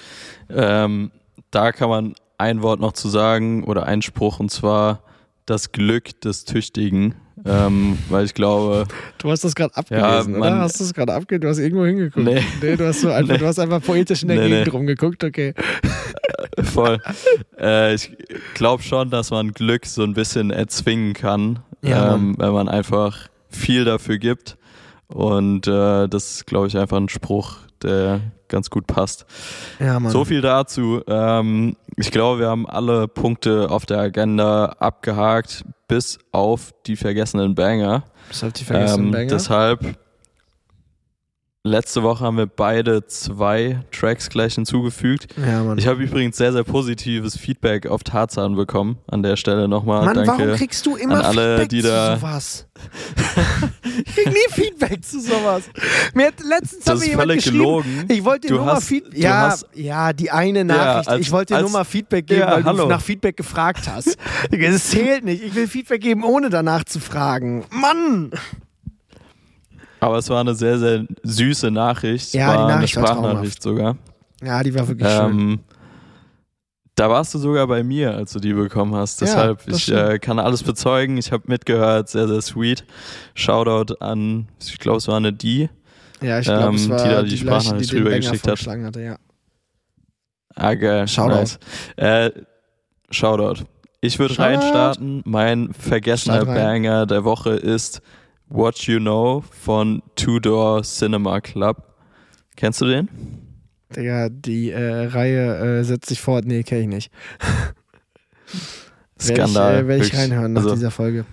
[0.49, 1.11] Ähm,
[1.51, 5.01] da kann man ein Wort noch zu sagen oder ein Spruch und zwar
[5.45, 7.15] das Glück des Tüchtigen,
[7.45, 8.85] ähm, weil ich glaube,
[9.19, 10.49] Du hast das gerade abgelesen, Ja, oder?
[10.51, 11.41] man- Hast du es gerade abgelesen?
[11.41, 12.25] Du hast irgendwo hingeguckt.
[12.25, 12.75] Nee.
[12.75, 13.39] du, hast so einfach, Nee.
[13.39, 14.71] du hast einfach poetisch in der Nee, Gegend nee.
[14.71, 15.53] rumgeguckt, okay.
[16.63, 16.99] voll,
[17.59, 18.11] äh, ich
[18.53, 23.27] glaube schon, dass man Glück so ein bisschen erzwingen kann, Ja, ähm, wenn man einfach
[23.49, 24.57] viel dafür gibt
[25.07, 29.25] und äh, das ist, glaube ich, einfach ein Spruch, der ganz gut passt.
[29.79, 30.11] Ja, Mann.
[30.11, 31.01] So viel dazu.
[31.07, 37.55] Ähm, ich glaube, wir haben alle Punkte auf der Agenda abgehakt, bis auf die vergessenen
[37.55, 38.03] Banger.
[38.29, 39.27] Das hat die vergessen, Ähm, Banger.
[39.27, 39.97] deshalb,
[41.63, 45.27] letzte Woche haben wir beide zwei Tracks gleich hinzugefügt.
[45.37, 45.77] ja, Mann.
[45.77, 48.97] Ich habe übrigens sehr, sehr positives Feedback auf Tarzan bekommen.
[49.07, 50.43] An der Stelle nochmal Mann, danke.
[50.43, 52.67] warum kriegst du immer an alle, Feedback die da- sowas?
[53.97, 55.63] ich krieg nie Feedback zu sowas.
[56.13, 58.05] Mir hat letztens Das hat mir ist jemand völlig geschrieben, gelogen.
[58.09, 59.17] Ich wollte dir nur mal Feedback.
[59.17, 61.07] Ja, hast- ja, die eine Nachricht.
[61.09, 62.83] als- ich wollte dir als- nur mal Feedback geben, Ja, weil hallo.
[62.83, 64.17] du nach Feedback gefragt hast.
[64.51, 65.43] Das zählt nicht.
[65.43, 67.65] Ich will Feedback geben, ohne danach zu fragen.
[67.71, 68.31] Mann!
[69.99, 72.33] Aber es war eine sehr, sehr süße Nachricht.
[72.33, 73.97] Ja, die war Nachricht war eine Sprachnachricht sogar.
[74.43, 75.59] Ja, die war wirklich schön.
[76.95, 79.19] Da warst du sogar bei mir, als du die bekommen hast.
[79.19, 81.17] Ja, Deshalb, das ich äh, kann alles bezeugen.
[81.17, 82.85] Ich habe mitgehört, sehr, sehr sweet.
[83.33, 85.69] Shoutout an, ich glaube, es war eine die.
[86.21, 88.65] Ja, ich glaube, es ähm, war die da die die Sprachnachricht rübergeschickt hat.
[88.65, 89.17] hatte, ja.
[90.55, 91.05] Ah, geil.
[91.07, 91.35] Shoutout.
[91.35, 91.59] Nice.
[91.97, 92.31] Äh,
[93.11, 93.65] Shoutout.
[93.99, 95.21] Ich würde reinstarten.
[95.25, 96.45] Mein vergessener.
[96.45, 98.01] Banger der Woche ist
[98.47, 101.83] What You Know von Two Door Cinema Club.
[102.55, 103.44] Kennst du den?
[103.93, 106.45] Digga, die äh, Reihe äh, setzt sich fort.
[106.45, 107.11] Nee, kenn ich nicht.
[109.19, 109.87] Skandal.
[109.87, 111.25] Werde ich, äh, werd ich reinhören nach also, dieser Folge.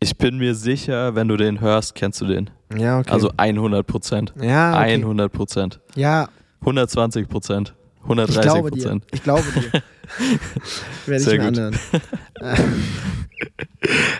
[0.00, 2.50] ich bin mir sicher, wenn du den hörst, kennst du den.
[2.76, 3.10] Ja, okay.
[3.10, 4.32] Also 100 Prozent.
[4.40, 4.94] ja, okay.
[4.94, 5.80] 100 Prozent.
[5.94, 6.28] ja,
[6.60, 7.74] 120 Prozent.
[7.96, 8.82] ich 130 glaube dir.
[8.82, 9.06] Prozent.
[9.12, 9.82] Ich glaube dir.
[11.06, 11.58] Werde ich Sehr mir gut.
[11.58, 11.78] anhören.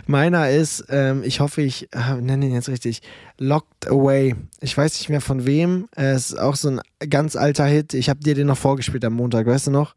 [0.07, 3.01] Meiner ist, ähm, ich hoffe, ich äh, nenne ihn jetzt richtig,
[3.39, 4.35] Locked Away.
[4.61, 5.89] Ich weiß nicht mehr von wem.
[5.97, 7.95] Äh, Es ist auch so ein ganz alter Hit.
[7.95, 9.95] Ich habe dir den noch vorgespielt am Montag, weißt du noch?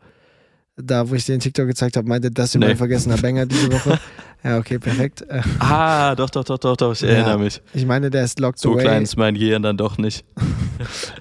[0.78, 2.68] Da, wo ich dir den TikTok gezeigt habe, meinte, das ist Nee.
[2.68, 3.98] mein vergessener Banger diese Woche.
[4.44, 5.22] ja, okay, perfekt.
[5.30, 6.92] Äh, Ah, doch, doch, doch, doch, doch.
[6.94, 7.08] Ich Ja.
[7.10, 7.62] erinnere mich.
[7.74, 8.84] ich meine, der ist Locked So Away.
[8.84, 10.26] klein ist mein Gehirn dann doch nicht.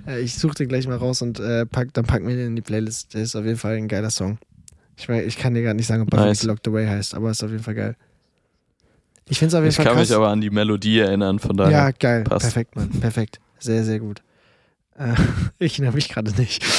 [0.07, 2.57] Äh, ich suche den gleich mal raus und äh, pack, dann packen wir den in
[2.57, 3.15] die Playlist.
[3.15, 4.39] Der ist auf jeden Fall ein geiler Song.
[4.97, 6.43] Ich, weiß, ich kann dir gar nicht sagen, ob er Nice.
[6.45, 7.97] Locked Away heißt, aber ist auf jeden Fall geil.
[9.29, 10.09] Ich finde es auf jeden Ich Fall kann krass.
[10.09, 11.73] mich aber an die Melodie erinnern, von daher.
[11.73, 12.25] ja, geil.
[12.25, 12.43] passt.
[12.45, 12.91] Perfekt, Mann.
[13.01, 13.41] Perfekt.
[13.59, 14.23] Sehr, sehr gut.
[14.97, 15.15] Äh,
[15.59, 16.65] ich erinnere mich gerade nicht.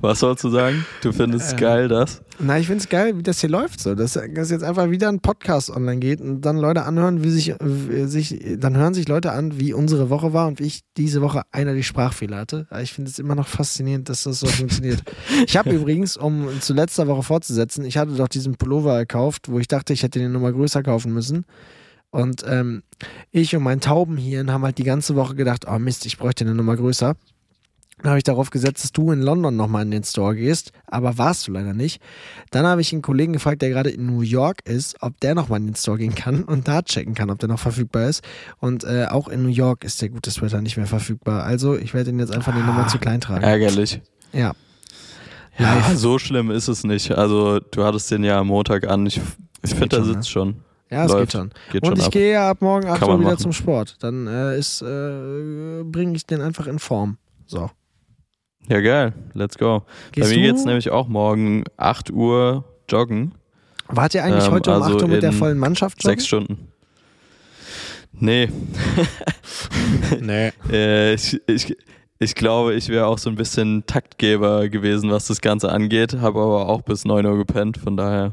[0.00, 0.86] Was sollst du sagen?
[1.02, 2.22] Du findest es Ähm, geil, das?
[2.38, 3.96] Na, ich finde es geil, wie das hier läuft so.
[3.96, 7.54] Dass, dass jetzt einfach wieder ein Podcast online geht und dann Leute anhören, wie sich,
[7.60, 11.20] wie sich, dann hören sich Leute an, wie unsere Woche war und wie ich diese
[11.20, 12.68] Woche einer die Sprachfehler hatte.
[12.70, 15.02] Aber Ich finde es immer noch faszinierend, dass das so funktioniert.
[15.46, 19.58] Ich habe übrigens, um zu letzter Woche fortzusetzen, ich hatte doch diesen Pullover gekauft, wo
[19.58, 21.44] ich dachte, ich hätte den nochmal größer kaufen müssen.
[22.10, 22.82] Und ähm,
[23.30, 26.54] ich und mein Taubenhirn haben halt die ganze Woche gedacht, oh Mist, ich bräuchte eine
[26.54, 27.16] Nummer größer.
[27.98, 31.18] Dann habe ich darauf gesetzt, dass du in London nochmal in den Store gehst, aber
[31.18, 32.00] warst du leider nicht.
[32.52, 35.58] Dann habe ich einen Kollegen gefragt, der gerade in New York ist, ob der nochmal
[35.58, 38.22] in den Store gehen kann und da checken kann, ob der noch verfügbar ist.
[38.58, 41.42] Und äh, auch in New York ist der gute Sweater nicht mehr verfügbar.
[41.42, 43.42] Also ich werde ihn jetzt einfach eine Nummer zu klein tragen.
[43.42, 44.00] Ärgerlich.
[44.32, 44.54] Ja.
[45.58, 45.96] Ja, Live.
[45.96, 47.10] so schlimm ist es nicht.
[47.10, 49.06] Also, du hattest den ja am Montag an.
[49.06, 49.20] Ich,
[49.64, 50.62] ich finde, der sitzt schon.
[50.90, 51.50] Ja, es geht schon.
[51.70, 52.12] Geht und schon ich ab.
[52.12, 53.38] gehe ja ab morgen 8 Kann Uhr wieder machen.
[53.40, 53.96] zum Sport.
[54.00, 57.18] Dann äh, ist, äh, bringe ich den einfach in Form.
[57.46, 57.70] So.
[58.68, 59.12] Ja, geil.
[59.34, 59.82] Let's go.
[60.12, 60.52] Gehst Bei mir du?
[60.52, 63.32] geht's nämlich auch morgen 8 Uhr joggen.
[63.88, 66.02] Wart ihr eigentlich Ähm, heute um also 8 Uhr mit der vollen Mannschaft?
[66.02, 66.10] joggen?
[66.18, 66.68] Sechs Stunden.
[68.20, 68.48] Nee,
[70.20, 70.52] Nee.
[70.70, 71.76] äh, ich, ich,
[72.18, 76.14] ich glaube, ich wäre auch so ein bisschen Taktgeber gewesen, was das Ganze angeht.
[76.20, 77.78] Habe aber auch bis 9 Uhr gepennt.
[77.78, 78.32] Von daher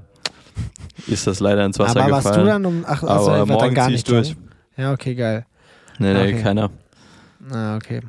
[1.08, 2.46] ist das leider ins Wasser Aber warst gefallen.
[2.46, 3.10] du dann um 8 Uhr?
[3.10, 4.36] aber ihr wart morgen dann gar nicht durch.
[4.78, 5.46] Ja, okay, geil.
[6.00, 6.42] Nee, nee, Okay.
[6.42, 6.72] keiner.
[7.52, 8.02] Ah, okay.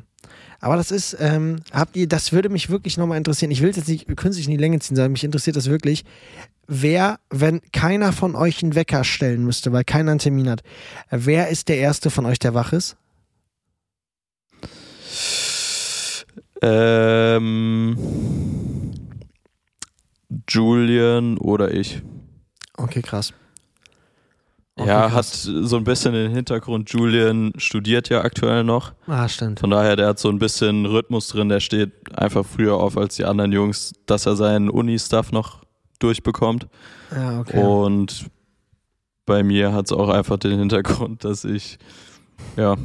[0.59, 3.51] Aber das ist, ähm, habt ihr, das würde mich wirklich nochmal interessieren.
[3.51, 6.03] Ich will es jetzt nicht künstlich in die Länge ziehen, sondern mich interessiert das wirklich.
[6.67, 10.63] Wer, wenn keiner von euch einen Wecker stellen müsste, weil keiner einen Termin hat,
[11.11, 12.97] wer ist der Erste von euch, der wach ist?
[16.61, 17.97] Ähm,
[20.49, 22.01] Julian oder ich.
[22.77, 23.33] Okay, krass.
[24.75, 25.43] Okay, ja, hat krass.
[25.43, 26.91] so ein bisschen den Hintergrund.
[26.91, 28.93] Julian studiert ja aktuell noch.
[29.07, 29.59] Ah, stimmt.
[29.59, 31.49] Von daher, der hat so ein bisschen Rhythmus drin.
[31.49, 35.63] Der steht einfach früher auf als die anderen Jungs, dass er seinen Uni-Stuff noch
[35.97, 36.67] durchbekommt.
[37.11, 37.59] Ja, okay.
[37.59, 38.29] Und
[39.25, 41.79] bei mir hat es auch einfach den Hintergrund, dass ich
[42.55, 42.75] ja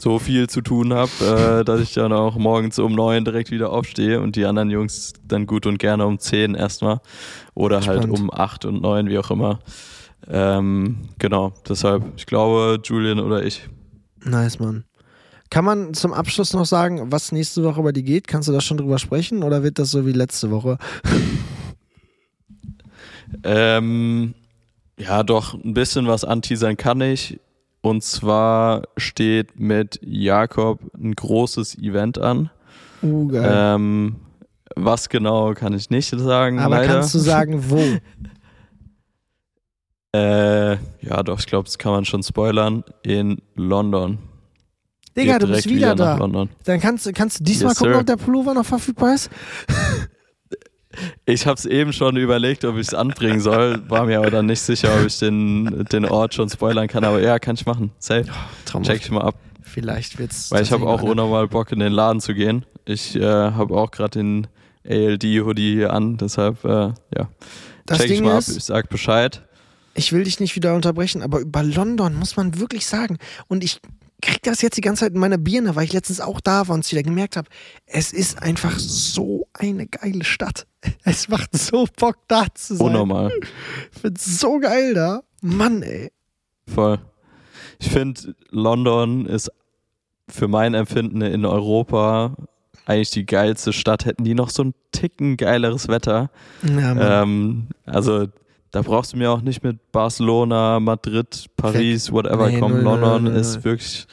[0.00, 3.70] so viel zu tun habe, äh, dass ich dann auch morgens um neun direkt wieder
[3.70, 7.00] aufstehe und die anderen Jungs dann gut und gerne um zehn erstmal
[7.58, 8.18] oder halt Spannend.
[8.20, 9.58] um acht und neun, wie auch immer.
[10.28, 13.68] Ähm, genau, deshalb, ich glaube, Julian oder ich.
[14.24, 14.84] Nice, Mann.
[15.50, 18.28] Kann man zum Abschluss noch sagen, was nächste Woche bei dir geht?
[18.28, 20.78] Kannst du da schon drüber sprechen oder wird das so wie letzte Woche?
[23.44, 24.32] Ähm,
[24.98, 27.38] ja, doch, ein bisschen was anteasern kann ich.
[27.82, 32.48] Und zwar steht mit Jakob ein großes Event an.
[33.02, 33.50] Uh, geil.
[33.52, 34.16] Ähm,
[34.84, 36.94] was genau kann ich nicht sagen, Aber leider.
[36.94, 37.82] kannst du sagen, wo?
[40.16, 42.84] äh, ja, doch, ich glaube, das kann man schon spoilern.
[43.02, 44.18] In London.
[45.16, 46.16] Digga, Geht du bist wieder, nach da.
[46.16, 46.48] London.
[46.64, 48.00] Dann kannst, du- kannst du diesmal Yes, gucken, sir.
[48.00, 49.30] ob der Pullover noch verfügbar ist?
[51.26, 54.46] Ich habe es eben schon überlegt, ob ich es anbringen soll, war mir aber dann
[54.46, 57.04] nicht sicher, ob ich den, den Ort schon spoilern kann.
[57.04, 57.90] Aber ja, kann ich machen.
[57.98, 58.24] Safe.
[58.64, 58.90] Traumhaft.
[58.90, 59.34] Check ich mal ab.
[59.62, 60.50] Vielleicht wird's.
[60.50, 62.64] Weil ich habe auch unnormal Bock, in den Laden zu gehen.
[62.84, 64.46] Ich äh, habe auch gerade den
[64.88, 67.28] ALD-Hoodie hier an, deshalb, äh, ja.
[67.86, 69.42] Das Check ich Ding mal ist- ab, ich sag Bescheid.
[69.94, 73.18] Ich will dich nicht wieder unterbrechen, aber über London muss man wirklich sagen.
[73.48, 73.80] Und ich
[74.22, 76.74] krieg das jetzt die ganze Zeit in meiner Birne, weil ich letztens auch da war
[76.74, 77.48] und es wieder gemerkt habe.
[77.86, 80.66] Es ist einfach so eine geile Stadt.
[81.04, 82.86] Es macht so Bock, da zu sein.
[82.86, 83.32] Unnormal.
[83.92, 85.22] Ich find's so geil da.
[85.42, 86.12] Mann, ey.
[86.72, 86.98] Voll.
[87.80, 89.50] Ich finde, London ist
[90.28, 92.36] für mein Empfinden in Europa
[92.88, 94.04] eigentlich die geilste Stadt.
[94.04, 96.30] Hätten die noch so ein Ticken geileres Wetter.
[96.62, 97.22] Ja.
[97.22, 98.26] Ähm, also
[98.70, 102.82] da brauchst du mir auch nicht mit Barcelona, Madrid, Paris, whatever Nee, kommen.
[102.82, 103.40] London null, null.
[103.40, 104.06] ist wirklich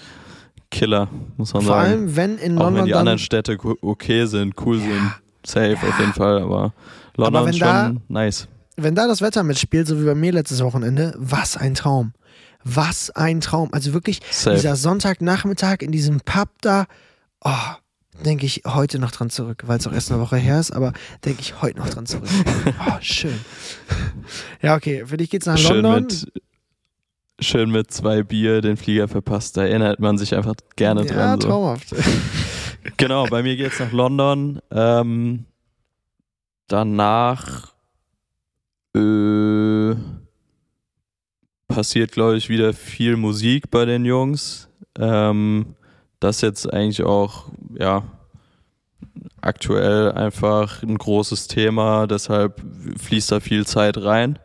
[0.72, 1.08] Killer,
[1.38, 1.90] muss man Vor sagen.
[1.90, 5.12] allem, wenn in auch London wenn die anderen Städte okay sind, cool sind,
[5.46, 6.74] safe auf jeden Fall, aber
[7.16, 8.48] London wenn ist da- schon nice.
[8.76, 12.14] wenn da das Wetter mitspielt, so wie bei mir letztes Wochenende, was ein Traum.
[12.66, 13.70] Was ein Traum.
[13.74, 14.56] Also wirklich, Safe.
[14.56, 16.88] dieser Sonntagnachmittag in diesem Pub da,
[17.42, 17.52] oh,
[18.24, 20.94] denke ich heute noch dran zurück, weil es auch erst eine Woche her ist, aber
[21.26, 22.30] denke ich heute noch dran zurück.
[22.88, 23.40] Oh, schön.
[24.62, 26.04] Ja, okay, für dich geht's nach Schön London.
[26.04, 26.44] mit,
[27.40, 29.58] schön mit zwei Bier den Flieger verpasst.
[29.58, 31.42] Da erinnert man sich einfach gerne ja, dran.
[31.42, 31.48] So.
[31.48, 31.96] traumhaft.
[32.98, 34.60] Genau, bei mir geht's nach London.
[34.70, 35.46] Ähm,
[36.68, 37.74] danach
[38.96, 39.96] äh,
[41.68, 44.70] passiert, glaube ich, wieder viel Musik bei den Jungs.
[44.98, 45.75] Ähm,
[46.26, 47.46] das ist jetzt eigentlich auch,
[47.78, 48.04] ja,
[49.42, 52.64] aktuell einfach ein großes Thema, deshalb
[52.98, 54.40] fließt da viel Zeit rein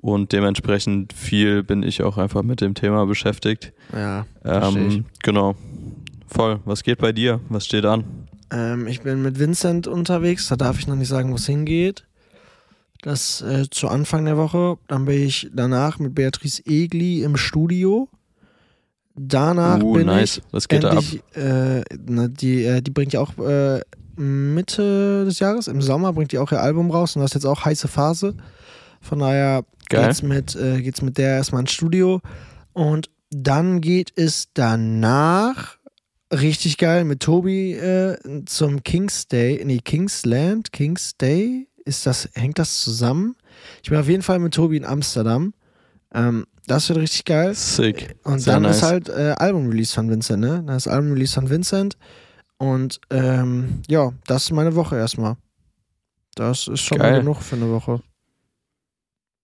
[0.00, 3.72] und dementsprechend viel bin ich auch einfach mit dem Thema beschäftigt.
[3.92, 4.24] Ja.
[4.44, 5.56] Ähm, genau.
[6.28, 6.60] voll.
[6.64, 7.40] Was geht bei dir?
[7.48, 8.04] Was steht an?
[8.52, 12.06] Ähm, ich bin mit Vincent unterwegs, da darf ich noch nicht sagen, wo es hingeht.
[13.02, 14.78] Das äh, zu Anfang der Woche.
[14.86, 18.08] Dann bin ich danach mit Beatrice Egli im Studio.
[19.22, 20.38] Danach Uh, bin nice.
[20.38, 20.96] ich Was geht da ab?
[20.98, 23.80] endlich, äh, na, die, äh, die bringt ja auch äh,
[24.16, 27.44] Mitte des Jahres, im Sommer bringt die auch ihr Album raus und das ist jetzt
[27.44, 28.34] auch heiße Phase.
[29.02, 30.06] Von daher Geil.
[30.06, 32.20] geht's mit, äh, geht's mit der erstmal ins Studio.
[32.72, 35.76] Und dann geht es danach
[36.32, 38.16] richtig geil mit Tobi äh,
[38.46, 43.36] zum King's Day, nee, Kingsland, King's Day, ist das, hängt das zusammen?
[43.82, 45.52] Ich bin auf jeden Fall mit Tobi in Amsterdam.
[46.14, 47.54] Ähm, das wird richtig geil.
[47.54, 48.16] Sick.
[48.24, 48.76] Und Sehr dann nice.
[48.78, 50.62] ist halt äh, Album-Release von Vincent, ne?
[50.66, 51.96] Dann ist Album-Release von Vincent.
[52.58, 55.36] Und ähm, ja, das ist meine Woche erstmal.
[56.34, 57.20] Das ist schon mal Geil.
[57.20, 58.00] genug für eine Woche.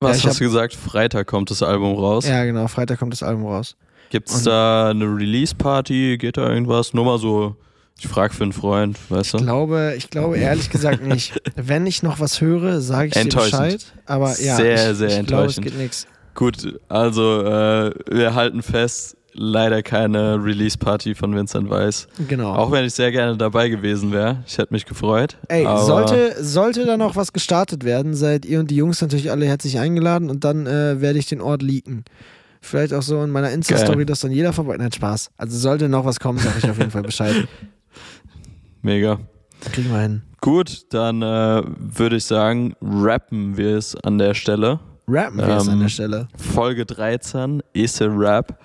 [0.00, 0.74] Was Ja, ich hast du gesagt?
[0.74, 2.26] Freitag kommt das Album raus.
[2.28, 2.68] Ja, genau.
[2.68, 3.76] Freitag kommt das Album raus.
[4.10, 6.18] Gibt es Und- da eine Release-Party?
[6.18, 6.92] Geht da irgendwas?
[6.94, 7.56] Nur mal so,
[7.98, 9.38] ich frag für einen Freund, weißt Ich du?
[9.38, 11.40] glaube, ich glaube ehrlich gesagt nicht.
[11.56, 13.52] Wenn ich noch was höre, sage ich dir Enttäuschend.
[13.52, 13.92] Bescheid.
[14.04, 15.66] Aber ja, Sehr, ich, sehr ich glaube, es enttäuschend.
[15.66, 16.06] geht nichts.
[16.36, 22.08] Gut, also äh, wir halten fest, leider keine Release-Party von Vincent Weiss.
[22.28, 22.54] Genau.
[22.54, 24.44] Auch wenn ich sehr gerne dabei gewesen wäre.
[24.46, 25.38] Ich hätte mich gefreut.
[25.48, 29.46] Ey, sollte, sollte da noch was gestartet werden, seid ihr und die Jungs natürlich alle
[29.46, 32.04] herzlich eingeladen und dann äh, werde ich den Ort leaken.
[32.60, 34.76] Vielleicht auch so in meiner Insta-Story, dass dann jeder vorbei.
[34.76, 35.30] Nein, Spaß.
[35.38, 37.34] Also sollte noch was kommen, sage ich auf jeden Fall Bescheid.
[38.82, 39.20] Mega.
[39.72, 40.22] Kriegen wir hin.
[40.42, 44.80] Gut, dann äh, würde ich sagen, rappen wir es an der Stelle.
[45.08, 46.28] Rappen wir es Ähm, an der Stelle.
[46.36, 48.58] Folge 13, Ese Rap.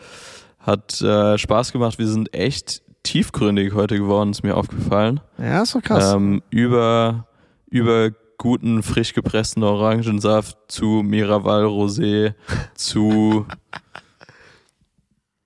[0.60, 2.00] Hat äh, Spaß gemacht.
[2.00, 5.20] Wir sind echt tiefgründig heute geworden, ist mir aufgefallen.
[5.38, 6.14] Ja, ist doch krass.
[6.14, 7.28] Ähm, über,
[7.70, 12.34] über guten, frisch gepressten Orangensaft zu Miraval Rosé,
[12.76, 13.46] zu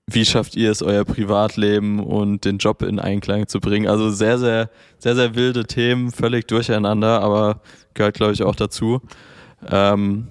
[0.06, 3.88] wie schafft ihr es, euer Privatleben und den Job in Einklang zu bringen.
[3.88, 7.60] Also sehr, sehr, sehr, sehr wilde Themen, völlig durcheinander, aber
[7.94, 9.00] gehört, glaube ich, auch dazu.
[9.68, 10.28] Ähm,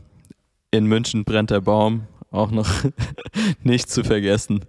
[0.77, 2.69] in München brennt der Baum, auch noch
[3.63, 4.65] nicht zu vergessen.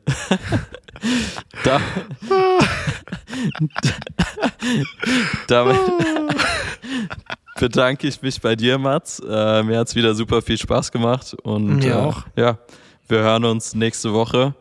[1.64, 1.80] da,
[5.48, 5.76] damit
[7.58, 9.20] bedanke ich mich bei dir, Mats.
[9.20, 11.34] Äh, mir hat es wieder super viel Spaß gemacht.
[11.42, 12.24] Und Mir äh, auch.
[12.36, 12.58] ja,
[13.08, 14.54] wir hören uns nächste Woche.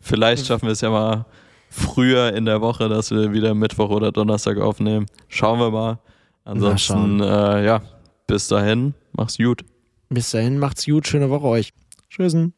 [0.00, 1.26] Vielleicht schaffen wir es ja mal
[1.68, 5.06] früher in der Woche, dass wir wieder Mittwoch oder Donnerstag aufnehmen.
[5.28, 5.98] Schauen wir mal.
[6.44, 7.82] Ansonsten, äh, ja,
[8.26, 9.64] bis dahin, mach's gut.
[10.12, 11.06] Bis dahin, macht's gut.
[11.06, 11.72] Schöne Woche euch.
[12.08, 12.52] Tschüssen.